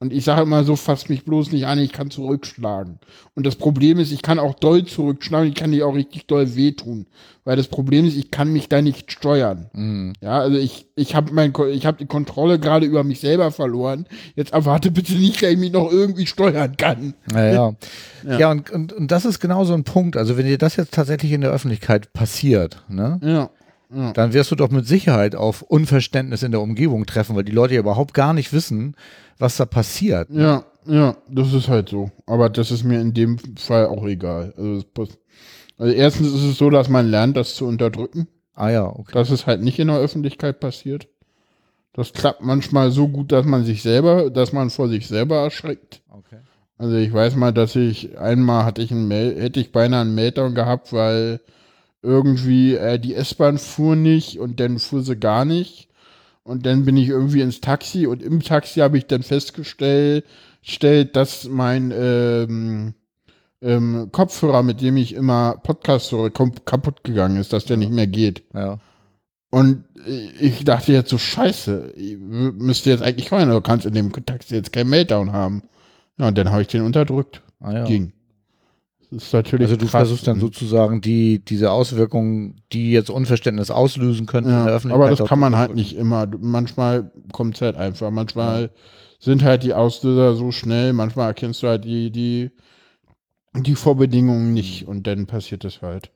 Und 0.00 0.12
ich 0.12 0.24
sage 0.24 0.42
immer 0.42 0.62
so, 0.62 0.76
fass 0.76 1.08
mich 1.08 1.24
bloß 1.24 1.50
nicht 1.50 1.66
an, 1.66 1.80
ich 1.80 1.92
kann 1.92 2.10
zurückschlagen. 2.10 3.00
Und 3.34 3.46
das 3.46 3.56
Problem 3.56 3.98
ist, 3.98 4.12
ich 4.12 4.22
kann 4.22 4.38
auch 4.38 4.54
doll 4.54 4.84
zurückschlagen, 4.84 5.48
ich 5.48 5.56
kann 5.56 5.72
dir 5.72 5.88
auch 5.88 5.94
richtig 5.96 6.26
doll 6.26 6.54
wehtun. 6.54 7.06
Weil 7.44 7.56
das 7.56 7.66
Problem 7.66 8.06
ist, 8.06 8.16
ich 8.16 8.30
kann 8.30 8.52
mich 8.52 8.68
da 8.68 8.80
nicht 8.80 9.10
steuern. 9.10 9.70
Hm. 9.74 10.12
Ja, 10.20 10.38
also 10.38 10.56
ich, 10.56 10.86
ich 10.94 11.16
habe 11.16 11.32
mein, 11.32 11.52
ich 11.72 11.84
habe 11.84 11.98
die 11.98 12.06
Kontrolle 12.06 12.60
gerade 12.60 12.86
über 12.86 13.02
mich 13.02 13.18
selber 13.18 13.50
verloren. 13.50 14.06
Jetzt 14.36 14.52
erwarte 14.52 14.92
bitte 14.92 15.14
nicht, 15.14 15.42
dass 15.42 15.50
ich 15.50 15.58
mich 15.58 15.72
noch 15.72 15.90
irgendwie 15.90 16.26
steuern 16.26 16.76
kann. 16.76 17.14
Ja, 17.32 17.52
ja. 17.52 17.72
Ja. 18.24 18.38
ja, 18.38 18.50
und, 18.50 18.70
und, 18.70 18.92
und 18.92 19.10
das 19.10 19.24
ist 19.24 19.38
genau 19.40 19.64
so 19.64 19.74
ein 19.74 19.84
Punkt. 19.84 20.16
Also 20.16 20.36
wenn 20.36 20.44
dir 20.46 20.58
das 20.58 20.74
jetzt 20.76 20.92
tatsächlich 20.94 21.32
in 21.32 21.40
der 21.40 21.50
Öffentlichkeit 21.50 22.12
passiert, 22.12 22.84
ne, 22.88 23.18
Ja. 23.22 23.50
Ja. 23.94 24.12
dann 24.12 24.32
wirst 24.34 24.50
du 24.50 24.54
doch 24.54 24.70
mit 24.70 24.86
Sicherheit 24.86 25.34
auf 25.34 25.62
Unverständnis 25.62 26.42
in 26.42 26.50
der 26.50 26.60
Umgebung 26.60 27.06
treffen, 27.06 27.34
weil 27.36 27.44
die 27.44 27.52
Leute 27.52 27.74
ja 27.74 27.80
überhaupt 27.80 28.12
gar 28.12 28.34
nicht 28.34 28.52
wissen, 28.52 28.94
was 29.38 29.56
da 29.56 29.66
passiert. 29.66 30.28
Ja, 30.30 30.64
ja, 30.86 31.16
das 31.28 31.52
ist 31.52 31.68
halt 31.68 31.88
so. 31.88 32.10
Aber 32.26 32.48
das 32.48 32.70
ist 32.70 32.84
mir 32.84 33.00
in 33.00 33.14
dem 33.14 33.38
Fall 33.56 33.86
auch 33.86 34.04
egal. 34.06 34.54
Also, 34.56 34.84
also 35.76 35.92
erstens 35.92 36.28
ist 36.28 36.44
es 36.44 36.58
so, 36.58 36.70
dass 36.70 36.88
man 36.88 37.10
lernt, 37.10 37.36
das 37.36 37.54
zu 37.54 37.66
unterdrücken. 37.66 38.28
Ah 38.54 38.70
ja, 38.70 38.86
okay. 38.86 39.12
Dass 39.12 39.30
es 39.30 39.46
halt 39.46 39.62
nicht 39.62 39.78
in 39.78 39.88
der 39.88 39.98
Öffentlichkeit 39.98 40.60
passiert. 40.60 41.08
Das 41.92 42.12
klappt 42.12 42.42
manchmal 42.42 42.90
so 42.90 43.08
gut, 43.08 43.32
dass 43.32 43.44
man 43.44 43.64
sich 43.64 43.82
selber, 43.82 44.30
dass 44.30 44.52
man 44.52 44.70
vor 44.70 44.88
sich 44.88 45.06
selber 45.06 45.36
erschreckt. 45.36 46.02
okay. 46.10 46.38
Also 46.76 46.96
ich 46.96 47.12
weiß 47.12 47.34
mal, 47.34 47.52
dass 47.52 47.74
ich 47.74 48.18
einmal 48.18 48.64
hatte 48.64 48.82
ich 48.82 48.92
einen 48.92 49.08
Mel 49.08 49.40
hätte 49.40 49.58
ich 49.58 49.72
beinahe 49.72 50.02
einen 50.02 50.14
Meltdown 50.14 50.54
gehabt, 50.54 50.92
weil 50.92 51.40
irgendwie 52.02 52.76
äh, 52.76 53.00
die 53.00 53.14
S-Bahn 53.14 53.58
fuhr 53.58 53.96
nicht 53.96 54.38
und 54.38 54.60
dann 54.60 54.78
fuhr 54.78 55.02
sie 55.02 55.16
gar 55.16 55.44
nicht. 55.44 55.87
Und 56.48 56.64
dann 56.64 56.86
bin 56.86 56.96
ich 56.96 57.08
irgendwie 57.08 57.42
ins 57.42 57.60
Taxi 57.60 58.06
und 58.06 58.22
im 58.22 58.42
Taxi 58.42 58.80
habe 58.80 58.96
ich 58.96 59.06
dann 59.06 59.22
festgestellt, 59.22 60.24
stellt, 60.62 61.14
dass 61.14 61.46
mein 61.46 61.92
ähm, 61.94 62.94
ähm, 63.60 64.08
Kopfhörer, 64.12 64.62
mit 64.62 64.80
dem 64.80 64.96
ich 64.96 65.14
immer 65.14 65.60
Podcast 65.62 66.10
höre, 66.10 66.30
kaputt 66.30 67.04
gegangen 67.04 67.36
ist, 67.36 67.52
dass 67.52 67.66
der 67.66 67.76
nicht 67.76 67.92
mehr 67.92 68.06
geht. 68.06 68.44
Ja. 68.54 68.78
Und 69.50 69.84
ich 70.40 70.64
dachte 70.64 70.92
jetzt 70.92 71.10
so, 71.10 71.18
scheiße, 71.18 71.92
müsste 72.56 72.88
jetzt 72.88 73.02
eigentlich 73.02 73.30
rein, 73.30 73.50
du 73.50 73.60
kannst 73.60 73.84
in 73.84 73.92
dem 73.92 74.10
Taxi 74.10 74.54
jetzt 74.54 74.72
keinen 74.72 74.88
Meltdown 74.88 75.32
haben. 75.32 75.64
Ja, 76.16 76.28
und 76.28 76.38
dann 76.38 76.50
habe 76.50 76.62
ich 76.62 76.68
den 76.68 76.80
unterdrückt. 76.80 77.42
Ah, 77.60 77.72
ja. 77.72 77.84
Ging. 77.84 78.14
Ist 79.10 79.32
natürlich 79.32 79.66
also 79.66 79.76
du 79.76 79.86
krass. 79.86 79.92
versuchst 79.92 80.26
dann 80.26 80.38
sozusagen 80.38 81.00
die, 81.00 81.42
diese 81.42 81.70
Auswirkungen, 81.70 82.60
die 82.72 82.92
jetzt 82.92 83.08
Unverständnis 83.08 83.70
auslösen 83.70 84.26
könnten 84.26 84.50
ja, 84.50 84.60
in 84.60 84.66
der 84.66 84.74
Öffentlichkeit. 84.74 85.08
Aber 85.08 85.16
das 85.16 85.28
kann 85.28 85.38
man 85.38 85.56
halt 85.56 85.74
nicht 85.74 85.96
immer. 85.96 86.26
Manchmal 86.38 87.10
kommt 87.32 87.54
es 87.54 87.62
halt 87.62 87.76
einfach. 87.76 88.10
Manchmal 88.10 88.62
ja. 88.62 88.68
sind 89.18 89.42
halt 89.42 89.62
die 89.62 89.72
Auslöser 89.72 90.34
so 90.34 90.50
schnell, 90.52 90.92
manchmal 90.92 91.28
erkennst 91.28 91.62
du 91.62 91.68
halt 91.68 91.84
die, 91.84 92.10
die, 92.10 92.50
die 93.56 93.74
Vorbedingungen 93.76 94.52
nicht 94.52 94.86
und 94.86 95.06
dann 95.06 95.26
passiert 95.26 95.64
es 95.64 95.80
halt. 95.80 96.10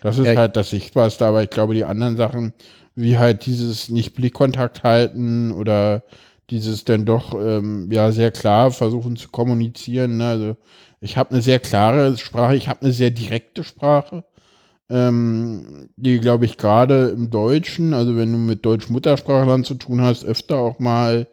Das 0.00 0.18
ist 0.18 0.26
ja, 0.26 0.36
halt 0.36 0.56
das 0.56 0.70
Sichtbarste, 0.70 1.26
aber 1.26 1.42
ich 1.42 1.50
glaube, 1.50 1.74
die 1.74 1.84
anderen 1.84 2.16
Sachen, 2.16 2.54
wie 2.94 3.18
halt 3.18 3.44
dieses 3.44 3.90
nicht 3.90 4.14
Blickkontakt 4.14 4.84
halten 4.84 5.52
oder 5.52 6.02
dieses 6.50 6.84
dann 6.84 7.04
doch 7.04 7.34
ähm, 7.34 7.90
ja 7.92 8.10
sehr 8.10 8.30
klar 8.30 8.70
versuchen 8.70 9.16
zu 9.16 9.28
kommunizieren. 9.28 10.16
Ne? 10.16 10.26
Also 10.26 10.56
ich 11.02 11.16
habe 11.16 11.32
eine 11.32 11.42
sehr 11.42 11.58
klare 11.58 12.16
Sprache, 12.16 12.56
ich 12.56 12.68
habe 12.68 12.82
eine 12.82 12.92
sehr 12.92 13.10
direkte 13.10 13.64
Sprache, 13.64 14.24
ähm, 14.88 15.88
die, 15.96 16.20
glaube 16.20 16.44
ich, 16.44 16.56
gerade 16.56 17.08
im 17.08 17.30
Deutschen, 17.30 17.92
also 17.92 18.16
wenn 18.16 18.32
du 18.32 18.38
mit 18.38 18.64
Deutsch-Muttersprachlern 18.64 19.64
zu 19.64 19.74
tun 19.74 20.00
hast, 20.00 20.24
öfter 20.24 20.58
auch 20.58 20.78
mal 20.78 21.26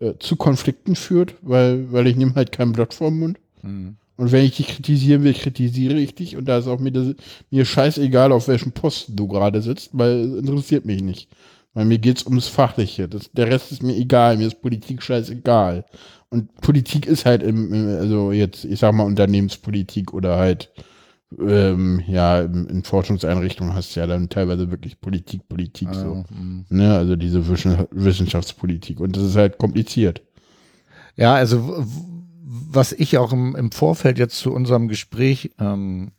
äh, 0.00 0.14
zu 0.18 0.36
Konflikten 0.36 0.96
führt, 0.96 1.34
weil, 1.40 1.92
weil 1.92 2.08
ich 2.08 2.16
nehme 2.16 2.34
halt 2.34 2.50
kein 2.50 2.72
Blatt 2.72 2.94
vor 2.94 3.10
den 3.10 3.20
Mund. 3.20 3.38
Mhm. 3.62 3.96
Und 4.16 4.32
wenn 4.32 4.44
ich 4.44 4.56
dich 4.56 4.68
kritisieren 4.68 5.22
will, 5.24 5.34
kritisiere 5.34 5.98
ich 5.98 6.14
dich 6.14 6.36
und 6.36 6.46
da 6.46 6.58
ist 6.58 6.66
auch 6.66 6.80
mir, 6.80 6.92
das, 6.92 7.14
mir 7.50 7.64
scheißegal, 7.64 8.32
auf 8.32 8.48
welchem 8.48 8.72
Posten 8.72 9.16
du 9.16 9.28
gerade 9.28 9.62
sitzt, 9.62 9.90
weil 9.92 10.20
es 10.20 10.34
interessiert 10.34 10.84
mich 10.84 11.02
nicht. 11.02 11.28
Weil 11.74 11.86
mir 11.86 11.98
geht's 11.98 12.26
ums 12.26 12.48
Fachliche. 12.48 13.08
Das, 13.08 13.30
der 13.32 13.46
Rest 13.46 13.72
ist 13.72 13.82
mir 13.82 13.96
egal, 13.96 14.36
mir 14.36 14.48
ist 14.48 14.60
Politik 14.60 15.02
scheißegal. 15.02 15.84
Und 16.32 16.58
Politik 16.62 17.04
ist 17.04 17.26
halt 17.26 17.42
im, 17.42 17.74
also 18.00 18.32
jetzt, 18.32 18.64
ich 18.64 18.80
sag 18.80 18.94
mal, 18.94 19.02
Unternehmenspolitik 19.02 20.14
oder 20.14 20.38
halt, 20.38 20.72
ähm, 21.38 22.02
ja, 22.06 22.40
in 22.40 22.84
Forschungseinrichtungen 22.84 23.74
hast 23.74 23.94
du 23.94 24.00
ja 24.00 24.06
dann 24.06 24.30
teilweise 24.30 24.70
wirklich 24.70 24.98
Politik, 24.98 25.46
Politik 25.46 25.88
ah, 25.88 25.94
so. 25.94 26.24
Mh. 26.30 26.64
Ne, 26.70 26.96
also 26.96 27.16
diese 27.16 27.46
Wissenschaftspolitik. 27.46 28.98
Und 28.98 29.14
das 29.14 29.24
ist 29.24 29.36
halt 29.36 29.58
kompliziert. 29.58 30.22
Ja, 31.16 31.34
also 31.34 31.84
was 32.44 32.92
ich 32.92 33.18
auch 33.18 33.34
im, 33.34 33.54
im 33.54 33.70
Vorfeld 33.70 34.18
jetzt 34.18 34.38
zu 34.38 34.54
unserem 34.54 34.88
Gespräch 34.88 35.50
ähm, 35.60 36.12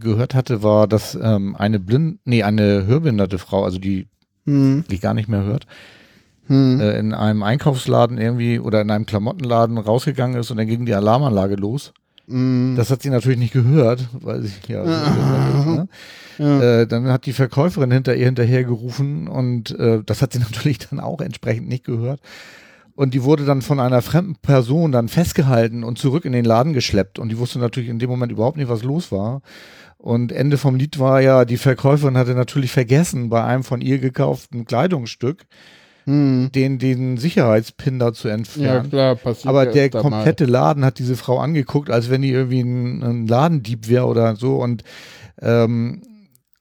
gehört 0.00 0.34
hatte, 0.34 0.64
war, 0.64 0.88
dass 0.88 1.14
ähm, 1.14 1.54
eine 1.54 1.78
blind, 1.78 2.18
nee, 2.24 2.42
eine 2.42 2.86
hörbehinderte 2.86 3.38
Frau, 3.38 3.62
also 3.62 3.78
die, 3.78 4.08
hm. 4.46 4.82
die 4.90 4.98
gar 4.98 5.14
nicht 5.14 5.28
mehr 5.28 5.44
hört, 5.44 5.68
hm. 6.52 6.80
äh, 6.80 6.98
in 6.98 7.14
einem 7.14 7.42
Einkaufsladen 7.42 8.18
irgendwie 8.18 8.60
oder 8.60 8.80
in 8.80 8.90
einem 8.90 9.06
Klamottenladen 9.06 9.78
rausgegangen 9.78 10.38
ist 10.38 10.50
und 10.50 10.58
dann 10.58 10.66
ging 10.66 10.84
die 10.84 10.94
Alarmanlage 10.94 11.56
los. 11.56 11.92
Hm. 12.28 12.74
Das 12.76 12.90
hat 12.90 13.02
sie 13.02 13.10
natürlich 13.10 13.38
nicht 13.38 13.52
gehört, 13.52 14.06
weil 14.12 14.42
sie 14.42 14.52
ja, 14.68 14.82
ist, 14.82 15.66
ne? 15.66 15.88
ja. 16.38 16.60
Äh, 16.62 16.86
dann 16.86 17.08
hat 17.08 17.26
die 17.26 17.32
Verkäuferin 17.32 17.90
hinter 17.90 18.14
ihr 18.14 18.26
hinterher 18.26 18.64
gerufen 18.64 19.28
und 19.28 19.78
äh, 19.78 20.02
das 20.04 20.22
hat 20.22 20.32
sie 20.32 20.38
natürlich 20.50 20.78
dann 20.78 21.00
auch 21.00 21.20
entsprechend 21.20 21.68
nicht 21.68 21.84
gehört. 21.84 22.20
Und 22.94 23.14
die 23.14 23.24
wurde 23.24 23.46
dann 23.46 23.62
von 23.62 23.80
einer 23.80 24.02
fremden 24.02 24.36
Person 24.36 24.92
dann 24.92 25.08
festgehalten 25.08 25.82
und 25.82 25.98
zurück 25.98 26.26
in 26.26 26.32
den 26.32 26.44
Laden 26.44 26.74
geschleppt. 26.74 27.18
Und 27.18 27.30
die 27.30 27.38
wusste 27.38 27.58
natürlich 27.58 27.88
in 27.88 27.98
dem 27.98 28.10
Moment 28.10 28.30
überhaupt 28.30 28.58
nicht, 28.58 28.68
was 28.68 28.82
los 28.82 29.10
war. 29.10 29.40
Und 29.96 30.30
Ende 30.30 30.58
vom 30.58 30.74
Lied 30.74 30.98
war 30.98 31.22
ja, 31.22 31.46
die 31.46 31.56
Verkäuferin 31.56 32.18
hatte 32.18 32.34
natürlich 32.34 32.70
vergessen, 32.70 33.30
bei 33.30 33.42
einem 33.42 33.64
von 33.64 33.80
ihr 33.80 33.98
gekauften 33.98 34.66
Kleidungsstück 34.66 35.46
hm. 36.04 36.50
den, 36.54 36.78
den 36.78 37.16
Sicherheitspin 37.16 37.98
da 37.98 38.12
zu 38.12 38.28
entfernen. 38.28 38.84
Ja, 38.84 38.88
klar, 38.88 39.14
passiert. 39.16 39.46
Aber 39.46 39.66
der 39.66 39.90
komplette 39.90 40.44
mal. 40.44 40.52
Laden 40.52 40.84
hat 40.84 40.98
diese 40.98 41.16
Frau 41.16 41.38
angeguckt, 41.38 41.90
als 41.90 42.10
wenn 42.10 42.22
die 42.22 42.30
irgendwie 42.30 42.60
ein, 42.60 43.02
ein 43.02 43.26
Ladendieb 43.26 43.88
wäre 43.88 44.06
oder 44.06 44.36
so. 44.36 44.56
Und 44.56 44.84
ähm, 45.40 46.02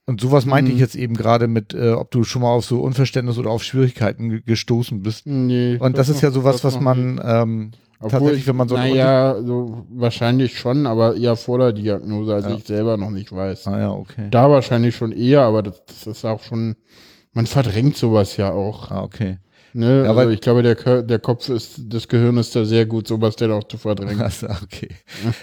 und 0.08 0.20
sowas 0.20 0.46
meinte 0.46 0.72
mhm. 0.72 0.76
ich 0.76 0.82
jetzt 0.82 0.96
eben 0.96 1.14
gerade 1.14 1.48
mit, 1.48 1.74
äh, 1.74 1.92
ob 1.92 2.12
du 2.12 2.24
schon 2.24 2.42
mal 2.42 2.50
auf 2.50 2.66
so 2.66 2.82
Unverständnis 2.82 3.38
oder 3.38 3.50
auf 3.50 3.64
Schwierigkeiten 3.64 4.44
gestoßen 4.46 5.04
bist. 5.04 5.26
Nee. 5.26 5.78
Und 5.78 5.98
das, 5.98 6.08
das 6.08 6.18
ist 6.18 6.22
ja 6.22 6.32
sowas, 6.32 6.64
was 6.64 6.82
man 6.82 7.22
ähm, 7.24 7.72
Obwohl, 8.00 8.10
tatsächlich, 8.10 8.48
wenn 8.48 8.56
man 8.56 8.68
so. 8.68 8.76
Naja, 8.76 9.42
so 9.42 9.86
wahrscheinlich 9.90 10.58
schon, 10.58 10.88
aber 10.88 11.16
eher 11.16 11.36
vor 11.36 11.60
der 11.60 11.72
Diagnose, 11.72 12.34
als 12.34 12.46
ja. 12.46 12.56
ich 12.56 12.66
selber 12.66 12.98
noch 12.98 13.12
nicht 13.12 13.32
weiß. 13.32 13.68
Ah 13.68 13.80
ja, 13.80 13.92
okay. 13.92 14.28
Da 14.32 14.50
wahrscheinlich 14.50 14.96
schon 14.96 15.12
eher, 15.12 15.42
aber 15.44 15.62
das, 15.62 15.82
das 15.86 16.08
ist 16.08 16.26
auch 16.26 16.42
schon, 16.42 16.76
man 17.34 17.48
verdrängt 17.48 17.98
sowas 17.98 18.38
ja 18.38 18.52
auch. 18.52 18.92
Ah, 18.92 19.04
okay. 19.04 19.38
Ne? 19.74 20.04
Ja, 20.04 20.14
also 20.14 20.30
ich 20.32 20.42
glaube, 20.42 20.64
der, 20.64 21.04
der 21.04 21.20
Kopf 21.20 21.48
ist, 21.48 21.82
das 21.88 22.08
Gehirn 22.08 22.38
ist 22.38 22.56
da 22.56 22.66
sehr 22.66 22.86
gut, 22.86 23.08
sowas 23.08 23.38
denn 23.38 23.52
auch 23.52 23.64
zu 23.64 23.78
verdrängen. 23.78 24.22
Also, 24.22 24.48
okay. 24.48 24.90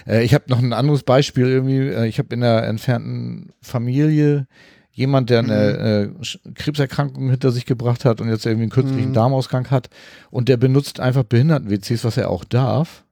Ja. 0.05 0.13
Äh, 0.13 0.23
ich 0.23 0.33
habe 0.33 0.45
noch 0.47 0.59
ein 0.59 0.73
anderes 0.73 1.03
Beispiel 1.03 1.47
irgendwie. 1.47 1.79
Äh, 1.79 2.07
ich 2.07 2.19
habe 2.19 2.33
in 2.33 2.41
der 2.41 2.63
entfernten 2.67 3.51
Familie 3.61 4.47
jemand, 4.91 5.29
der 5.29 5.39
eine 5.39 6.13
mhm. 6.13 6.21
äh, 6.21 6.51
Krebserkrankung 6.53 7.29
hinter 7.29 7.51
sich 7.51 7.65
gebracht 7.65 8.05
hat 8.05 8.21
und 8.21 8.29
jetzt 8.29 8.45
irgendwie 8.45 8.63
einen 8.63 8.71
künstlichen 8.71 9.09
mhm. 9.09 9.13
Darmausgang 9.13 9.71
hat 9.71 9.89
und 10.29 10.49
der 10.49 10.57
benutzt 10.57 10.99
einfach 10.99 11.23
Behinderten-WCs, 11.23 12.03
was 12.03 12.17
er 12.17 12.29
auch 12.29 12.43
darf, 12.43 13.05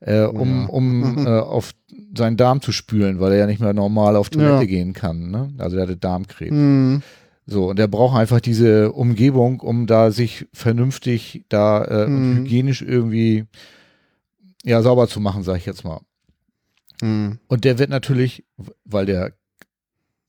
äh, 0.00 0.22
um, 0.22 0.62
ja. 0.62 0.66
um 0.68 1.26
äh, 1.26 1.30
auf 1.30 1.72
seinen 2.16 2.36
Darm 2.36 2.60
zu 2.60 2.70
spülen, 2.70 3.18
weil 3.18 3.32
er 3.32 3.38
ja 3.38 3.46
nicht 3.46 3.60
mehr 3.60 3.72
normal 3.72 4.14
auf 4.14 4.30
Toilette 4.30 4.66
gehen 4.66 4.92
kann. 4.92 5.30
Ne? 5.30 5.48
Also 5.58 5.76
er 5.76 5.84
hatte 5.84 5.96
Darmkrebs. 5.96 6.52
Mhm. 6.52 7.02
So, 7.46 7.70
und 7.70 7.78
er 7.78 7.86
braucht 7.86 8.16
einfach 8.16 8.40
diese 8.40 8.90
Umgebung, 8.92 9.60
um 9.60 9.86
da 9.86 10.10
sich 10.10 10.46
vernünftig 10.52 11.44
da 11.48 11.84
äh, 11.84 12.06
mhm. 12.08 12.38
hygienisch 12.38 12.82
irgendwie 12.82 13.46
ja 14.64 14.82
sauber 14.82 15.06
zu 15.06 15.20
machen, 15.20 15.44
sag 15.44 15.58
ich 15.58 15.66
jetzt 15.66 15.84
mal. 15.84 16.00
Mhm. 17.00 17.38
Und 17.46 17.64
der 17.64 17.78
wird 17.78 17.90
natürlich, 17.90 18.44
weil 18.84 19.06
der 19.06 19.32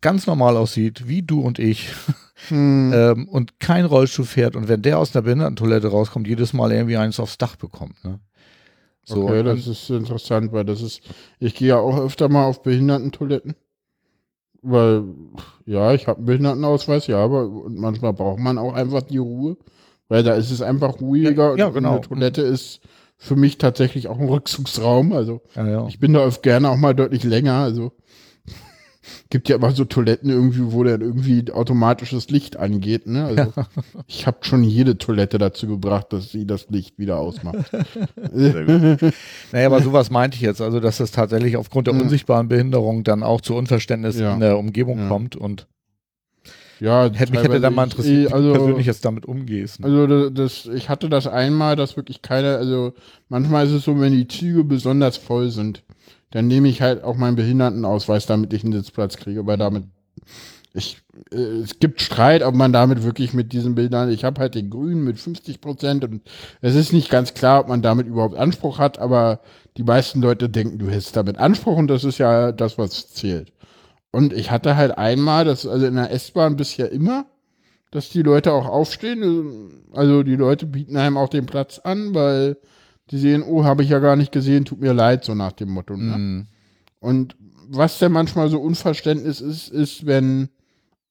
ganz 0.01 0.28
normal 0.28 0.57
aussieht, 0.57 1.07
wie 1.07 1.24
du 1.24 1.41
und 1.41 1.57
ich, 1.57 1.89
mhm. 2.51 2.91
ähm, 2.93 3.28
und 3.28 3.59
kein 3.59 3.86
Rollstuhl 3.86 4.26
fährt 4.26 4.55
und 4.55 4.68
wenn 4.68 4.84
der 4.84 4.99
aus 4.99 5.15
einer 5.15 5.24
Behindertentoilette 5.24 5.88
rauskommt, 5.88 6.28
jedes 6.28 6.53
Mal 6.53 6.72
irgendwie 6.72 6.97
eins 6.97 7.20
aufs 7.20 7.39
Dach 7.39 7.55
bekommt. 7.55 8.03
Ne? 8.03 8.20
So, 9.03 9.24
okay, 9.24 9.41
das 9.41 9.65
ist 9.65 9.89
interessant, 9.89 10.51
weil 10.51 10.65
das 10.65 10.82
ist, 10.82 11.01
ich 11.39 11.55
gehe 11.55 11.70
ja 11.70 11.78
auch 11.78 11.97
öfter 11.97 12.30
mal 12.30 12.45
auf 12.45 12.61
Behindertentoiletten. 12.61 13.55
Weil, 14.70 15.03
ja, 15.65 15.93
ich 15.93 16.07
habe 16.07 16.18
einen 16.18 16.26
Behindertenausweis, 16.26 17.07
ja, 17.07 17.18
aber 17.18 17.49
manchmal 17.70 18.13
braucht 18.13 18.39
man 18.39 18.57
auch 18.57 18.74
einfach 18.74 19.01
die 19.01 19.18
Ruhe. 19.18 19.57
Weil 20.09 20.24
da 20.24 20.34
ist 20.34 20.51
es 20.51 20.61
einfach 20.61 21.01
ruhiger. 21.01 21.51
Ja, 21.51 21.68
ja 21.68 21.70
genau. 21.70 21.93
Eine 21.93 22.01
Toilette 22.01 22.41
ist 22.41 22.82
für 23.18 23.36
mich 23.36 23.57
tatsächlich 23.57 24.07
auch 24.07 24.20
ein 24.20 24.30
Rückzugsraum. 24.30 25.13
Also 25.13 25.41
ja, 25.55 25.68
ja. 25.68 25.88
ich 25.88 25.99
bin 25.99 26.13
da 26.13 26.26
oft 26.26 26.43
gerne 26.43 26.70
auch 26.70 26.78
mal 26.78 26.93
deutlich 26.93 27.24
länger. 27.24 27.55
Also 27.55 27.91
gibt 29.30 29.49
ja 29.49 29.55
immer 29.55 29.72
so 29.72 29.86
Toiletten 29.86 30.30
irgendwie, 30.30 30.72
wo 30.72 30.84
dann 30.84 31.01
irgendwie 31.01 31.51
automatisches 31.51 32.30
Licht 32.30 32.58
angeht. 32.58 33.08
Ne? 33.08 33.26
Also 33.26 33.53
ja. 33.55 33.68
ich 34.08 34.28
habe 34.28 34.38
schon 34.41 34.64
jede 34.64 34.97
Toilette 34.97 35.38
dazu 35.38 35.68
gebracht, 35.68 36.08
dass 36.12 36.32
sie 36.32 36.45
das 36.45 36.70
Licht 36.70 36.97
wieder 36.99 37.18
ausmacht. 37.18 37.72
naja, 38.32 39.68
aber 39.68 39.82
sowas 39.82 40.10
meinte 40.10 40.36
ich 40.36 40.41
jetzt, 40.41 40.62
also 40.62 40.80
dass 40.80 40.97
das 40.97 41.12
tatsächlich 41.12 41.58
aufgrund 41.58 41.88
der 41.88 41.93
unsichtbaren 41.93 42.47
Behinderung 42.47 43.03
dann 43.03 43.24
auch 43.24 43.41
zu 43.41 43.55
Unverständnis 43.55 44.20
ja. 44.20 44.34
in 44.34 44.39
der 44.39 44.58
Umgebung 44.58 44.99
ja. 44.99 45.08
kommt 45.08 45.36
und 45.36 45.68
ja, 46.80 47.10
hätte 47.12 47.32
mich 47.32 47.41
hätte 47.41 47.60
dann 47.60 47.74
mal 47.74 47.86
interessiert, 47.86 48.32
also, 48.32 48.49
wie 48.49 48.53
du 48.53 48.60
persönlich 48.60 48.86
jetzt 48.86 49.03
damit 49.03 49.26
umgehst. 49.26 49.80
Ne? 49.80 49.88
Also 49.88 50.30
das, 50.30 50.68
ich 50.68 50.89
hatte 50.89 51.10
das 51.10 51.26
einmal, 51.28 51.76
dass 51.76 51.97
wirklich 51.97 52.22
keine, 52.22 52.58
also 52.58 52.93
manchmal 53.30 53.66
ist 53.66 53.72
es 53.72 53.84
so, 53.84 53.99
wenn 53.99 54.14
die 54.14 54.28
Züge 54.28 54.64
besonders 54.64 55.18
voll 55.18 55.49
sind, 55.49 55.84
dann 56.32 56.47
nehme 56.47 56.67
ich 56.67 56.82
halt 56.82 57.03
auch 57.03 57.15
meinen 57.15 57.36
Behindertenausweis, 57.36 58.25
damit 58.25 58.53
ich 58.53 58.63
einen 58.63 58.73
Sitzplatz 58.73 59.17
kriege, 59.17 59.45
weil 59.45 59.57
damit 59.57 59.86
ich, 60.73 61.01
äh, 61.32 61.38
es 61.38 61.80
gibt 61.80 62.01
Streit, 62.01 62.43
ob 62.43 62.55
man 62.55 62.71
damit 62.71 63.03
wirklich 63.03 63.34
mit 63.34 63.51
diesen 63.53 63.75
Bildern, 63.75 64.11
ich 64.11 64.23
habe 64.23 64.39
halt 64.39 64.55
den 64.55 64.69
Grünen 64.69 65.03
mit 65.03 65.19
50 65.19 65.61
Prozent 65.61 66.03
und 66.03 66.21
es 66.61 66.75
ist 66.75 66.93
nicht 66.93 67.09
ganz 67.09 67.34
klar, 67.34 67.61
ob 67.61 67.67
man 67.67 67.82
damit 67.82 68.07
überhaupt 68.07 68.36
Anspruch 68.36 68.78
hat, 68.78 68.99
aber 68.99 69.41
die 69.78 69.84
meisten 69.84 70.21
Leute 70.21 70.49
denken, 70.49 70.78
du 70.80 70.88
hättest 70.88 71.15
damit 71.15 71.38
Anspruch 71.38 71.78
und 71.78 71.88
das 71.88 72.03
ist 72.03 72.17
ja 72.17 72.51
das, 72.51 72.78
was 72.78 73.13
zählt. 73.13 73.51
Und 74.11 74.34
ich 74.34 74.51
hatte 74.51 74.75
halt 74.75 74.97
einmal, 74.97 75.45
das, 75.45 75.67
also 75.67 75.86
in 75.86 75.95
der 75.95 76.11
S-Bahn 76.11 76.55
bisher 76.55 76.91
immer, 76.91 77.25
dass 77.91 78.09
die 78.09 78.21
Leute 78.21 78.53
auch 78.53 78.65
aufstehen. 78.65 79.86
Also 79.93 80.23
die 80.23 80.36
Leute 80.36 80.65
bieten 80.65 80.97
einem 80.97 81.17
auch 81.17 81.30
den 81.30 81.45
Platz 81.45 81.80
an, 81.80 82.13
weil 82.13 82.57
die 83.12 83.18
sehen, 83.18 83.43
oh, 83.43 83.64
habe 83.64 83.84
ich 83.84 83.89
ja 83.89 83.99
gar 83.99 84.16
nicht 84.16 84.32
gesehen, 84.32 84.66
tut 84.66 84.82
mir 84.82 84.93
leid, 84.93 85.24
so 85.24 85.34
nach 85.36 85.51
dem 85.53 85.70
Motto. 85.70 85.95
Ne? 85.95 86.18
Mhm. 86.18 86.47
Und 86.99 87.36
was 87.70 87.99
denn 87.99 88.12
manchmal 88.12 88.49
so 88.49 88.60
Unverständnis 88.60 89.41
ist, 89.41 89.70
ist, 89.70 90.05
wenn 90.05 90.49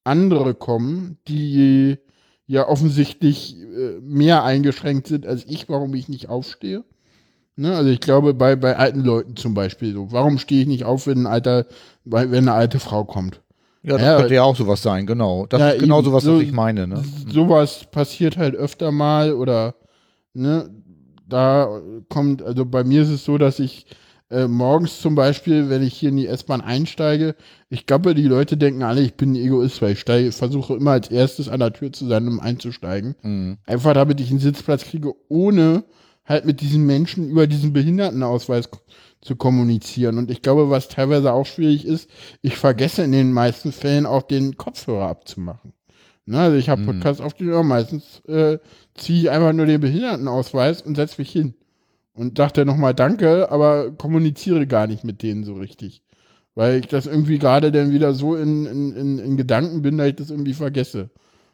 andere 0.03 0.53
kommen, 0.53 1.17
die 1.27 1.97
ja 2.45 2.67
offensichtlich 2.67 3.57
äh, 3.57 3.99
mehr 4.01 4.43
eingeschränkt 4.43 5.07
sind 5.07 5.25
als 5.27 5.43
ich, 5.47 5.67
warum 5.69 5.93
ich 5.95 6.07
nicht 6.07 6.29
aufstehe. 6.29 6.83
Ne? 7.55 7.75
Also 7.75 7.89
ich 7.89 7.99
glaube, 7.99 8.33
bei, 8.33 8.55
bei 8.55 8.77
alten 8.77 9.01
Leuten 9.03 9.35
zum 9.35 9.53
Beispiel 9.53 9.93
so, 9.93 10.11
warum 10.11 10.37
stehe 10.37 10.61
ich 10.61 10.67
nicht 10.67 10.85
auf, 10.85 11.07
wenn 11.07 11.19
ein 11.19 11.27
alter, 11.27 11.65
wenn 12.05 12.33
eine 12.33 12.53
alte 12.53 12.79
Frau 12.79 13.03
kommt? 13.03 13.41
Ja, 13.83 13.97
das 13.97 14.01
Ja, 14.03 14.17
könnte 14.17 14.33
ja 14.35 14.43
auch 14.43 14.55
sowas 14.55 14.81
sein, 14.81 15.05
genau. 15.07 15.45
Das 15.47 15.59
Ja, 15.59 15.69
ist 15.71 15.79
genau 15.79 16.01
sowas, 16.01 16.23
so- 16.23 16.35
was 16.37 16.43
ich 16.43 16.51
meine. 16.51 16.87
Ne? 16.87 17.03
Sowas 17.29 17.85
passiert 17.91 18.37
halt 18.37 18.55
öfter 18.55 18.91
mal 18.91 19.33
oder 19.33 19.75
ne, 20.33 20.69
da 21.27 21.81
kommt, 22.09 22.41
also 22.41 22.65
bei 22.65 22.83
mir 22.83 23.01
ist 23.01 23.09
es 23.09 23.25
so, 23.25 23.37
dass 23.37 23.59
ich 23.59 23.85
äh, 24.29 24.47
morgens 24.47 24.99
zum 24.99 25.15
Beispiel, 25.15 25.69
wenn 25.69 25.83
ich 25.83 25.93
hier 25.93 26.09
in 26.09 26.17
die 26.17 26.27
S-Bahn 26.27 26.61
einsteige, 26.61 27.35
ich 27.69 27.85
glaube, 27.85 28.13
die 28.13 28.27
Leute 28.27 28.57
denken 28.57 28.83
alle, 28.83 29.01
ich 29.01 29.15
bin 29.15 29.33
ein 29.33 29.35
Egoist, 29.35 29.81
weil 29.81 29.93
ich 29.93 29.99
steige, 29.99 30.31
versuche 30.31 30.75
immer 30.75 30.91
als 30.91 31.09
erstes 31.09 31.47
an 31.47 31.59
der 31.59 31.73
Tür 31.73 31.93
zu 31.93 32.07
sein, 32.07 32.27
um 32.27 32.39
einzusteigen. 32.39 33.15
Mhm. 33.21 33.57
Einfach 33.65 33.93
damit 33.93 34.19
ich 34.19 34.29
einen 34.29 34.39
Sitzplatz 34.39 34.83
kriege, 34.83 35.13
ohne 35.29 35.83
halt 36.25 36.45
mit 36.45 36.59
diesen 36.59 36.85
Menschen 36.85 37.29
über 37.29 37.47
diesen 37.47 37.71
Behindertenausweis 37.71 38.69
zu 39.21 39.35
kommunizieren. 39.37 40.17
Und 40.17 40.29
ich 40.29 40.41
glaube, 40.41 40.69
was 40.69 40.89
teilweise 40.89 41.31
auch 41.31 41.45
schwierig 41.45 41.85
ist, 41.85 42.09
ich 42.41 42.57
vergesse 42.57 43.03
in 43.03 43.13
den 43.13 43.31
meisten 43.31 43.71
Fällen 43.71 44.05
auch 44.05 44.23
den 44.23 44.57
Kopfhörer 44.57 45.07
abzumachen. 45.07 45.73
Ne, 46.27 46.39
also 46.39 46.57
ich 46.57 46.67
habe 46.67 46.81
Mhm. 46.81 46.87
Podcasts 46.87 47.21
auf 47.21 47.33
den 47.33 47.53
Ohren, 47.53 47.67
meistens 47.67 48.21
äh, 48.27 48.59
ziehe 48.95 49.21
ich 49.21 49.29
einfach 49.31 49.53
nur 49.53 49.65
den 49.65 49.79
Behindertenausweis 49.79 50.81
und 50.81 50.95
setze 50.95 51.21
mich 51.21 51.31
hin. 51.31 51.53
Und 52.13 52.37
dachte 52.39 52.65
nochmal 52.65 52.93
Danke, 52.93 53.49
aber 53.49 53.91
kommuniziere 53.91 54.67
gar 54.67 54.87
nicht 54.87 55.03
mit 55.05 55.23
denen 55.23 55.43
so 55.45 55.53
richtig. 55.53 56.01
Weil 56.53 56.79
ich 56.79 56.87
das 56.87 57.05
irgendwie 57.05 57.39
gerade 57.39 57.71
dann 57.71 57.91
wieder 57.91 58.13
so 58.13 58.35
in, 58.35 58.65
in, 58.65 58.93
in, 58.95 59.19
in 59.19 59.37
Gedanken 59.37 59.81
bin, 59.83 59.97
dass 59.97 60.07
ich 60.07 60.15
das 60.15 60.29
irgendwie 60.31 60.53
vergesse. 60.53 61.09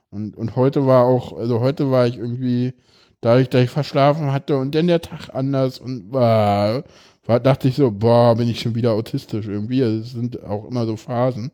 Und, 0.09 0.35
und 0.37 0.55
heute 0.55 0.87
war 0.87 1.05
auch, 1.05 1.37
also 1.37 1.59
heute 1.59 1.91
war 1.91 2.07
ich 2.07 2.17
irgendwie, 2.17 2.73
dadurch, 3.21 3.49
dass 3.49 3.63
ich 3.63 3.69
verschlafen 3.69 4.31
hatte 4.31 4.57
und 4.57 4.73
dann 4.73 4.87
der 4.87 5.01
Tag 5.01 5.29
anders 5.33 5.79
und 5.79 6.11
war, 6.11 6.83
war 7.25 7.39
dachte 7.39 7.67
ich 7.67 7.75
so, 7.75 7.91
boah, 7.91 8.35
bin 8.35 8.49
ich 8.49 8.59
schon 8.61 8.75
wieder 8.75 8.93
autistisch 8.93 9.47
irgendwie. 9.47 9.83
Also 9.83 9.99
es 9.99 10.11
sind 10.13 10.43
auch 10.43 10.65
immer 10.67 10.85
so 10.85 10.95
Phasen. 10.97 11.51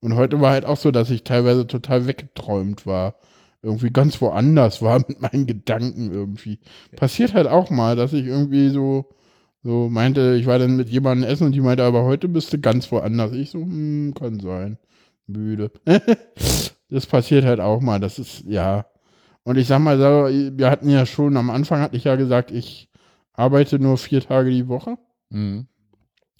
Und 0.00 0.14
heute 0.14 0.40
war 0.40 0.52
halt 0.52 0.64
auch 0.64 0.76
so, 0.76 0.90
dass 0.90 1.10
ich 1.10 1.24
teilweise 1.24 1.66
total 1.66 2.06
weggeträumt 2.06 2.86
war. 2.86 3.16
Irgendwie 3.62 3.90
ganz 3.90 4.20
woanders 4.20 4.82
war 4.82 4.98
mit 5.08 5.20
meinen 5.20 5.46
Gedanken 5.46 6.12
irgendwie. 6.12 6.58
Passiert 6.96 7.34
halt 7.34 7.46
auch 7.46 7.70
mal, 7.70 7.96
dass 7.96 8.12
ich 8.12 8.26
irgendwie 8.26 8.68
so, 8.70 9.06
so 9.62 9.88
meinte, 9.88 10.36
ich 10.38 10.46
war 10.46 10.58
dann 10.58 10.76
mit 10.76 10.88
jemandem 10.88 11.28
essen 11.28 11.46
und 11.46 11.52
die 11.52 11.60
meinte, 11.60 11.84
aber 11.84 12.04
heute 12.04 12.28
bist 12.28 12.52
du 12.52 12.58
ganz 12.58 12.90
woanders. 12.92 13.32
Ich 13.32 13.50
so, 13.50 13.60
hm, 13.60 14.14
kann 14.14 14.40
sein. 14.40 14.78
Müde. 15.26 15.72
das 16.88 17.06
passiert 17.06 17.44
halt 17.44 17.60
auch 17.60 17.80
mal. 17.80 17.98
Das 17.98 18.18
ist, 18.18 18.44
ja. 18.46 18.86
Und 19.42 19.56
ich 19.58 19.66
sag 19.68 19.80
mal 19.80 19.98
wir 19.98 20.70
hatten 20.70 20.88
ja 20.88 21.06
schon, 21.06 21.36
am 21.36 21.50
Anfang 21.50 21.80
hatte 21.80 21.96
ich 21.96 22.04
ja 22.04 22.16
gesagt, 22.16 22.50
ich 22.50 22.88
arbeite 23.32 23.78
nur 23.78 23.98
vier 23.98 24.20
Tage 24.20 24.50
die 24.50 24.68
Woche. 24.68 24.98
Mhm. 25.30 25.66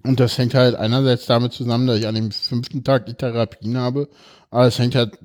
Und 0.07 0.20
das 0.20 0.38
hängt 0.38 0.54
halt 0.54 0.74
einerseits 0.74 1.26
damit 1.26 1.52
zusammen, 1.52 1.86
dass 1.86 1.98
ich 1.98 2.07
an 2.07 2.14
dem 2.14 2.30
fünften 2.30 2.84
Tag 2.84 3.07
die 3.07 3.14
Therapien 3.14 3.76
habe, 3.76 4.09
aber 4.50 4.66
es 4.66 4.78
hängt 4.78 4.94
halt 4.94 5.18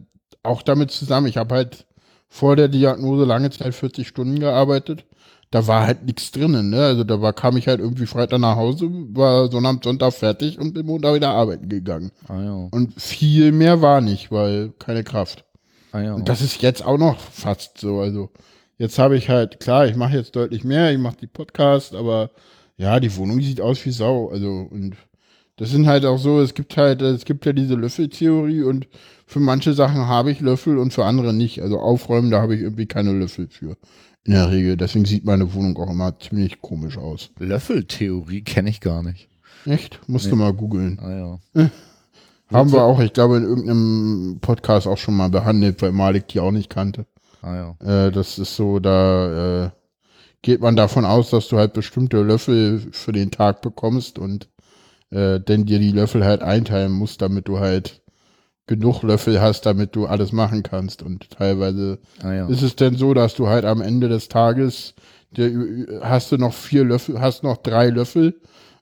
auch 0.44 0.62
damit 0.62 0.92
zusammen, 0.92 1.28
ich 1.28 1.38
habe 1.38 1.56
halt 1.56 1.86
vor 2.30 2.56
der 2.56 2.70
Diagnose 2.70 3.26
lange 3.26 3.50
Zeit 3.50 3.76
40 3.76 4.08
Stunden 4.08 4.40
gearbeitet. 4.40 5.06
Da 5.52 5.68
war 5.68 5.86
halt 5.86 6.06
nichts 6.06 6.32
drinnen, 6.32 6.70
ne? 6.70 6.86
Also 6.86 7.04
da 7.04 7.22
war, 7.22 7.34
kam 7.34 7.58
ich 7.58 7.68
halt 7.68 7.82
irgendwie 7.82 8.06
Freitag 8.06 8.40
nach 8.40 8.56
Hause, 8.56 8.90
war 8.90 9.52
Sonnabend, 9.52 9.84
Sonntag 9.84 10.14
fertig 10.14 10.58
und 10.58 10.74
bin 10.74 10.86
Montag 10.86 11.14
wieder 11.16 11.32
arbeiten 11.32 11.68
gegangen. 11.68 12.12
Ah 12.30 12.42
ja. 12.42 12.68
Und 12.72 12.94
viel 13.00 13.52
mehr 13.52 13.82
war 13.82 14.00
nicht, 14.00 14.32
weil 14.32 14.72
keine 14.80 15.04
Kraft. 15.04 15.44
Ah, 15.92 16.00
ja. 16.00 16.14
Und 16.14 16.30
das 16.30 16.40
ist 16.40 16.62
jetzt 16.62 16.86
auch 16.86 16.98
noch 16.98 17.20
fast 17.20 17.80
so. 17.80 18.00
Also 18.00 18.30
jetzt 18.78 18.98
habe 18.98 19.18
ich 19.18 19.28
halt, 19.28 19.60
klar, 19.60 19.86
ich 19.88 19.98
mache 19.98 20.16
jetzt 20.16 20.38
deutlich 20.38 20.64
mehr, 20.64 20.94
ich 20.94 21.00
mache 21.00 21.18
die 21.20 21.28
Podcast, 21.28 21.94
aber 21.94 22.32
ja, 22.82 23.00
die 23.00 23.16
Wohnung 23.16 23.40
sieht 23.42 23.62
aus 23.62 23.86
wie 23.86 23.92
Sau. 23.92 24.30
Also 24.30 24.68
und 24.70 24.96
das 25.58 25.70
sind 25.70 25.86
halt 25.86 26.06
auch 26.06 26.18
so, 26.18 26.42
es 26.42 26.56
gibt 26.56 26.76
halt, 26.76 27.04
es 27.04 27.26
gibt 27.26 27.46
ja 27.46 27.54
diese 27.54 27.76
Löffeltheorie 27.76 28.64
und 28.64 28.88
für 29.28 29.40
manche 29.40 29.74
Sachen 29.74 30.08
habe 30.08 30.32
ich 30.32 30.40
Löffel 30.40 30.80
und 30.80 30.92
für 30.92 31.06
andere 31.06 31.34
nicht. 31.34 31.62
Also 31.62 31.80
aufräumen, 31.80 32.32
da 32.32 32.42
habe 32.42 32.56
ich 32.56 32.62
irgendwie 32.62 32.88
keine 32.88 33.14
Löffel 33.14 33.48
für. 33.50 33.78
In 34.24 34.34
der 34.34 34.52
Regel. 34.52 34.78
Deswegen 34.78 35.06
sieht 35.06 35.26
meine 35.26 35.54
Wohnung 35.54 35.78
auch 35.78 35.90
immer 35.90 36.18
ziemlich 36.20 36.62
komisch 36.62 36.98
aus. 36.98 37.30
Löffeltheorie 37.38 38.42
kenne 38.42 38.70
ich 38.70 38.82
gar 38.82 39.04
nicht. 39.04 39.30
Echt? 39.66 40.00
Musst 40.08 40.32
du 40.32 40.36
mal 40.36 40.54
googeln. 40.54 41.00
Ah 41.00 41.40
ja. 41.56 41.70
Haben 42.52 42.72
wir 42.72 42.84
auch, 42.84 43.00
ich 43.00 43.14
glaube, 43.14 43.38
in 43.38 43.44
irgendeinem 43.44 44.40
Podcast 44.42 44.88
auch 44.88 44.98
schon 44.98 45.16
mal 45.16 45.30
behandelt, 45.30 45.82
weil 45.82 45.92
Malik 45.92 46.28
die 46.28 46.40
auch 46.40 46.52
nicht 46.52 46.70
kannte. 46.70 47.06
Ah 47.42 47.76
ja. 47.80 48.08
Äh, 48.08 48.12
das 48.12 48.38
ist 48.40 48.56
so, 48.56 48.80
da 48.80 49.66
äh, 49.66 49.70
geht 50.42 50.62
man 50.62 50.76
davon 50.76 51.06
aus, 51.06 51.30
dass 51.30 51.48
du 51.48 51.58
halt 51.58 51.74
bestimmte 51.74 52.22
Löffel 52.22 52.82
für 52.92 53.12
den 53.12 53.32
Tag 53.32 53.62
bekommst 53.62 54.18
und 54.18 54.50
äh, 55.12 55.40
denn 55.40 55.66
dir 55.66 55.80
die 55.80 55.92
Löffel 55.92 56.24
halt 56.26 56.42
einteilen 56.42 56.92
musst, 56.92 57.22
damit 57.22 57.48
du 57.48 57.60
halt 57.60 58.02
genug 58.68 59.04
Löffel 59.04 59.42
hast, 59.42 59.66
damit 59.66 59.96
du 59.96 60.06
alles 60.06 60.32
machen 60.32 60.64
kannst. 60.64 61.04
Und 61.04 61.30
teilweise 61.32 62.00
Ah 62.24 62.34
ja. 62.34 62.48
ist 62.48 62.62
es 62.62 62.76
denn 62.76 62.96
so, 62.96 63.14
dass 63.14 63.36
du 63.36 63.48
halt 63.48 63.66
am 63.66 63.82
Ende 63.82 64.08
des 64.08 64.30
Tages 64.30 64.94
der, 65.36 65.52
hast 66.02 66.32
du 66.32 66.38
noch 66.38 66.54
vier 66.54 66.84
Löffel, 66.84 67.20
hast 67.22 67.44
noch 67.44 67.58
drei 67.58 67.90
Löffel, 67.90 68.40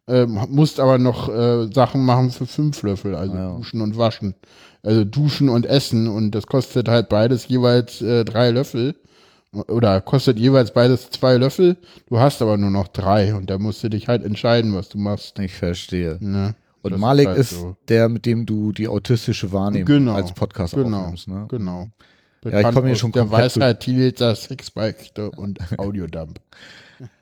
ähm, 0.07 0.39
musst 0.49 0.79
aber 0.79 0.97
noch 0.97 1.29
äh, 1.29 1.71
Sachen 1.71 2.03
machen 2.03 2.31
für 2.31 2.47
fünf 2.47 2.81
Löffel, 2.83 3.15
also 3.15 3.35
Ja. 3.35 3.55
duschen 3.55 3.81
und 3.81 3.97
waschen. 3.97 4.35
Also 4.81 5.03
duschen 5.03 5.49
und 5.49 5.65
essen 5.65 6.07
und 6.07 6.31
das 6.31 6.47
kostet 6.47 6.87
halt 6.87 7.09
beides 7.09 7.47
jeweils 7.47 8.01
äh, 8.01 8.23
drei 8.25 8.49
Löffel. 8.51 8.95
Oder 9.51 9.99
kostet 10.01 10.37
jeweils 10.37 10.71
beides 10.73 11.09
zwei 11.09 11.35
Löffel. 11.37 11.77
Du 12.07 12.19
hast 12.19 12.41
aber 12.41 12.57
nur 12.57 12.69
noch 12.69 12.87
drei 12.87 13.33
und 13.33 13.49
da 13.49 13.57
musst 13.57 13.83
du 13.83 13.89
dich 13.89 14.07
halt 14.07 14.23
entscheiden, 14.23 14.75
was 14.75 14.89
du 14.89 14.97
machst. 14.99 15.39
Ich 15.39 15.53
verstehe. 15.55 16.17
Ne? 16.19 16.53
Und 16.83 16.91
Das 16.91 16.99
Malik 16.99 17.27
halt 17.27 17.37
ist 17.39 17.49
so. 17.51 17.75
der, 17.87 18.09
mit 18.09 18.25
dem 18.25 18.45
du 18.45 18.71
die 18.71 18.87
autistische 18.87 19.51
Wahrnehmung 19.51 19.85
Genau, 19.87 20.13
als 20.13 20.33
Podcast 20.33 20.75
genau, 20.75 20.99
aufnimmst. 21.01 21.27
Ne? 21.27 21.45
Genau. 21.49 21.87
Ja, 22.45 22.59
ich 22.61 22.73
komme 22.75 22.87
hier 22.87 22.95
schon 22.95 23.11
der 23.11 23.23
komplett 23.23 23.51
zu- 23.51 23.59
Weisheit 23.59 23.79
Teenager, 23.81 24.35
Sexbeichte 24.35 25.31
und 25.31 25.59
Audiodump. 25.77 26.39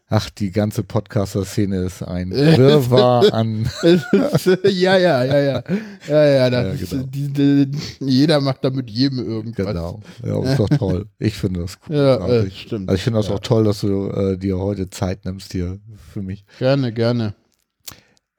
Ach, 0.10 0.30
die 0.30 0.51
ganze 0.51 0.84
Podcaster-Szene 0.84 1.80
ist 1.84 2.01
ein 2.01 2.32
Wirrwarr 2.32 3.34
an. 3.34 3.70
ja, 4.64 4.97
ja, 4.97 5.24
ja, 5.26 5.39
ja. 5.39 5.64
Ja, 6.08 6.26
ja, 6.26 6.47
Ja, 6.47 6.74
genau. 6.76 7.03
die, 7.03 7.28
die, 7.34 7.72
jeder 7.99 8.39
macht 8.39 8.64
da 8.64 8.70
mit 8.70 8.89
jedem 8.89 9.20
irgendwas. 9.20 9.66
Genau. 9.66 9.99
Ja, 10.24 10.41
ist 10.43 10.60
doch 10.60 10.70
toll. 10.70 11.08
Ich 11.20 11.36
finde 11.38 11.60
das 11.62 11.78
Ja, 11.89 12.16
äh, 12.16 12.18
großartig. 12.20 12.62
stimmt. 12.62 12.89
Also 12.89 12.95
ich 12.95 13.03
finde 13.03 13.20
das 13.20 13.28
ja. 13.28 13.36
auch 13.36 13.39
toll, 13.39 13.66
dass 13.66 13.82
du 13.82 14.10
äh, 14.10 14.38
dir 14.38 14.58
heute 14.58 14.89
Zeit 14.89 15.26
nimmst 15.26 15.51
hier 15.51 15.78
für 16.14 16.22
mich. 16.22 16.45
Gerne, 16.58 16.93
gerne. 16.93 17.36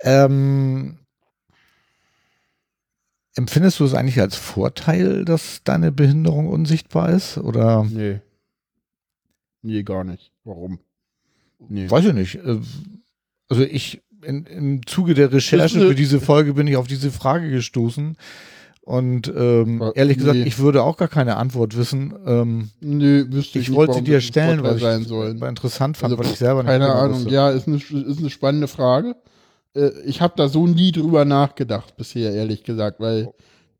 Ähm, 0.01 0.97
empfindest 3.35 3.79
du 3.81 3.85
es 3.85 3.93
eigentlich 3.93 4.21
als 4.21 4.37
Vorteil, 4.37 5.27
dass 5.27 5.61
deine 5.65 5.93
Behinderung 5.93 6.49
unsichtbar 6.49 7.11
ist? 7.11 7.37
Oder 7.37 7.85
Nee. 7.85 8.21
Nee, 9.61 9.83
gar 9.83 10.05
nicht. 10.05 10.33
Warum? 10.45 10.79
Nee. 11.69 11.91
weiß 11.91 12.05
ich 12.07 12.13
nicht. 12.15 12.35
Äh, 12.37 12.59
Also 13.49 13.63
ich 13.63 14.03
in, 14.23 14.45
im 14.47 14.87
Zuge 14.87 15.15
der 15.15 15.33
Recherche 15.33 15.79
für 15.81 15.95
diese 15.95 16.21
Folge 16.21 16.55
bin 16.55 16.67
ich 16.67 16.77
auf 16.77 16.87
diese 16.89 17.11
Frage 17.11 17.51
gestoßen. 17.51 18.17
Und 18.83 19.29
ähm, 19.37 19.81
Ja, 19.81 19.93
ehrlich 19.93 20.17
gesagt, 20.17 20.37
nee. 20.39 20.45
ich 20.45 20.59
würde 20.59 20.83
auch 20.83 20.97
gar 20.97 21.09
keine 21.09 21.37
Antwort 21.37 21.77
wissen. 21.77 22.15
Ähm, 22.27 22.71
Nee, 22.81 23.25
wüsste 23.29 23.59
ich, 23.59 23.69
ich 23.69 23.75
wollte 23.75 23.95
sie 23.95 24.03
dir 24.03 24.21
stellen, 24.21 24.63
weil 24.63 24.77
ich 24.77 24.83
sein 24.83 25.03
es 25.03 25.09
sollen. 25.09 25.41
interessant 25.43 25.97
fand, 25.99 26.13
Also, 26.15 26.25
weil 26.25 26.33
ich 26.33 26.39
selber 26.39 26.63
nicht 26.63 26.71
Keine 26.73 26.93
Ahnung. 26.93 27.19
wusste. 27.19 27.31
Ja, 27.31 27.51
ist 27.51 27.69
eine, 27.69 27.77
ist 27.77 28.19
eine 28.19 28.31
spannende 28.31 28.67
Frage. 28.67 29.15
Äh, 29.75 29.91
Ich 30.07 30.21
habe 30.23 30.35
da 30.37 30.49
so 30.49 30.67
nie 30.67 30.91
drüber 30.91 31.25
nachgedacht 31.27 31.97
bisher, 31.99 32.33
ehrlich 32.33 32.65
gesagt, 32.65 32.99
weil 32.99 33.29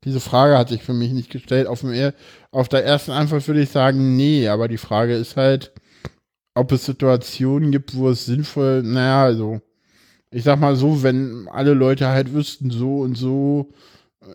diese 0.03 0.19
Frage 0.19 0.57
hat 0.57 0.69
sich 0.69 0.83
für 0.83 0.93
mich 0.93 1.11
nicht 1.11 1.29
gestellt. 1.31 1.65
Auf, 1.67 1.81
dem 1.81 2.11
auf 2.51 2.69
der 2.69 2.85
ersten 2.85 3.11
Antwort 3.11 3.45
würde 3.47 3.61
ich 3.61 3.69
sagen, 3.71 4.15
nee, 4.15 4.47
aber 4.47 4.67
die 4.67 4.77
Frage 4.77 5.15
ist 5.15 5.35
halt, 5.35 5.73
ob 6.55 6.71
es 6.71 6.85
Situationen 6.85 7.71
gibt, 7.71 7.95
wo 7.95 8.09
es 8.09 8.25
sinnvoll, 8.25 8.83
naja, 8.83 9.23
also, 9.23 9.61
ich 10.31 10.43
sag 10.43 10.59
mal 10.59 10.75
so, 10.75 11.03
wenn 11.03 11.47
alle 11.49 11.73
Leute 11.73 12.07
halt 12.07 12.33
wüssten, 12.33 12.71
so 12.71 12.99
und 12.99 13.15
so, 13.15 13.71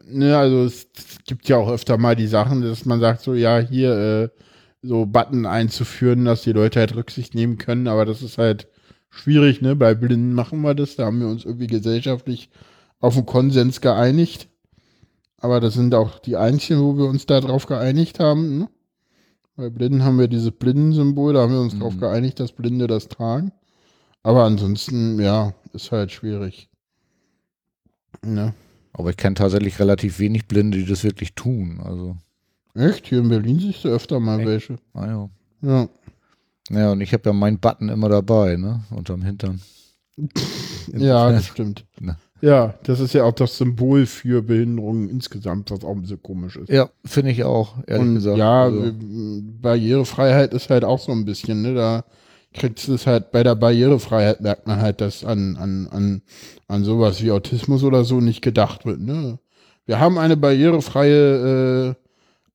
ne, 0.07 0.37
also 0.37 0.65
es 0.65 0.89
gibt 1.27 1.49
ja 1.49 1.57
auch 1.57 1.71
öfter 1.71 1.99
mal 1.99 2.17
die 2.17 2.27
Sachen, 2.27 2.63
dass 2.63 2.85
man 2.85 3.01
sagt, 3.01 3.23
so, 3.23 3.35
ja, 3.35 3.59
hier, 3.59 3.93
äh, 3.95 4.29
so 4.83 5.07
Button 5.07 5.47
einzuführen, 5.47 6.25
dass 6.25 6.43
die 6.43 6.53
Leute 6.53 6.81
halt 6.81 6.95
Rücksicht 6.95 7.35
nehmen 7.35 7.59
können, 7.59 7.89
aber 7.89 8.05
das 8.05 8.23
ist 8.23 8.39
halt 8.39 8.69
schwierig, 9.11 9.63
ne? 9.63 9.77
Bei 9.77 9.95
Blinden 9.95 10.35
machen 10.35 10.61
wir 10.63 10.75
das, 10.75 10.97
da 10.97 11.07
haben 11.07 11.21
wir 11.21 11.29
uns 11.29 11.45
irgendwie 11.45 11.69
gesellschaftlich 11.69 12.51
auf 13.01 13.17
einen 13.17 13.27
Konsens 13.27 13.81
geeinigt. 13.81 14.49
Aber 15.39 15.61
das 15.61 15.75
sind 15.75 15.95
auch 15.95 16.19
die 16.19 16.37
einzigen, 16.37 16.81
wo 16.81 16.97
wir 16.97 17.05
uns 17.05 17.27
da 17.27 17.41
drauf 17.41 17.67
geeinigt 17.67 18.19
haben. 18.19 18.61
Ne? 18.61 18.69
Bei 19.57 19.71
Blinden 19.71 20.03
haben 20.03 20.19
wir 20.19 20.29
dieses 20.29 20.51
Blindensymbol, 20.51 21.35
da 21.35 21.43
haben 21.43 21.53
wir 21.53 21.61
uns 21.61 21.75
Mhm. 21.75 21.81
drauf 21.81 21.99
geeinigt, 21.99 22.41
dass 22.41 22.53
Blinde 22.53 22.87
das 22.87 23.09
tragen. 23.09 23.53
Aber 24.23 24.45
ansonsten, 24.45 25.21
ja, 25.21 25.55
ist 25.73 25.93
halt 25.93 26.11
schwierig. 26.11 26.69
Ne? 28.25 28.55
Aber 28.93 29.11
ich 29.11 29.17
kenne 29.17 29.35
tatsächlich 29.35 29.79
relativ 29.79 30.19
wenig 30.19 30.47
Blinde, 30.47 30.79
die 30.79 30.87
das 30.87 31.05
wirklich 31.05 31.35
tun. 31.35 31.81
Also. 31.85 32.17
Echt? 32.75 33.07
Hier 33.07 33.19
in 33.19 33.29
Berlin 33.29 33.59
siehst 33.61 33.85
du 33.85 33.89
öfter 33.89 34.19
mal 34.21 34.39
Echt? 34.41 34.49
welche. 34.49 34.79
Ah 34.95 35.07
ja. 35.07 35.31
Ja. 35.63 35.89
Ja, 36.71 36.93
und 36.93 37.01
ich 37.03 37.13
habe 37.13 37.23
ja 37.29 37.33
meinen 37.33 37.59
Button 37.59 37.89
immer 37.91 38.09
dabei, 38.09 38.57
ne? 38.57 38.83
Unterm 38.91 39.23
Hintern. 39.23 39.61
ja, 40.93 41.31
das 41.33 41.47
stimmt. 41.49 41.85
Na. 42.01 42.17
Ja, 42.45 42.75
das 42.83 43.01
ist 43.01 43.15
ja 43.15 43.25
auch 43.25 43.33
das 43.33 43.57
Symbol 43.57 44.05
für 44.05 44.43
Behinderungen 44.43 45.09
insgesamt, 45.09 45.71
was 45.71 45.83
auch 45.83 45.93
ein 45.93 46.03
bisschen 46.03 46.23
komisch 46.23 46.57
ist. 46.57 46.69
Ja, 46.69 46.91
finde 47.03 47.31
ich 47.31 47.43
auch, 47.43 47.77
ehrlich 47.87 48.07
und 48.07 48.15
gesagt. 48.17 48.37
Ja, 48.37 48.65
also. 48.65 48.93
Barrierefreiheit 49.63 50.53
ist 50.53 50.69
halt 50.69 50.85
auch 50.85 50.99
so 50.99 51.13
ein 51.13 51.25
bisschen, 51.25 51.63
ne? 51.63 51.73
Da 51.73 52.05
kriegst 52.53 52.87
du 52.87 52.93
es 52.93 53.07
halt 53.07 53.33
bei 53.33 53.43
der 53.43 53.55
Barrierefreiheit 53.55 54.43
merkt 54.43 54.67
man 54.67 54.83
halt, 54.83 55.01
dass 55.01 55.25
an, 55.25 55.57
an, 55.57 55.89
an, 55.91 56.23
an 56.69 56.85
sowas 56.85 57.23
wie 57.23 57.31
Autismus 57.31 57.83
oder 57.83 58.05
so 58.05 58.21
nicht 58.21 58.43
gedacht 58.43 58.85
wird, 58.85 59.01
ne? 59.01 59.39
Wir 59.87 59.99
haben 59.99 60.19
eine 60.19 60.37
barrierefreie 60.37 61.95
äh, 61.95 61.95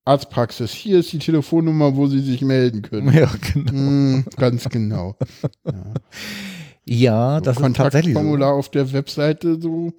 Arztpraxis. 0.04 0.70
Hier 0.70 1.00
ist 1.00 1.12
die 1.12 1.18
Telefonnummer, 1.18 1.96
wo 1.96 2.06
Sie 2.06 2.20
sich 2.20 2.42
melden 2.42 2.82
können. 2.82 3.12
Ja, 3.12 3.28
genau. 3.52 3.72
Mm, 3.72 4.24
ganz 4.36 4.68
genau. 4.68 5.16
Ja. 5.64 5.72
Ja, 6.92 7.40
das 7.40 7.56
ist 7.60 7.76
tatsächlich 7.76 8.14
so. 8.14 8.20
Formular 8.20 8.52
auf 8.52 8.68
der 8.68 8.92
Webseite 8.92 9.60
so, 9.60 9.92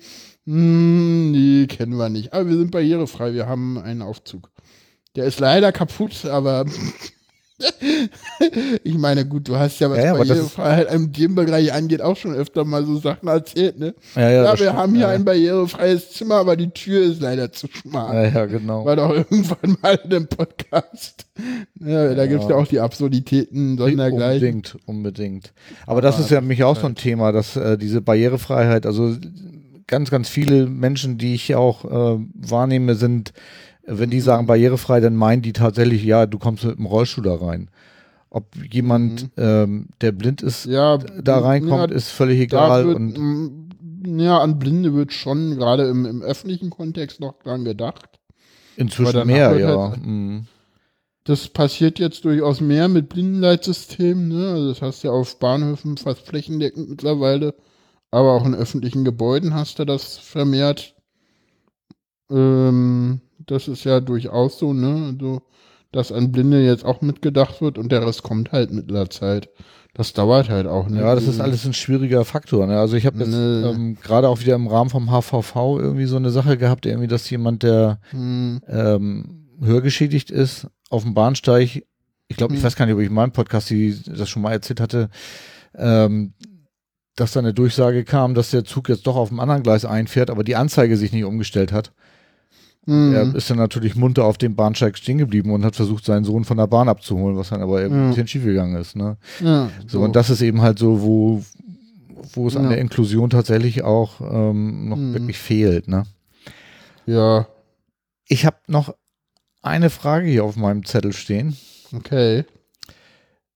hm, 0.46 1.32
nee, 1.32 1.66
kennen 1.68 1.96
wir 1.96 2.10
nicht. 2.10 2.34
Aber 2.34 2.50
wir 2.50 2.58
sind 2.58 2.72
barrierefrei, 2.72 3.34
wir 3.34 3.48
haben 3.48 3.78
einen 3.78 4.02
Aufzug. 4.02 4.52
Der 5.16 5.24
ist 5.24 5.40
leider 5.40 5.72
kaputt, 5.72 6.26
aber 6.26 6.66
ich 8.84 8.98
meine, 8.98 9.26
gut, 9.26 9.48
du 9.48 9.56
hast 9.56 9.80
ja 9.80 9.90
was 9.90 9.98
ja, 9.98 10.14
Barrierefreiheit 10.14 10.94
in 10.94 11.12
dem 11.12 11.36
Bereich 11.36 11.74
angeht 11.74 12.02
auch 12.02 12.18
schon 12.18 12.34
öfter 12.34 12.66
mal 12.66 12.86
so 12.86 12.98
Sachen 12.98 13.28
erzählt, 13.28 13.80
ne? 13.80 13.94
Ja, 14.16 14.22
ja, 14.22 14.30
ja 14.30 14.52
wir 14.52 14.58
stimmt, 14.58 14.74
haben 14.74 14.92
hier 14.94 15.08
ja. 15.08 15.10
ein 15.10 15.26
barrierefreies 15.26 16.12
Zimmer, 16.12 16.36
aber 16.36 16.56
die 16.56 16.70
Tür 16.70 17.04
ist 17.04 17.22
leider 17.22 17.52
zu 17.52 17.68
schmal. 17.68 18.26
Ja, 18.26 18.30
ja 18.30 18.46
genau. 18.46 18.86
War 18.86 18.96
doch 18.96 19.14
irgendwann 19.14 19.78
mal 19.82 20.00
in 20.04 20.12
einem 20.12 20.28
Podcast. 20.28 21.26
Ja, 21.80 22.14
da 22.14 22.28
gibt 22.28 22.44
es 22.44 22.50
ja 22.50 22.56
auch 22.56 22.68
die 22.68 22.80
Absurditäten 22.80 23.78
sondergleichen. 23.78 24.48
Unbedingt, 24.48 24.78
unbedingt. 24.86 25.54
Aber 25.86 26.02
das 26.02 26.20
ist 26.20 26.30
ja 26.30 26.42
mich 26.42 26.64
auch 26.64 26.78
so 26.78 26.88
ein 26.88 26.96
Thema, 26.96 27.32
dass 27.32 27.56
äh, 27.56 27.78
diese 27.78 28.02
Barrierefreiheit, 28.02 28.86
also 28.86 29.16
ganz, 29.88 30.10
ganz 30.10 30.30
viele 30.30 30.68
Menschen, 30.68 31.18
die 31.18 31.36
ich 31.36 31.56
auch 31.56 31.86
äh, 31.86 32.20
wahrnehme, 32.34 32.96
sind 32.96 33.34
wenn 34.00 34.10
die 34.10 34.22
sagen 34.22 34.48
barrierefrei, 34.48 35.00
dann 35.00 35.16
meinen 35.16 35.42
die 35.42 35.54
tatsächlich, 35.54 36.04
ja, 36.04 36.26
du 36.26 36.40
kommst 36.40 36.64
mit 36.64 36.78
dem 36.78 36.86
Rollstuhl 36.86 37.24
da 37.24 37.36
rein. 37.36 37.70
Ob 38.30 38.46
jemand, 38.72 39.24
mhm. 39.24 39.30
ähm, 39.38 39.88
der 40.00 40.14
blind 40.14 40.42
ist, 40.42 40.66
ja, 40.66 40.98
da 40.98 41.40
reinkommt, 41.40 41.92
ja, 41.92 41.96
ist 41.96 42.10
völlig 42.10 42.40
egal. 42.40 42.88
Wird, 42.88 42.96
und 42.96 43.70
ja, 44.06 44.40
an 44.40 44.58
Blinde 44.58 44.94
wird 44.94 45.14
schon 45.14 45.58
gerade 45.58 45.88
im, 45.88 46.06
im 46.06 46.22
öffentlichen 46.22 46.70
Kontext 46.70 47.20
noch 47.20 47.40
dran 47.44 47.66
gedacht. 47.66 48.20
Inzwischen 48.78 49.28
mehr, 49.28 49.60
ja. 49.60 49.92
Halt, 49.92 50.06
mhm. 50.06 50.48
Das 51.24 51.50
passiert 51.50 52.00
jetzt 52.00 52.26
durchaus 52.26 52.62
mehr 52.62 52.88
mit 52.88 53.10
Blindenleitsystemen. 53.10 54.30
Ne? 54.30 54.50
Also 54.52 54.70
das 54.70 54.82
hast 54.82 55.04
du 55.04 55.10
ja 55.10 55.14
auf 55.14 55.38
Bahnhöfen 55.38 55.98
fast 55.98 56.26
flächendeckend 56.26 56.90
mittlerweile. 56.90 57.54
Aber 58.10 58.34
auch 58.34 58.46
in 58.46 58.56
öffentlichen 58.56 59.06
Gebäuden 59.06 59.54
hast 59.54 59.78
du 59.80 59.86
das 59.86 60.18
vermehrt. 60.18 60.96
Ähm, 62.32 63.22
das 63.48 63.68
ist 63.68 63.84
ja 63.84 64.00
durchaus 64.00 64.58
so, 64.60 64.74
ne? 64.74 65.14
Also, 65.14 65.42
dass 65.92 66.12
an 66.12 66.32
Blinde 66.32 66.64
jetzt 66.64 66.86
auch 66.86 67.02
mitgedacht 67.02 67.62
wird 67.62 67.78
und 67.78 67.92
der 67.92 68.06
Rest 68.06 68.24
kommt 68.24 68.52
halt 68.52 68.72
mit 68.72 68.90
der 68.90 69.10
Zeit. 69.10 69.50
Das 69.94 70.14
dauert 70.14 70.50
halt 70.50 70.68
auch. 70.68 70.88
Ne? 70.88 71.02
Ja, 71.02 71.16
das 71.16 71.28
ist 71.28 71.42
alles 71.42 71.66
ein 71.66 71.74
schwieriger 71.74 72.24
Faktor. 72.24 72.66
Ne? 72.66 72.80
Also 72.80 72.96
ich 72.96 73.06
habe 73.06 73.20
jetzt 73.20 73.32
ne. 73.32 73.74
ähm, 73.76 73.98
gerade 74.02 74.30
auch 74.30 74.40
wieder 74.40 74.56
im 74.56 74.68
Rahmen 74.68 74.90
vom 74.90 75.12
HVV 75.12 75.56
irgendwie 75.80 76.06
so 76.06 76.16
eine 76.16 76.30
Sache 76.30 76.58
gehabt, 76.58 76.86
irgendwie, 76.86 77.10
dass 77.10 77.30
jemand, 77.30 77.64
der 77.64 78.00
hm. 78.12 78.62
ähm, 78.70 79.50
hörgeschädigt 79.62 80.32
ist, 80.32 80.68
auf 80.90 81.04
dem 81.04 81.14
Bahnsteig, 81.14 81.84
ich 82.30 82.38
glaube, 82.38 82.54
hm. 82.54 82.60
ich 82.60 82.64
weiß 82.64 82.78
gar 82.78 82.86
nicht, 82.86 82.96
ob 82.96 83.02
ich 83.02 83.08
in 83.08 83.14
meinem 83.14 83.34
Podcast 83.34 83.70
die, 83.70 84.02
das 84.06 84.30
schon 84.30 84.44
mal 84.44 84.54
erzählt 84.54 84.80
hatte, 84.80 85.10
ähm, 85.76 86.36
dass 87.18 87.34
da 87.34 87.42
eine 87.42 87.54
Durchsage 87.54 88.06
kam, 88.06 88.34
dass 88.34 88.52
der 88.52 88.64
Zug 88.64 88.88
jetzt 88.88 89.06
doch 89.08 89.18
auf 89.18 89.28
dem 89.28 89.42
anderen 89.42 89.62
Gleis 89.62 89.84
einfährt, 89.84 90.30
aber 90.30 90.46
die 90.46 90.56
Anzeige 90.56 90.96
sich 90.96 91.12
nicht 91.12 91.26
umgestellt 91.26 91.74
hat. 91.74 91.92
Mhm. 92.86 93.14
Er 93.14 93.36
ist 93.36 93.50
dann 93.50 93.58
natürlich 93.58 93.96
munter 93.96 94.26
auf 94.26 94.38
dem 94.38 94.56
Bahnsteig 94.56 94.98
stehen 94.98 95.20
geblieben 95.20 95.52
und 95.52 95.64
hat 95.64 95.76
versucht, 95.76 96.04
seinen 96.06 96.24
Sohn 96.24 96.46
von 96.46 96.58
der 96.58 96.68
Bahn 96.68 96.90
abzuholen, 96.90 97.38
was 97.38 97.50
dann 97.50 97.62
aber 97.62 97.84
eben 97.84 97.96
ja. 97.96 98.02
ein 98.04 98.10
bisschen 98.10 98.28
schief 98.28 98.44
gegangen 98.44 98.76
ist. 98.76 98.96
Ne? 98.96 99.18
Ja, 99.40 99.70
so, 99.82 100.00
so, 100.00 100.02
und 100.02 100.16
das 100.16 100.30
ist 100.30 100.42
eben 100.42 100.62
halt 100.62 100.80
so, 100.80 101.02
wo, 101.02 101.44
wo 102.34 102.48
es 102.48 102.56
ja. 102.56 102.60
an 102.60 102.70
der 102.70 102.80
Inklusion 102.80 103.30
tatsächlich 103.30 103.84
auch 103.84 104.20
ähm, 104.22 104.90
noch 104.90 104.98
mhm. 104.98 105.14
wirklich 105.14 105.38
fehlt. 105.38 105.88
Ne? 105.88 106.04
Ja. 107.06 107.48
Ich 108.26 108.46
habe 108.46 108.58
noch 108.68 108.96
eine 109.62 109.90
Frage 109.90 110.28
hier 110.28 110.44
auf 110.44 110.56
meinem 110.56 110.84
Zettel 110.84 111.14
stehen. 111.14 111.56
Okay. 111.94 112.46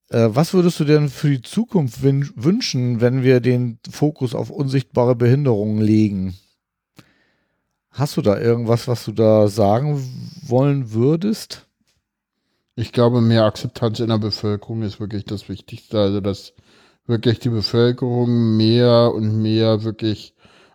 Äh, 0.09 0.29
was 0.29 0.53
würdest 0.53 0.79
du 0.79 0.83
denn 0.83 1.09
für 1.09 1.29
die 1.29 1.41
Zukunft 1.41 2.03
wünschen, 2.03 3.01
wenn 3.01 3.23
wir 3.23 3.39
den 3.39 3.79
Fokus 3.89 4.35
auf 4.35 4.51
unsichtbare 4.51 5.15
Behinderungen 5.15 5.81
legen? 5.81 6.35
Hast 7.95 8.17
du 8.17 8.21
da 8.21 8.37
irgendwas, 8.37 8.89
was 8.89 9.05
du 9.05 9.13
da 9.13 9.47
sagen 9.47 10.03
wollen 10.45 10.91
würdest? 10.91 11.65
Ich 12.75 12.91
glaube, 12.91 13.21
mehr 13.21 13.45
Akzeptanz 13.45 14.01
in 14.01 14.09
der 14.09 14.17
Bevölkerung 14.17 14.81
ist 14.81 14.99
wirklich 14.99 15.23
das 15.23 15.47
Wichtigste. 15.47 15.97
Also, 15.97 16.19
dass 16.19 16.51
wirklich 17.07 17.39
die 17.39 17.49
Bevölkerung 17.49 18.57
mehr 18.57 19.13
und 19.15 19.41
mehr 19.41 19.85
wirklich 19.85 20.33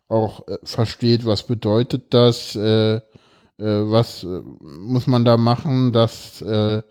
auch 0.09 0.49
äh, 0.49 0.57
versteht, 0.65 1.27
was 1.27 1.43
bedeutet 1.43 2.15
das, 2.15 2.57
äh, 2.57 2.97
äh, 2.97 3.01
was 3.59 4.25
äh, 4.25 4.41
muss 4.63 5.07
man 5.07 5.27
da 5.27 5.37
machen, 5.37 5.93
dass 5.93 6.41
äh, 6.41 6.83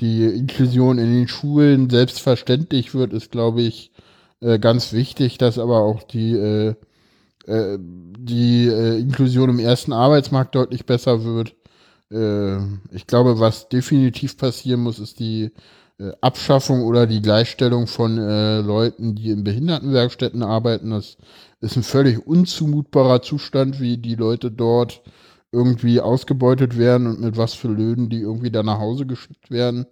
die 0.00 0.26
Inklusion 0.26 0.98
in 0.98 1.14
den 1.14 1.28
Schulen 1.28 1.88
selbstverständlich 1.88 2.94
wird, 2.94 3.14
ist, 3.14 3.30
glaube 3.32 3.62
ich, 3.62 3.90
äh, 4.40 4.58
ganz 4.58 4.92
wichtig, 4.92 5.38
dass 5.38 5.58
aber 5.58 5.80
auch 5.80 6.02
die 6.02 6.74
äh, 7.46 7.78
die 7.80 8.68
äh, 8.68 8.98
Inklusion 8.98 9.50
im 9.50 9.58
ersten 9.58 9.92
Arbeitsmarkt 9.92 10.54
deutlich 10.54 10.86
besser 10.86 11.24
wird. 11.24 11.54
Äh, 12.10 12.58
ich 12.94 13.06
glaube, 13.06 13.40
was 13.40 13.68
definitiv 13.68 14.36
passieren 14.36 14.80
muss, 14.80 14.98
ist 14.98 15.18
die 15.20 15.52
äh, 15.98 16.12
Abschaffung 16.20 16.84
oder 16.84 17.06
die 17.06 17.22
Gleichstellung 17.22 17.86
von 17.86 18.18
äh, 18.18 18.60
Leuten, 18.60 19.14
die 19.14 19.30
in 19.30 19.44
Behindertenwerkstätten 19.44 20.42
arbeiten. 20.42 20.90
Das 20.90 21.16
ist 21.60 21.76
ein 21.76 21.82
völlig 21.82 22.26
unzumutbarer 22.26 23.22
Zustand, 23.22 23.80
wie 23.80 23.98
die 23.98 24.14
Leute 24.14 24.50
dort 24.50 25.02
irgendwie 25.50 26.00
ausgebeutet 26.00 26.76
werden 26.78 27.06
und 27.06 27.20
mit 27.20 27.36
was 27.36 27.54
für 27.54 27.68
Löhnen 27.68 28.10
die 28.10 28.20
irgendwie 28.20 28.50
da 28.50 28.62
nach 28.62 28.78
Hause 28.78 29.06
geschickt 29.06 29.50
werden 29.50 29.86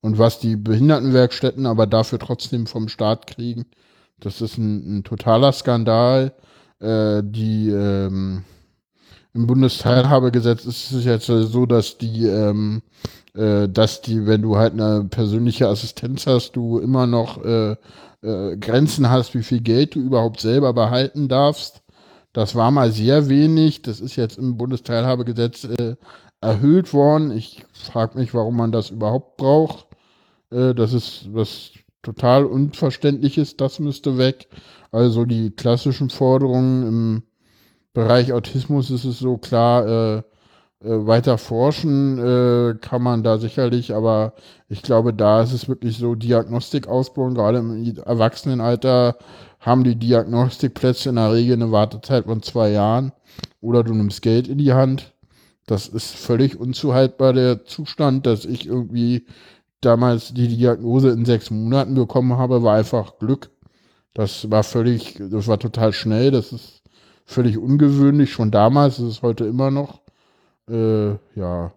und 0.00 0.18
was 0.18 0.38
die 0.38 0.56
Behindertenwerkstätten 0.56 1.66
aber 1.66 1.86
dafür 1.86 2.18
trotzdem 2.18 2.66
vom 2.66 2.88
Staat 2.88 3.26
kriegen. 3.26 3.66
Das 4.20 4.40
ist 4.40 4.58
ein, 4.58 4.98
ein 4.98 5.04
totaler 5.04 5.52
Skandal 5.52 6.32
äh, 6.80 7.22
die 7.24 7.70
ähm, 7.70 8.44
im 9.32 9.46
Bundesteilhabegesetz 9.46 10.64
ist 10.64 10.90
es 10.92 11.04
jetzt 11.04 11.26
so, 11.26 11.66
dass 11.66 11.98
die, 11.98 12.26
ähm, 12.26 12.82
äh, 13.34 13.68
dass 13.68 14.00
die, 14.02 14.26
wenn 14.26 14.42
du 14.42 14.56
halt 14.56 14.72
eine 14.72 15.04
persönliche 15.04 15.68
Assistenz 15.68 16.26
hast, 16.26 16.52
du 16.52 16.78
immer 16.78 17.06
noch 17.06 17.44
äh, 17.44 17.76
äh, 18.22 18.56
Grenzen 18.56 19.08
hast, 19.08 19.34
wie 19.34 19.42
viel 19.42 19.60
Geld 19.60 19.94
du 19.94 20.00
überhaupt 20.00 20.40
selber 20.40 20.72
behalten 20.72 21.28
darfst. 21.28 21.82
Das 22.32 22.54
war 22.54 22.70
mal 22.70 22.92
sehr 22.92 23.28
wenig. 23.28 23.82
Das 23.82 24.00
ist 24.00 24.16
jetzt 24.16 24.38
im 24.38 24.56
Bundesteilhabegesetz 24.56 25.64
äh, 25.64 25.96
erhöht 26.40 26.92
worden. 26.92 27.30
Ich 27.30 27.64
frage 27.72 28.18
mich, 28.18 28.34
warum 28.34 28.56
man 28.56 28.72
das 28.72 28.90
überhaupt 28.90 29.36
braucht. 29.36 29.86
Äh, 30.50 30.74
das 30.74 30.92
ist 30.92 31.28
was 31.32 31.70
total 32.02 32.44
Unverständliches. 32.44 33.56
Das 33.56 33.78
müsste 33.78 34.18
weg. 34.18 34.48
Also 34.92 35.24
die 35.24 35.50
klassischen 35.50 36.10
Forderungen 36.10 36.86
im 36.86 37.22
Bereich 37.92 38.32
Autismus 38.32 38.90
ist 38.90 39.04
es 39.04 39.18
so 39.18 39.36
klar, 39.36 39.86
äh, 39.86 40.22
äh, 40.82 41.06
weiter 41.06 41.36
forschen 41.36 42.18
äh, 42.18 42.74
kann 42.80 43.02
man 43.02 43.22
da 43.22 43.36
sicherlich, 43.36 43.94
aber 43.94 44.32
ich 44.68 44.82
glaube, 44.82 45.12
da 45.12 45.42
ist 45.42 45.52
es 45.52 45.68
wirklich 45.68 45.98
so 45.98 46.14
Diagnostik 46.14 46.88
ausbauen, 46.88 47.34
gerade 47.34 47.58
im 47.58 47.96
Erwachsenenalter 47.98 49.16
haben 49.58 49.84
die 49.84 49.96
Diagnostikplätze 49.96 51.10
in 51.10 51.16
der 51.16 51.32
Regel 51.32 51.56
eine 51.56 51.70
Wartezeit 51.70 52.24
von 52.24 52.42
zwei 52.42 52.70
Jahren 52.70 53.12
oder 53.60 53.84
du 53.84 53.92
nimmst 53.92 54.22
Geld 54.22 54.48
in 54.48 54.56
die 54.56 54.72
Hand. 54.72 55.12
Das 55.66 55.86
ist 55.86 56.16
völlig 56.16 56.58
unzuhaltbar, 56.58 57.34
der 57.34 57.66
Zustand, 57.66 58.24
dass 58.24 58.46
ich 58.46 58.66
irgendwie 58.66 59.26
damals 59.82 60.32
die 60.32 60.48
Diagnose 60.48 61.10
in 61.10 61.26
sechs 61.26 61.50
Monaten 61.50 61.94
bekommen 61.94 62.38
habe, 62.38 62.62
war 62.62 62.76
einfach 62.76 63.18
Glück. 63.18 63.50
Das 64.14 64.50
war 64.50 64.64
völlig, 64.64 65.20
das 65.30 65.46
war 65.46 65.58
total 65.58 65.92
schnell, 65.92 66.30
das 66.30 66.52
ist 66.52 66.82
völlig 67.24 67.58
ungewöhnlich, 67.58 68.32
schon 68.32 68.50
damals, 68.50 68.96
das 68.96 69.06
ist 69.06 69.22
heute 69.22 69.44
immer 69.44 69.70
noch. 69.70 70.00
Äh, 70.68 71.10
ja. 71.36 71.72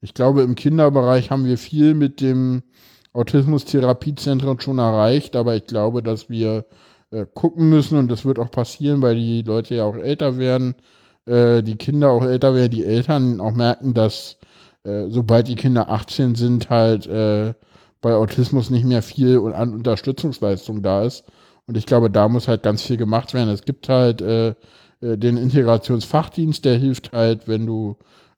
Ich 0.00 0.14
glaube, 0.14 0.42
im 0.42 0.54
Kinderbereich 0.54 1.30
haben 1.30 1.44
wir 1.44 1.58
viel 1.58 1.94
mit 1.94 2.20
dem 2.20 2.62
Autismus-Therapiezentrum 3.12 4.60
schon 4.60 4.78
erreicht, 4.78 5.36
aber 5.36 5.56
ich 5.56 5.66
glaube, 5.66 6.02
dass 6.02 6.28
wir 6.30 6.64
äh, 7.10 7.26
gucken 7.32 7.68
müssen 7.68 7.98
und 7.98 8.10
das 8.10 8.24
wird 8.24 8.38
auch 8.38 8.50
passieren, 8.50 9.02
weil 9.02 9.16
die 9.16 9.42
Leute 9.42 9.74
ja 9.76 9.84
auch 9.84 9.96
älter 9.96 10.38
werden, 10.38 10.74
äh, 11.26 11.62
die 11.62 11.76
Kinder 11.76 12.10
auch 12.10 12.24
älter 12.24 12.54
werden, 12.54 12.70
die 12.70 12.84
Eltern 12.84 13.40
auch 13.40 13.52
merken, 13.52 13.94
dass 13.94 14.38
äh, 14.84 15.08
sobald 15.08 15.48
die 15.48 15.56
Kinder 15.56 15.90
18 15.90 16.34
sind, 16.34 16.70
halt 16.70 17.06
äh, 17.06 17.54
bei 18.02 18.14
Autismus 18.14 18.68
nicht 18.68 18.84
mehr 18.84 19.02
viel 19.02 19.38
an 19.54 19.72
Unterstützungsleistung 19.72 20.82
da 20.82 21.04
ist. 21.04 21.24
Und 21.66 21.78
ich 21.78 21.86
glaube, 21.86 22.10
da 22.10 22.28
muss 22.28 22.48
halt 22.48 22.62
ganz 22.62 22.82
viel 22.82 22.98
gemacht 22.98 23.32
werden. 23.32 23.48
Es 23.48 23.62
gibt 23.62 23.88
halt 23.88 24.20
äh, 24.20 24.48
äh, 25.00 25.16
den 25.16 25.38
Integrationsfachdienst, 25.38 26.64
der 26.64 26.76
hilft 26.76 27.12
halt, 27.12 27.48
wenn 27.48 27.64
du 27.64 27.96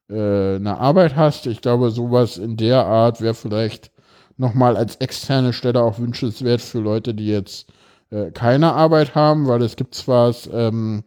äh, 0.09 0.55
eine 0.55 0.79
Arbeit 0.79 1.15
hast. 1.15 1.45
Ich 1.47 1.61
glaube, 1.61 1.91
sowas 1.91 2.37
in 2.37 2.57
der 2.57 2.85
Art 2.85 3.21
wäre 3.21 3.33
vielleicht 3.33 3.91
nochmal 4.37 4.77
als 4.77 4.97
externe 4.97 5.53
Stelle 5.53 5.81
auch 5.81 5.97
wünschenswert 5.99 6.61
für 6.61 6.79
Leute, 6.79 7.13
die 7.13 7.27
jetzt 7.27 7.67
äh, 8.11 8.31
keine 8.31 8.73
Arbeit 8.73 9.15
haben, 9.15 9.47
weil 9.47 9.61
es 9.63 9.75
gibt 9.75 9.95
zwar 9.95 10.33
ähm, 10.51 11.03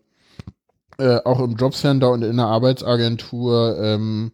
äh, 0.98 1.20
auch 1.24 1.40
im 1.40 1.54
Jobcenter 1.54 2.10
und 2.10 2.22
in 2.22 2.38
der 2.38 2.46
Arbeitsagentur 2.46 3.78
ähm, 3.80 4.32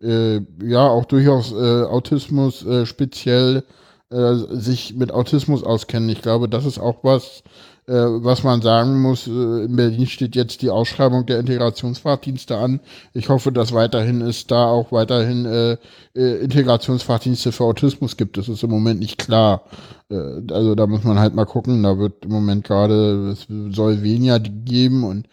äh, 0.02 0.42
ja 0.64 0.88
auch 0.88 1.06
durchaus 1.06 1.52
äh, 1.52 1.84
Autismus 1.84 2.66
äh, 2.66 2.86
speziell 2.86 3.64
äh, 4.12 4.36
sich 4.36 4.96
mit 4.96 5.12
Autismus 5.12 5.64
auskennen. 5.64 6.10
Ich 6.10 6.22
glaube, 6.22 6.48
das 6.48 6.66
ist 6.66 6.80
auch 6.80 7.04
was, 7.04 7.44
äh, 7.88 7.94
was 7.94 8.44
man 8.44 8.62
sagen 8.62 9.02
muss. 9.02 9.28
Äh, 9.28 9.66
in 9.66 9.76
Berlin 9.76 10.08
steht 10.08 10.36
jetzt 10.36 10.62
die 10.62 10.70
Ausschreibung 10.70 11.26
der 11.26 11.40
Integrationsfahrdienste 11.40 12.58
an. 12.58 12.80
Ich 13.14 13.30
hoffe, 13.30 13.52
dass 13.52 13.74
weiterhin 13.74 14.22
es 14.22 14.48
da 14.48 14.66
auch 14.66 14.92
weiterhin 14.92 15.46
äh, 15.46 15.78
äh, 16.16 16.44
Integrationsfahrdienste 16.44 17.52
für 17.52 17.66
Autismus 17.66 18.18
gibt. 18.18 18.38
Das 18.38 18.50
ist 18.50 18.64
im 18.64 18.72
Moment 18.72 19.00
nicht 19.00 19.18
klar. 19.18 19.64
Also 20.10 20.76
da 20.76 20.86
muss 20.86 21.04
man 21.04 21.20
halt 21.20 21.34
mal 21.34 21.46
gucken. 21.46 21.82
Da 21.82 21.98
wird 21.98 22.26
im 22.26 22.32
Moment 22.32 22.64
gerade, 22.64 23.32
es 23.32 23.48
soll 23.76 24.04
weniger 24.04 24.40
geben 24.40 25.04
und 25.04 25.28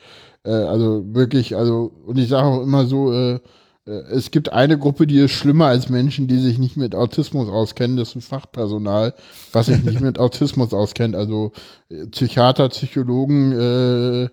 also 0.45 1.05
wirklich, 1.15 1.55
also 1.55 1.93
und 2.07 2.19
ich 2.19 2.29
sage 2.29 2.49
auch 2.49 2.63
immer 2.63 2.87
so, 2.87 3.39
es 3.85 4.31
gibt 4.31 4.53
eine 4.53 4.79
Gruppe, 4.79 5.09
die 5.09 5.19
ist 5.19 5.33
schlimmer 5.33 5.67
als 5.67 5.89
Menschen, 5.89 6.29
die 6.29 6.39
sich 6.39 6.59
nicht 6.59 6.77
mit 6.77 6.95
Autismus 6.95 7.49
auskennen. 7.49 7.97
Das 7.97 8.15
ist 8.15 8.29
Fachpersonal, 8.29 9.13
was 9.53 9.67
sich 9.67 9.83
nicht 9.83 10.01
mit 10.01 10.21
Autismus 10.21 10.73
auskennt. 10.73 11.17
Also 11.17 11.53
äh, 11.89 12.07
Psychiater, 12.07 12.69
Psychologen, 12.69 13.53
äh, 13.53 14.25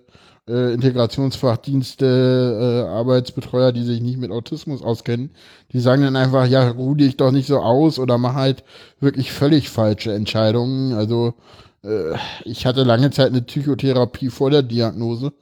äh, 0.47 0.73
Integrationsfachdienste, 0.73 2.85
äh, 2.85 2.89
Arbeitsbetreuer, 2.89 3.71
die 3.71 3.83
sich 3.83 4.01
nicht 4.01 4.19
mit 4.19 4.31
Autismus 4.31 4.83
auskennen. 4.83 5.31
Die 5.71 5.79
sagen 5.79 6.03
dann 6.03 6.15
einfach, 6.15 6.47
ja, 6.47 6.69
ruh 6.69 6.93
dich 6.93 7.17
doch 7.17 7.31
nicht 7.31 7.47
so 7.47 7.59
aus 7.59 7.97
oder 7.97 8.19
mach 8.19 8.35
halt 8.35 8.63
wirklich 8.99 9.31
völlig 9.31 9.69
falsche 9.69 10.13
Entscheidungen. 10.13 10.93
Also 10.93 11.33
äh, 11.83 12.15
ich 12.45 12.67
hatte 12.67 12.83
lange 12.83 13.09
Zeit 13.09 13.29
eine 13.29 13.41
Psychotherapie 13.41 14.29
vor 14.29 14.51
der 14.51 14.63
Diagnose 14.63 15.33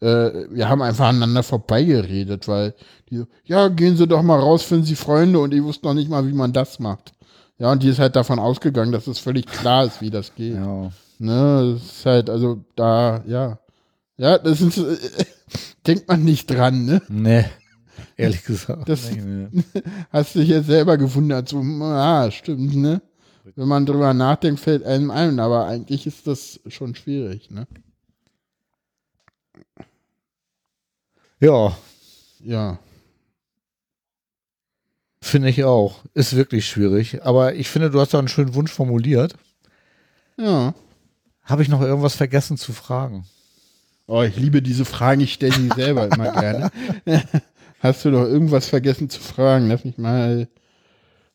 äh, 0.00 0.46
wir 0.50 0.68
haben 0.68 0.82
einfach 0.82 1.08
aneinander 1.08 1.42
vorbeigeredet, 1.42 2.48
weil 2.48 2.74
die 3.10 3.18
so, 3.18 3.26
ja, 3.44 3.68
gehen 3.68 3.96
Sie 3.96 4.06
doch 4.06 4.22
mal 4.22 4.38
raus, 4.38 4.62
finden 4.62 4.84
Sie 4.84 4.96
Freunde 4.96 5.38
und 5.38 5.52
ich 5.52 5.62
wusste 5.62 5.86
noch 5.86 5.94
nicht 5.94 6.08
mal, 6.08 6.26
wie 6.26 6.32
man 6.32 6.52
das 6.52 6.78
macht. 6.78 7.12
Ja, 7.58 7.72
und 7.72 7.82
die 7.82 7.88
ist 7.88 7.98
halt 7.98 8.14
davon 8.14 8.38
ausgegangen, 8.38 8.92
dass 8.92 9.08
es 9.08 9.18
völlig 9.18 9.46
klar 9.46 9.84
ist, 9.84 10.00
wie 10.00 10.10
das 10.10 10.34
geht. 10.34 10.54
Ja. 10.54 10.92
Ne, 11.18 11.74
das 11.74 11.82
ist 11.82 12.06
halt, 12.06 12.30
also 12.30 12.64
da, 12.76 13.22
ja. 13.26 13.58
Ja, 14.16 14.38
das 14.38 14.60
ist, 14.60 14.78
äh, 14.78 14.96
denkt 15.86 16.06
man 16.08 16.24
nicht 16.24 16.46
dran, 16.48 16.84
ne? 16.84 17.02
Nee, 17.08 17.46
ehrlich 18.16 18.44
gesagt. 18.44 18.88
Das 18.88 19.10
nee. 19.10 19.48
hast 20.12 20.34
du 20.34 20.40
dich 20.40 20.48
jetzt 20.48 20.66
selber 20.66 20.96
gefunden, 20.96 21.32
also, 21.32 21.60
ah, 21.60 22.30
stimmt, 22.30 22.76
ne? 22.76 23.02
Wenn 23.56 23.66
man 23.68 23.86
drüber 23.86 24.14
nachdenkt, 24.14 24.60
fällt 24.60 24.84
einem 24.84 25.10
ein, 25.10 25.40
aber 25.40 25.66
eigentlich 25.66 26.06
ist 26.06 26.26
das 26.26 26.60
schon 26.68 26.94
schwierig, 26.94 27.50
ne? 27.50 27.66
Ja. 31.40 31.76
Ja. 32.40 32.78
Finde 35.20 35.48
ich 35.50 35.64
auch. 35.64 36.04
Ist 36.14 36.36
wirklich 36.36 36.68
schwierig. 36.68 37.24
Aber 37.24 37.54
ich 37.54 37.68
finde, 37.68 37.90
du 37.90 38.00
hast 38.00 38.14
da 38.14 38.18
einen 38.18 38.28
schönen 38.28 38.54
Wunsch 38.54 38.72
formuliert. 38.72 39.34
Ja. 40.36 40.74
Habe 41.42 41.62
ich 41.62 41.68
noch 41.68 41.80
irgendwas 41.80 42.14
vergessen 42.14 42.56
zu 42.56 42.72
fragen? 42.72 43.24
Oh, 44.06 44.22
ich 44.22 44.36
liebe 44.36 44.62
diese 44.62 44.84
Fragen. 44.84 45.20
Ich 45.20 45.34
stelle 45.34 45.56
die 45.58 45.68
selber 45.74 46.06
immer 46.06 46.32
gerne. 46.40 46.70
Hast 47.80 48.04
du 48.04 48.10
noch 48.10 48.24
irgendwas 48.24 48.68
vergessen 48.68 49.10
zu 49.10 49.20
fragen? 49.20 49.68
Lass 49.68 49.84
mich 49.84 49.98
mal 49.98 50.48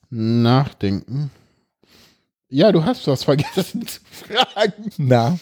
nachdenken. 0.10 1.32
Ja, 2.50 2.72
du 2.72 2.84
hast 2.84 3.08
was 3.08 3.24
vergessen 3.24 3.88
zu 3.88 4.00
fragen. 4.12 4.92
Na? 4.98 5.40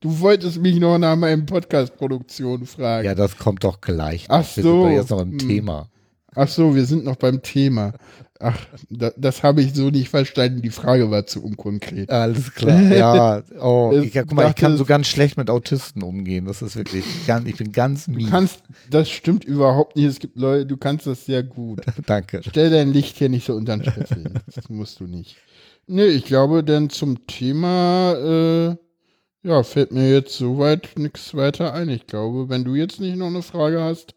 Du 0.00 0.20
wolltest 0.20 0.58
mich 0.62 0.80
noch 0.80 0.96
nach 0.96 1.14
meinem 1.14 1.44
Podcast-Produktion 1.44 2.64
fragen. 2.64 3.04
Ja, 3.04 3.14
das 3.14 3.36
kommt 3.36 3.64
doch 3.64 3.82
gleich. 3.82 4.24
Ach 4.30 4.44
so. 4.44 4.62
Wir 4.62 4.88
sind 4.88 4.92
jetzt 4.92 5.10
noch 5.10 5.20
im 5.20 5.32
hm. 5.32 5.38
Thema. 5.38 5.90
Ach 6.34 6.48
so, 6.48 6.74
wir 6.74 6.86
sind 6.86 7.04
noch 7.04 7.16
beim 7.16 7.42
Thema. 7.42 7.92
Ach, 8.38 8.56
da, 8.88 9.10
das 9.18 9.42
habe 9.42 9.60
ich 9.60 9.74
so 9.74 9.90
nicht 9.90 10.08
verstanden. 10.08 10.62
Die 10.62 10.70
Frage 10.70 11.10
war 11.10 11.26
zu 11.26 11.44
unkonkret. 11.44 12.08
Alles 12.08 12.54
klar. 12.54 12.80
Ja, 12.80 13.42
oh, 13.60 13.92
ich, 14.02 14.14
ja, 14.14 14.22
guck 14.22 14.32
mal, 14.32 14.48
ich 14.48 14.54
kann 14.54 14.78
so 14.78 14.86
ganz 14.86 15.08
schlecht 15.08 15.36
mit 15.36 15.50
Autisten 15.50 16.02
umgehen. 16.02 16.46
Das 16.46 16.62
ist 16.62 16.76
wirklich 16.76 17.04
ganz, 17.26 17.46
ich 17.46 17.56
bin 17.56 17.72
ganz 17.72 18.08
mies. 18.08 18.24
Du 18.24 18.30
kannst, 18.30 18.62
das 18.88 19.10
stimmt 19.10 19.44
überhaupt 19.44 19.96
nicht. 19.96 20.06
Es 20.06 20.18
gibt 20.18 20.38
Leute, 20.38 20.64
du 20.64 20.78
kannst 20.78 21.06
das 21.06 21.26
sehr 21.26 21.42
gut. 21.42 21.82
Danke. 22.06 22.40
Stell 22.48 22.70
dein 22.70 22.92
Licht 22.92 23.18
hier 23.18 23.28
nicht 23.28 23.44
so 23.44 23.54
unter 23.54 23.76
den 23.76 23.84
Scheffel. 23.84 24.32
Das 24.54 24.70
musst 24.70 25.00
du 25.00 25.04
nicht. 25.04 25.36
Nee, 25.86 26.06
ich 26.06 26.24
glaube, 26.24 26.64
denn 26.64 26.88
zum 26.88 27.26
Thema, 27.26 28.14
äh, 28.14 28.76
ja, 29.42 29.62
fällt 29.62 29.92
mir 29.92 30.10
jetzt 30.10 30.36
soweit 30.36 30.90
nichts 30.96 31.34
weiter 31.34 31.72
ein. 31.72 31.88
Ich 31.88 32.06
glaube, 32.06 32.48
wenn 32.48 32.64
du 32.64 32.74
jetzt 32.74 33.00
nicht 33.00 33.16
noch 33.16 33.28
eine 33.28 33.42
Frage 33.42 33.80
hast. 33.82 34.14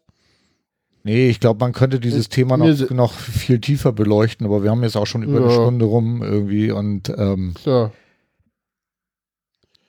Nee, 1.02 1.28
ich 1.28 1.40
glaube, 1.40 1.60
man 1.60 1.72
könnte 1.72 2.00
dieses 2.00 2.30
Thema 2.30 2.56
noch, 2.56 2.90
noch 2.90 3.12
viel 3.12 3.60
tiefer 3.60 3.92
beleuchten, 3.92 4.46
aber 4.46 4.62
wir 4.62 4.70
haben 4.70 4.82
jetzt 4.82 4.96
auch 4.96 5.06
schon 5.06 5.22
über 5.22 5.40
ja. 5.40 5.44
eine 5.44 5.52
Stunde 5.52 5.84
rum 5.84 6.22
irgendwie 6.22 6.70
und 6.70 7.10
ähm, 7.10 7.54
ja. 7.64 7.90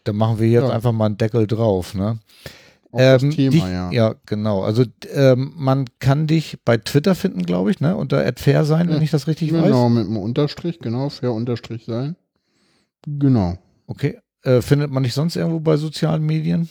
dann 0.04 0.16
machen 0.18 0.40
wir 0.40 0.50
jetzt 0.50 0.68
ja. 0.68 0.74
einfach 0.74 0.92
mal 0.92 1.06
einen 1.06 1.18
Deckel 1.18 1.48
drauf, 1.48 1.94
ne? 1.94 2.20
Ähm, 2.98 3.32
Thema, 3.32 3.52
dich, 3.52 3.64
ja. 3.64 3.92
ja, 3.92 4.16
genau. 4.26 4.64
Also 4.64 4.84
ähm, 5.14 5.54
man 5.56 5.86
kann 6.00 6.28
dich 6.28 6.58
bei 6.64 6.78
Twitter 6.78 7.16
finden, 7.16 7.44
glaube 7.44 7.72
ich, 7.72 7.82
ne? 7.82 7.96
Unter 7.96 8.32
fair 8.38 8.64
sein, 8.64 8.90
wenn 8.90 9.02
ich 9.02 9.12
das 9.12 9.28
richtig 9.28 9.50
genau, 9.50 9.64
weiß. 9.64 9.68
Genau, 9.70 9.90
mit 9.90 10.08
einem 10.08 10.18
Unterstrich, 10.18 10.80
genau, 10.80 11.10
fair 11.10 11.34
Unterstrich 11.34 11.86
sein. 11.86 12.16
Genau. 13.06 13.58
Okay. 13.88 14.18
Äh, 14.46 14.62
findet 14.62 14.91
man 14.91 15.04
nicht 15.04 15.14
sonst 15.14 15.36
irgendwo 15.36 15.60
bei 15.60 15.76
sozialen 15.78 16.24
Medien? 16.24 16.70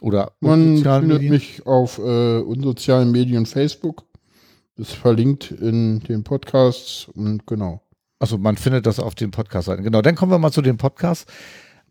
Oder 0.00 0.32
man 0.40 0.78
findet 0.78 1.02
Medien? 1.04 1.32
mich 1.32 1.66
auf 1.66 1.98
äh, 1.98 2.38
unsozialen 2.38 3.12
Medien 3.12 3.46
Facebook. 3.46 4.04
Ist 4.76 4.92
verlinkt 4.92 5.50
in 5.50 6.00
den 6.00 6.24
Podcasts 6.24 7.06
und 7.14 7.46
genau. 7.46 7.82
Also 8.18 8.38
man 8.38 8.56
findet 8.56 8.86
das 8.86 8.98
auf 8.98 9.14
den 9.14 9.30
Podcast-Seiten. 9.30 9.82
Genau, 9.84 10.02
dann 10.02 10.14
kommen 10.14 10.32
wir 10.32 10.38
mal 10.38 10.50
zu 10.50 10.62
den 10.62 10.78
Podcasts. 10.78 11.30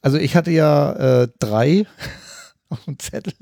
Also 0.01 0.17
ich 0.17 0.35
hatte 0.35 0.51
ja 0.51 1.23
äh, 1.23 1.27
drei 1.39 1.85
auf 2.69 2.83
dem 2.85 2.99
Zettel. 2.99 3.33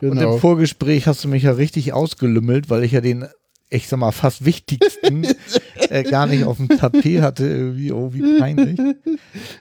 Genau. 0.00 0.12
Und 0.12 0.18
im 0.18 0.28
genau. 0.28 0.38
Vorgespräch 0.38 1.06
hast 1.06 1.24
du 1.24 1.28
mich 1.28 1.42
ja 1.42 1.52
richtig 1.52 1.92
ausgelümmelt, 1.92 2.70
weil 2.70 2.84
ich 2.84 2.92
ja 2.92 3.00
den 3.00 3.26
ich 3.74 3.88
sag 3.88 3.98
mal, 3.98 4.12
fast 4.12 4.44
wichtigsten 4.44 5.26
äh, 5.90 6.02
gar 6.04 6.26
nicht 6.26 6.44
auf 6.44 6.58
dem 6.58 6.68
Tapet 6.68 7.20
hatte. 7.20 7.44
Irgendwie, 7.46 7.92
oh, 7.92 8.12
wie 8.12 8.38
peinlich. 8.38 8.78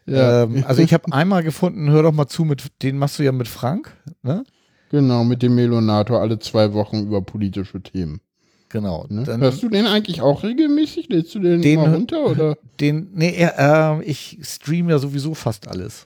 Ja. 0.06 0.44
Ähm, 0.44 0.64
also 0.68 0.82
ich 0.82 0.94
habe 0.94 1.12
einmal 1.12 1.44
gefunden, 1.44 1.90
hör 1.90 2.04
doch 2.04 2.12
mal 2.12 2.28
zu, 2.28 2.46
mit 2.46 2.64
den 2.82 2.98
machst 2.98 3.20
du 3.20 3.24
ja 3.24 3.32
mit 3.32 3.48
Frank, 3.48 3.96
ne? 4.22 4.44
Genau, 4.90 5.24
mit 5.24 5.42
dem 5.42 5.56
Melonator 5.56 6.22
alle 6.22 6.38
zwei 6.40 6.74
Wochen 6.74 7.04
über 7.04 7.22
politische 7.22 7.82
Themen. 7.82 8.22
Genau. 8.70 9.06
Ne? 9.10 9.24
Dann, 9.24 9.42
Hörst 9.42 9.64
du 9.64 9.70
den 9.70 9.86
eigentlich 9.88 10.22
auch 10.22 10.44
regelmäßig? 10.44 11.10
Lädst 11.10 11.34
du 11.36 11.40
den, 11.40 11.62
den 11.62 11.80
mal 11.80 11.94
runter? 11.94 12.26
Oder? 12.26 12.58
Den, 12.80 13.10
nee, 13.14 13.36
äh, 13.38 14.04
ich 14.04 14.40
streame 14.42 14.92
ja 14.92 15.00
sowieso 15.00 15.34
fast 15.34 15.68
alles. 15.68 16.06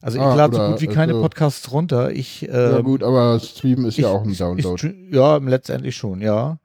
Also 0.00 0.18
ich 0.18 0.24
ah, 0.24 0.34
lade 0.34 0.56
so 0.56 0.66
gut 0.68 0.80
wie 0.80 0.86
keine 0.86 1.12
also, 1.12 1.22
Podcasts 1.22 1.72
runter. 1.72 2.12
Ich, 2.12 2.48
äh, 2.48 2.72
ja 2.72 2.80
gut, 2.80 3.02
aber 3.02 3.40
Stream 3.40 3.84
ist 3.84 3.98
ich, 3.98 4.04
ja 4.04 4.10
auch 4.10 4.22
ein 4.22 4.36
Download. 4.36 4.86
Ich, 4.86 5.14
ja, 5.14 5.38
letztendlich 5.38 5.96
schon, 5.96 6.20
ja. 6.20 6.58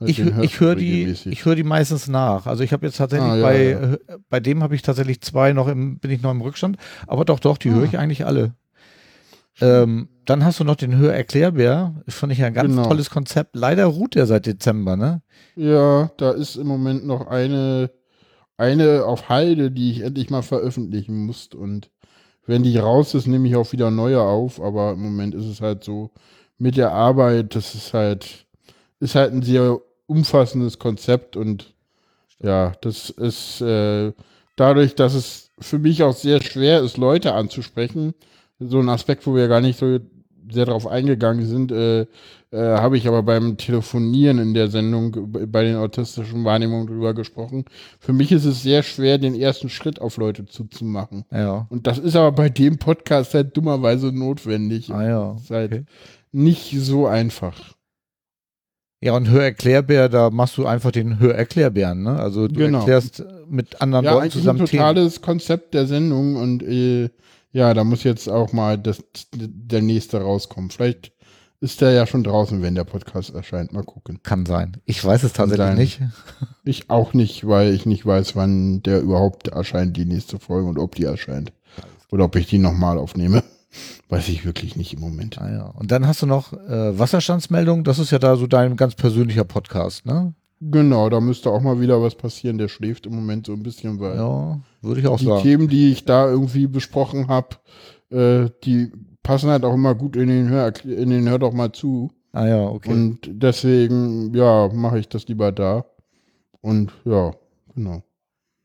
Ich, 0.00 0.20
ich 0.20 0.60
höre 0.60 0.76
die, 0.76 1.06
ich 1.24 1.44
höre 1.44 1.56
die 1.56 1.64
meistens 1.64 2.06
nach. 2.06 2.46
Also 2.46 2.62
ich 2.62 2.72
habe 2.72 2.86
jetzt 2.86 2.98
tatsächlich 2.98 3.30
ah, 3.30 3.36
ja, 3.36 3.42
bei, 3.42 3.70
ja. 3.70 3.92
Äh, 3.94 3.98
bei 4.28 4.38
dem 4.38 4.62
habe 4.62 4.76
ich 4.76 4.82
tatsächlich 4.82 5.20
zwei 5.22 5.52
noch 5.52 5.66
im, 5.66 5.98
bin 5.98 6.12
ich 6.12 6.22
noch 6.22 6.30
im 6.30 6.40
Rückstand. 6.40 6.76
Aber 7.08 7.24
doch, 7.24 7.40
doch, 7.40 7.58
die 7.58 7.70
ah. 7.70 7.74
höre 7.74 7.84
ich 7.84 7.98
eigentlich 7.98 8.24
alle. 8.24 8.54
Ähm, 9.60 10.08
dann 10.24 10.44
hast 10.44 10.60
du 10.60 10.64
noch 10.64 10.76
den 10.76 10.96
Hörerklärbär. 10.96 12.00
Das 12.06 12.14
fand 12.14 12.32
ich 12.32 12.38
ja 12.38 12.46
ein 12.46 12.54
ganz 12.54 12.70
Genau. 12.70 12.86
tolles 12.86 13.10
Konzept. 13.10 13.56
Leider 13.56 13.86
ruht 13.86 14.14
der 14.14 14.26
seit 14.26 14.46
Dezember, 14.46 14.96
ne? 14.96 15.22
Ja, 15.56 16.12
da 16.16 16.30
ist 16.30 16.54
im 16.56 16.68
Moment 16.68 17.04
noch 17.04 17.26
eine, 17.26 17.90
eine 18.56 19.04
auf 19.04 19.28
Halde, 19.28 19.72
die 19.72 19.90
ich 19.90 20.02
endlich 20.02 20.30
mal 20.30 20.42
veröffentlichen 20.42 21.26
muss. 21.26 21.48
Und 21.52 21.90
wenn 22.46 22.62
die 22.62 22.78
raus 22.78 23.14
ist, 23.14 23.26
nehme 23.26 23.48
ich 23.48 23.56
auch 23.56 23.72
wieder 23.72 23.90
neue 23.90 24.20
auf. 24.20 24.60
Aber 24.60 24.92
im 24.92 25.02
Moment 25.02 25.34
ist 25.34 25.46
es 25.46 25.60
halt 25.60 25.82
so 25.82 26.12
mit 26.56 26.76
der 26.76 26.92
Arbeit, 26.92 27.56
das 27.56 27.74
ist 27.74 27.94
halt, 27.94 28.46
ist 29.00 29.16
halt 29.16 29.32
ein 29.32 29.42
sehr 29.42 29.80
umfassendes 30.08 30.78
Konzept 30.78 31.36
und 31.36 31.74
ja, 32.42 32.72
das 32.80 33.10
ist 33.10 33.60
äh, 33.60 34.12
dadurch, 34.56 34.94
dass 34.94 35.14
es 35.14 35.50
für 35.58 35.78
mich 35.78 36.02
auch 36.02 36.14
sehr 36.14 36.42
schwer 36.42 36.80
ist, 36.80 36.96
Leute 36.96 37.34
anzusprechen, 37.34 38.14
so 38.58 38.80
ein 38.80 38.88
Aspekt, 38.88 39.26
wo 39.26 39.34
wir 39.34 39.48
gar 39.48 39.60
nicht 39.60 39.78
so 39.78 39.98
sehr 40.50 40.64
darauf 40.64 40.86
eingegangen 40.86 41.46
sind, 41.46 41.70
äh, 41.72 42.02
äh, 42.02 42.06
habe 42.78 42.96
ich 42.96 43.06
aber 43.06 43.22
beim 43.22 43.58
Telefonieren 43.58 44.38
in 44.38 44.54
der 44.54 44.68
Sendung 44.68 45.30
bei 45.30 45.62
den 45.64 45.76
autistischen 45.76 46.44
Wahrnehmungen 46.44 46.86
drüber 46.86 47.12
gesprochen. 47.12 47.66
Für 48.00 48.14
mich 48.14 48.32
ist 48.32 48.46
es 48.46 48.62
sehr 48.62 48.82
schwer, 48.82 49.18
den 49.18 49.34
ersten 49.34 49.68
Schritt 49.68 50.00
auf 50.00 50.16
Leute 50.16 50.46
zuzumachen. 50.46 51.26
Ja. 51.30 51.66
Und 51.68 51.86
das 51.86 51.98
ist 51.98 52.16
aber 52.16 52.32
bei 52.32 52.48
dem 52.48 52.78
Podcast 52.78 53.34
halt 53.34 53.56
dummerweise 53.56 54.10
notwendig. 54.12 54.90
Ah 54.90 55.06
ja. 55.06 55.36
ist 55.36 55.50
halt 55.50 55.72
Okay. 55.72 55.84
nicht 56.32 56.74
so 56.80 57.06
einfach. 57.06 57.74
Ja, 59.00 59.12
und 59.14 59.28
Hörerklärbär, 59.28 60.08
da 60.08 60.30
machst 60.30 60.56
du 60.58 60.66
einfach 60.66 60.90
den 60.90 61.20
Hörerklärbären, 61.20 62.02
ne? 62.02 62.18
Also 62.18 62.48
du 62.48 62.54
Genau. 62.54 62.78
erklärst 62.80 63.24
mit 63.48 63.80
anderen 63.80 64.04
Ja, 64.04 64.14
Leuten 64.14 64.30
zusammen 64.32 64.60
ein 64.60 64.66
Themen. 64.66 64.80
totales 64.80 65.22
Konzept 65.22 65.74
der 65.74 65.86
Sendung 65.86 66.34
und 66.36 66.62
äh, 66.64 67.10
ja, 67.52 67.72
da 67.74 67.84
muss 67.84 68.02
jetzt 68.04 68.28
auch 68.28 68.52
mal 68.52 68.76
das, 68.76 69.02
der 69.34 69.82
nächste 69.82 70.20
rauskommen. 70.20 70.70
Vielleicht 70.70 71.12
ist 71.60 71.80
der 71.80 71.92
ja 71.92 72.06
schon 72.06 72.24
draußen, 72.24 72.60
wenn 72.62 72.74
der 72.74 72.84
Podcast 72.84 73.34
erscheint. 73.34 73.72
Mal 73.72 73.82
gucken. 73.84 74.20
Kann 74.22 74.46
sein. 74.46 74.76
Ich 74.84 75.04
weiß 75.04 75.22
es 75.22 75.32
tatsächlich 75.32 75.66
sein. 75.66 75.76
nicht. 75.76 76.00
Ich 76.64 76.90
auch 76.90 77.14
nicht, 77.14 77.46
weil 77.48 77.72
ich 77.72 77.86
nicht 77.86 78.04
weiß, 78.04 78.36
wann 78.36 78.82
der 78.82 79.00
überhaupt 79.00 79.48
erscheint, 79.48 79.96
die 79.96 80.04
nächste 80.04 80.38
Folge 80.38 80.68
und 80.68 80.78
ob 80.78 80.94
die 80.96 81.04
erscheint. 81.04 81.52
Oder 82.10 82.24
ob 82.26 82.36
ich 82.36 82.46
die 82.46 82.58
nochmal 82.58 82.98
aufnehme. 82.98 83.42
Weiß 84.08 84.28
ich 84.28 84.44
wirklich 84.44 84.76
nicht 84.76 84.94
im 84.94 85.00
Moment. 85.00 85.38
Ah 85.38 85.50
ja. 85.50 85.66
Und 85.66 85.90
dann 85.92 86.06
hast 86.06 86.22
du 86.22 86.26
noch 86.26 86.52
äh, 86.52 86.98
Wasserstandsmeldung. 86.98 87.84
Das 87.84 87.98
ist 87.98 88.10
ja 88.10 88.18
da 88.18 88.36
so 88.36 88.46
dein 88.46 88.76
ganz 88.76 88.94
persönlicher 88.94 89.44
Podcast, 89.44 90.06
ne? 90.06 90.34
Genau, 90.60 91.08
da 91.08 91.20
müsste 91.20 91.50
auch 91.50 91.60
mal 91.60 91.80
wieder 91.80 92.02
was 92.02 92.16
passieren. 92.16 92.58
Der 92.58 92.68
schläft 92.68 93.06
im 93.06 93.14
Moment 93.14 93.46
so 93.46 93.52
ein 93.52 93.62
bisschen, 93.62 94.00
weil 94.00 94.16
Ja, 94.16 94.60
würde 94.82 95.00
ich 95.00 95.06
auch 95.06 95.18
die 95.18 95.26
sagen. 95.26 95.42
Themen, 95.42 95.68
die 95.68 95.92
ich 95.92 96.04
da 96.04 96.28
irgendwie 96.28 96.66
besprochen 96.66 97.28
habe, 97.28 97.56
äh, 98.10 98.50
die 98.64 98.90
passen 99.22 99.50
halt 99.50 99.64
auch 99.64 99.74
immer 99.74 99.94
gut 99.94 100.16
in 100.16 100.28
den 100.28 100.48
Hör, 100.48 100.72
in 100.84 101.10
den 101.10 101.28
Hör 101.28 101.38
doch 101.38 101.52
mal 101.52 101.72
zu. 101.72 102.10
Ah 102.32 102.46
ja, 102.46 102.64
okay. 102.64 102.90
Und 102.90 103.20
deswegen, 103.28 104.34
ja, 104.34 104.68
mache 104.72 104.98
ich 104.98 105.08
das 105.08 105.28
lieber 105.28 105.52
da. 105.52 105.84
Und 106.60 106.92
ja, 107.04 107.32
genau. 107.74 108.02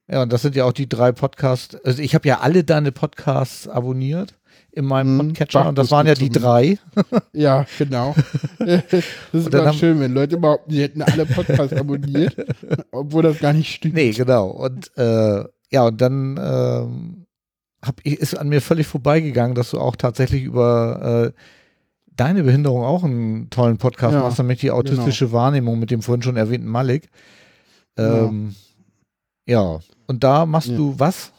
Ja, 0.10 0.24
und 0.24 0.34
das 0.34 0.42
sind 0.42 0.56
ja 0.56 0.66
auch 0.66 0.74
die 0.74 0.90
drei 0.90 1.12
Podcasts. 1.12 1.76
Also 1.84 2.02
ich 2.02 2.16
habe 2.16 2.28
ja 2.28 2.40
alle 2.40 2.64
deine 2.64 2.92
Podcasts 2.92 3.68
abonniert 3.68 4.36
in 4.76 4.86
meinem 4.86 5.20
Hm, 5.20 5.28
Podcatcher 5.30 5.70
und 5.70 5.78
das 5.78 5.92
waren 5.92 6.08
ja 6.08 6.16
die 6.16 6.30
drei. 6.30 6.80
Ja, 7.32 7.66
genau. 7.78 8.16
das 8.60 8.84
ist 9.32 9.54
immer 9.54 9.74
schön, 9.74 10.00
wenn 10.00 10.14
Leute 10.14 10.38
behaupten, 10.38 10.72
sie 10.72 10.82
hätten 10.82 11.02
alle 11.04 11.26
Podcasts 11.28 11.76
abonniert, 11.78 12.36
obwohl 12.92 13.22
das 13.24 13.40
gar 13.40 13.54
nicht 13.54 13.72
stimmt. 13.74 13.94
Nee, 13.94 14.12
genau. 14.12 14.48
Und 14.48 14.92
äh, 14.98 15.44
ja, 15.72 15.86
und 15.88 16.02
dann 16.02 16.40
ähm, 16.42 17.26
hab 17.84 18.02
ist 18.02 18.36
an 18.36 18.50
mir 18.50 18.62
völlig 18.62 18.88
vorbeigegangen, 18.88 19.54
dass 19.56 19.72
du 19.72 19.80
auch 19.80 19.96
tatsächlich 19.96 20.44
über 20.44 21.34
äh, 21.36 21.40
deine 22.16 22.44
Behinderung 22.44 22.84
auch 22.84 23.04
einen 23.04 23.50
tollen 23.52 23.78
Podcast 23.78 24.14
Ja, 24.14 24.22
machst, 24.22 24.40
nämlich 24.40 24.60
die 24.60 24.72
autistische 24.72 25.32
Wahrnehmung 25.32 25.80
mit 25.80 25.92
dem 25.92 26.02
vorhin 26.02 26.22
schon 26.24 26.38
erwähnten 26.38 26.68
Malik. 26.68 27.10
Ähm, 27.98 28.56
ja, 29.46 29.80
und 30.08 30.24
da 30.24 30.46
machst 30.46 30.70
Ja. 30.70 30.78
du 30.78 30.96
was? 30.98 31.32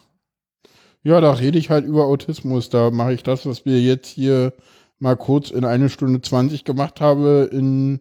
Ja, 1.04 1.20
da 1.20 1.32
rede 1.32 1.58
ich 1.58 1.68
halt 1.70 1.84
über 1.84 2.06
Autismus. 2.06 2.70
Da 2.70 2.90
mache 2.90 3.12
ich 3.12 3.22
das, 3.22 3.44
was 3.46 3.66
wir 3.66 3.80
jetzt 3.80 4.08
hier 4.08 4.54
mal 4.98 5.16
kurz 5.16 5.50
in 5.50 5.64
eine 5.66 5.90
Stunde 5.90 6.22
20 6.22 6.64
gemacht 6.64 7.00
habe. 7.02 7.48
In 7.52 8.00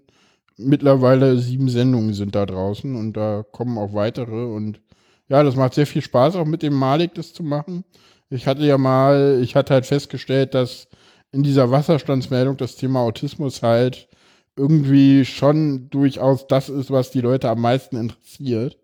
mittlerweile 0.58 1.38
sieben 1.38 1.68
Sendungen 1.70 2.14
sind 2.14 2.34
da 2.36 2.46
draußen 2.46 2.96
und 2.96 3.14
da 3.14 3.44
kommen 3.52 3.78
auch 3.78 3.94
weitere. 3.94 4.46
Und 4.46 4.80
ja, 5.28 5.44
das 5.44 5.56
macht 5.58 5.74
sehr 5.74 5.88
viel 5.88 6.02
Spaß, 6.02 6.38
auch 6.38 6.46
mit 6.46 6.64
dem 6.64 6.74
Malik 6.74 7.14
das 7.16 7.34
zu 7.34 7.44
machen. 7.44 7.84
Ich 8.30 8.48
hatte 8.48 8.66
ja 8.66 8.78
mal, 8.78 9.40
ich 9.44 9.56
hatte 9.56 9.74
halt 9.74 9.86
festgestellt, 9.86 10.54
dass 10.54 10.88
in 11.34 11.44
dieser 11.44 11.72
Wasserstandsmeldung 11.72 12.58
das 12.58 12.78
Thema 12.78 13.02
Autismus 13.02 13.64
halt 13.64 14.08
irgendwie 14.56 15.26
schon 15.26 15.90
durchaus 15.90 16.48
das 16.48 16.70
ist, 16.70 16.92
was 16.92 17.12
die 17.12 17.22
Leute 17.22 17.50
am 17.50 17.62
meisten 17.62 17.98
interessiert. 17.98 18.78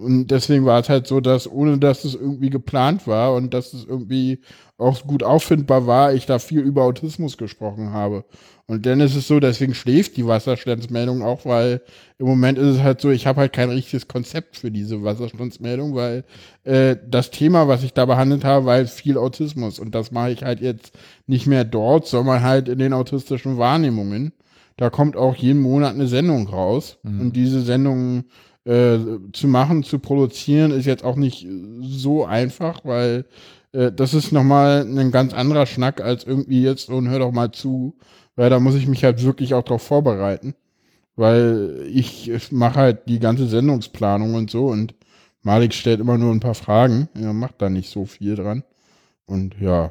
Und 0.00 0.28
deswegen 0.28 0.64
war 0.64 0.80
es 0.80 0.88
halt 0.88 1.06
so, 1.06 1.20
dass 1.20 1.50
ohne 1.50 1.78
dass 1.78 2.04
es 2.04 2.14
irgendwie 2.14 2.50
geplant 2.50 3.06
war 3.06 3.34
und 3.34 3.52
dass 3.52 3.72
es 3.72 3.84
irgendwie 3.84 4.40
auch 4.78 5.06
gut 5.06 5.22
auffindbar 5.22 5.86
war, 5.86 6.14
ich 6.14 6.26
da 6.26 6.38
viel 6.38 6.60
über 6.60 6.84
Autismus 6.84 7.36
gesprochen 7.36 7.92
habe. 7.92 8.24
Und 8.66 8.86
dann 8.86 9.00
ist 9.00 9.16
es 9.16 9.26
so, 9.26 9.40
deswegen 9.40 9.74
schläft 9.74 10.16
die 10.16 10.26
Wasserstandsmeldung 10.26 11.22
auch, 11.22 11.44
weil 11.44 11.82
im 12.18 12.26
Moment 12.26 12.56
ist 12.56 12.76
es 12.76 12.82
halt 12.82 13.00
so, 13.00 13.10
ich 13.10 13.26
habe 13.26 13.40
halt 13.40 13.52
kein 13.52 13.68
richtiges 13.68 14.06
Konzept 14.06 14.56
für 14.56 14.70
diese 14.70 15.02
Wasserstandsmeldung, 15.02 15.94
weil 15.94 16.24
äh, 16.64 16.96
das 17.06 17.30
Thema, 17.30 17.68
was 17.68 17.82
ich 17.82 17.92
da 17.92 18.06
behandelt 18.06 18.44
habe, 18.44 18.66
war 18.66 18.74
halt 18.74 18.88
viel 18.88 19.18
Autismus. 19.18 19.80
Und 19.80 19.94
das 19.94 20.12
mache 20.12 20.30
ich 20.30 20.44
halt 20.44 20.60
jetzt 20.60 20.92
nicht 21.26 21.46
mehr 21.46 21.64
dort, 21.64 22.06
sondern 22.06 22.42
halt 22.42 22.68
in 22.68 22.78
den 22.78 22.92
autistischen 22.92 23.58
Wahrnehmungen. 23.58 24.32
Da 24.76 24.88
kommt 24.88 25.16
auch 25.16 25.34
jeden 25.34 25.60
Monat 25.60 25.94
eine 25.94 26.06
Sendung 26.06 26.48
raus. 26.48 26.98
Und 27.02 27.32
diese 27.34 27.60
Sendungen 27.60 28.26
äh, 28.70 28.98
zu 29.32 29.48
machen, 29.48 29.82
zu 29.82 29.98
produzieren, 29.98 30.70
ist 30.70 30.86
jetzt 30.86 31.04
auch 31.04 31.16
nicht 31.16 31.44
so 31.80 32.24
einfach, 32.24 32.84
weil 32.84 33.24
äh, 33.72 33.90
das 33.90 34.14
ist 34.14 34.30
nochmal 34.30 34.82
ein 34.82 35.10
ganz 35.10 35.34
anderer 35.34 35.66
Schnack 35.66 36.00
als 36.00 36.22
irgendwie 36.22 36.62
jetzt 36.62 36.88
ein 36.88 37.08
Hör 37.08 37.18
doch 37.18 37.32
mal 37.32 37.50
zu, 37.50 37.96
weil 38.36 38.48
da 38.48 38.60
muss 38.60 38.76
ich 38.76 38.86
mich 38.86 39.02
halt 39.02 39.24
wirklich 39.24 39.54
auch 39.54 39.64
drauf 39.64 39.82
vorbereiten, 39.82 40.54
weil 41.16 41.84
ich 41.92 42.30
mache 42.52 42.78
halt 42.78 43.08
die 43.08 43.18
ganze 43.18 43.48
Sendungsplanung 43.48 44.34
und 44.34 44.50
so 44.50 44.66
und 44.66 44.94
Malik 45.42 45.74
stellt 45.74 45.98
immer 45.98 46.16
nur 46.16 46.32
ein 46.32 46.38
paar 46.38 46.54
Fragen, 46.54 47.08
er 47.14 47.32
macht 47.32 47.56
da 47.58 47.70
nicht 47.70 47.90
so 47.90 48.04
viel 48.04 48.36
dran 48.36 48.62
und 49.26 49.56
ja, 49.60 49.90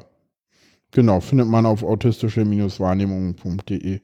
genau, 0.90 1.20
findet 1.20 1.48
man 1.48 1.66
auf 1.66 1.82
autistische-wahrnehmungen.de. 1.82 4.00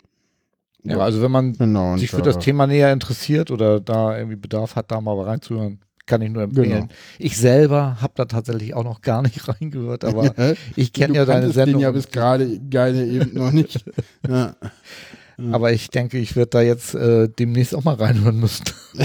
Ja, 0.89 0.99
also 0.99 1.23
wenn 1.23 1.31
man 1.31 1.53
Genau. 1.55 1.97
sich 1.97 2.11
für 2.11 2.19
da- 2.19 2.25
das 2.25 2.39
Thema 2.39 2.67
näher 2.67 2.93
interessiert 2.93 3.51
oder 3.51 3.81
da 3.81 4.17
irgendwie 4.17 4.37
Bedarf 4.37 4.77
hat, 4.77 4.91
da 4.91 5.01
mal 5.01 5.19
reinzuhören, 5.21 5.81
kann 6.07 6.23
ich 6.23 6.31
nur 6.31 6.45
empfehlen. 6.45 6.71
Genau. 6.71 6.89
Ich 7.19 7.37
selber 7.37 7.97
habe 8.01 8.13
da 8.17 8.27
tatsächlich 8.27 8.75
auch 8.75 8.85
noch 8.85 9.01
gar 9.01 9.23
nicht 9.23 9.41
reingehört, 9.49 10.05
aber 10.05 10.33
ich 10.77 10.93
kenne 10.93 11.15
ja 11.17 11.25
deine 11.25 11.41
kanntest 11.41 11.57
den 11.59 11.65
Sendung. 11.65 11.83
ja 11.83 11.91
bis 11.91 12.09
gerade 12.11 12.61
gerade 12.71 13.05
eben 13.05 13.35
noch 13.35 13.51
nicht. 13.53 13.85
Ja. 14.29 14.55
Aber 15.53 15.71
ich 15.71 15.91
denke, 15.91 16.17
ich 16.17 16.35
werde 16.35 16.49
da 16.51 16.63
jetzt 16.63 16.95
äh, 16.95 17.29
demnächst 17.29 17.75
auch 17.75 17.85
mal 17.85 17.95
reinhören 17.97 18.41
müssen. 18.41 18.65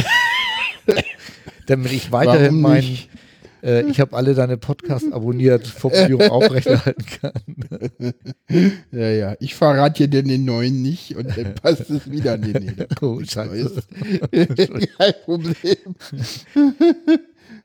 Damit 1.68 1.92
ich 1.92 2.12
weiterhin 2.12 2.48
Warum 2.52 2.62
mein? 2.62 2.98
Äh, 3.64 3.82
ich 3.90 4.00
habe 4.00 4.16
alle 4.16 4.34
deine 4.34 4.58
Podcasts 4.58 5.10
abonniert, 5.12 5.68
Funktion 5.68 6.22
aufrechterhalten 6.24 7.06
kann. 7.22 7.34
Ja, 8.92 9.10
ja. 9.10 9.36
Ich 9.40 9.56
verrate 9.56 10.08
dir 10.10 10.22
den 10.24 10.44
neuen 10.46 10.82
nicht 10.82 11.16
und 11.16 11.38
dann 11.38 11.56
passt 11.62 11.90
es 11.90 12.12
wieder. 12.12 12.38
Nee, 12.38 12.54
nee, 12.60 12.74
da 12.76 12.86
Oh, 13.02 13.22
scheiße. 13.24 13.82
Kein 14.98 15.14
Problem. 15.24 15.96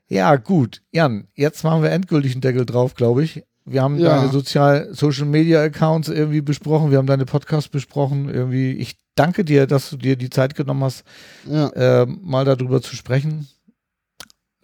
Ja, 0.08 0.36
gut. 0.36 0.82
Jan, 0.92 1.26
jetzt 1.34 1.64
machen 1.64 1.82
wir 1.82 1.90
endgültig 1.90 2.32
einen 2.32 2.40
Deckel 2.40 2.64
drauf, 2.64 2.94
glaube 2.94 3.24
ich. 3.24 3.42
Wir 3.64 3.82
haben 3.82 3.98
Ja. 3.98 4.16
deine 4.20 4.30
Sozial 4.30 4.88
Social 4.92 5.24
Media 5.26 5.60
Accounts 5.62 6.08
irgendwie 6.08 6.40
besprochen, 6.40 6.92
wir 6.92 6.98
haben 6.98 7.08
deine 7.08 7.24
Podcasts 7.26 7.68
besprochen. 7.68 8.28
Irgendwie, 8.28 8.72
ich 8.74 8.96
danke 9.16 9.44
dir, 9.44 9.66
dass 9.66 9.90
du 9.90 9.96
dir 9.96 10.14
die 10.14 10.30
Zeit 10.30 10.54
genommen 10.54 10.84
hast, 10.84 11.02
Ja, 11.50 11.72
ähm, 11.74 12.20
mal 12.22 12.44
darüber 12.44 12.80
zu 12.80 12.94
sprechen. 12.94 13.48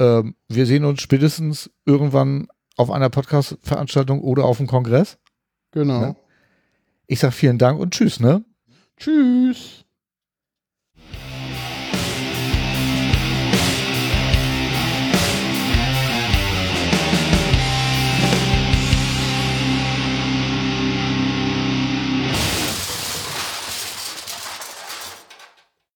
Ähm, 0.02 0.34
wir 0.48 0.66
sehen 0.66 0.84
uns 0.84 1.00
spätestens 1.00 1.70
irgendwann 1.86 2.48
auf 2.76 2.90
einer 2.90 3.08
Podcast-Veranstaltung 3.08 4.20
oder 4.20 4.44
auf 4.44 4.56
dem 4.56 4.66
Kongress. 4.66 5.18
genau. 5.70 6.00
Ne? 6.00 6.16
Ich 7.06 7.20
sag 7.20 7.32
vielen 7.32 7.58
Dank 7.58 7.78
und 7.78 7.92
tschüss, 7.92 8.20
ne? 8.20 8.44
Tschüss. 8.96 9.84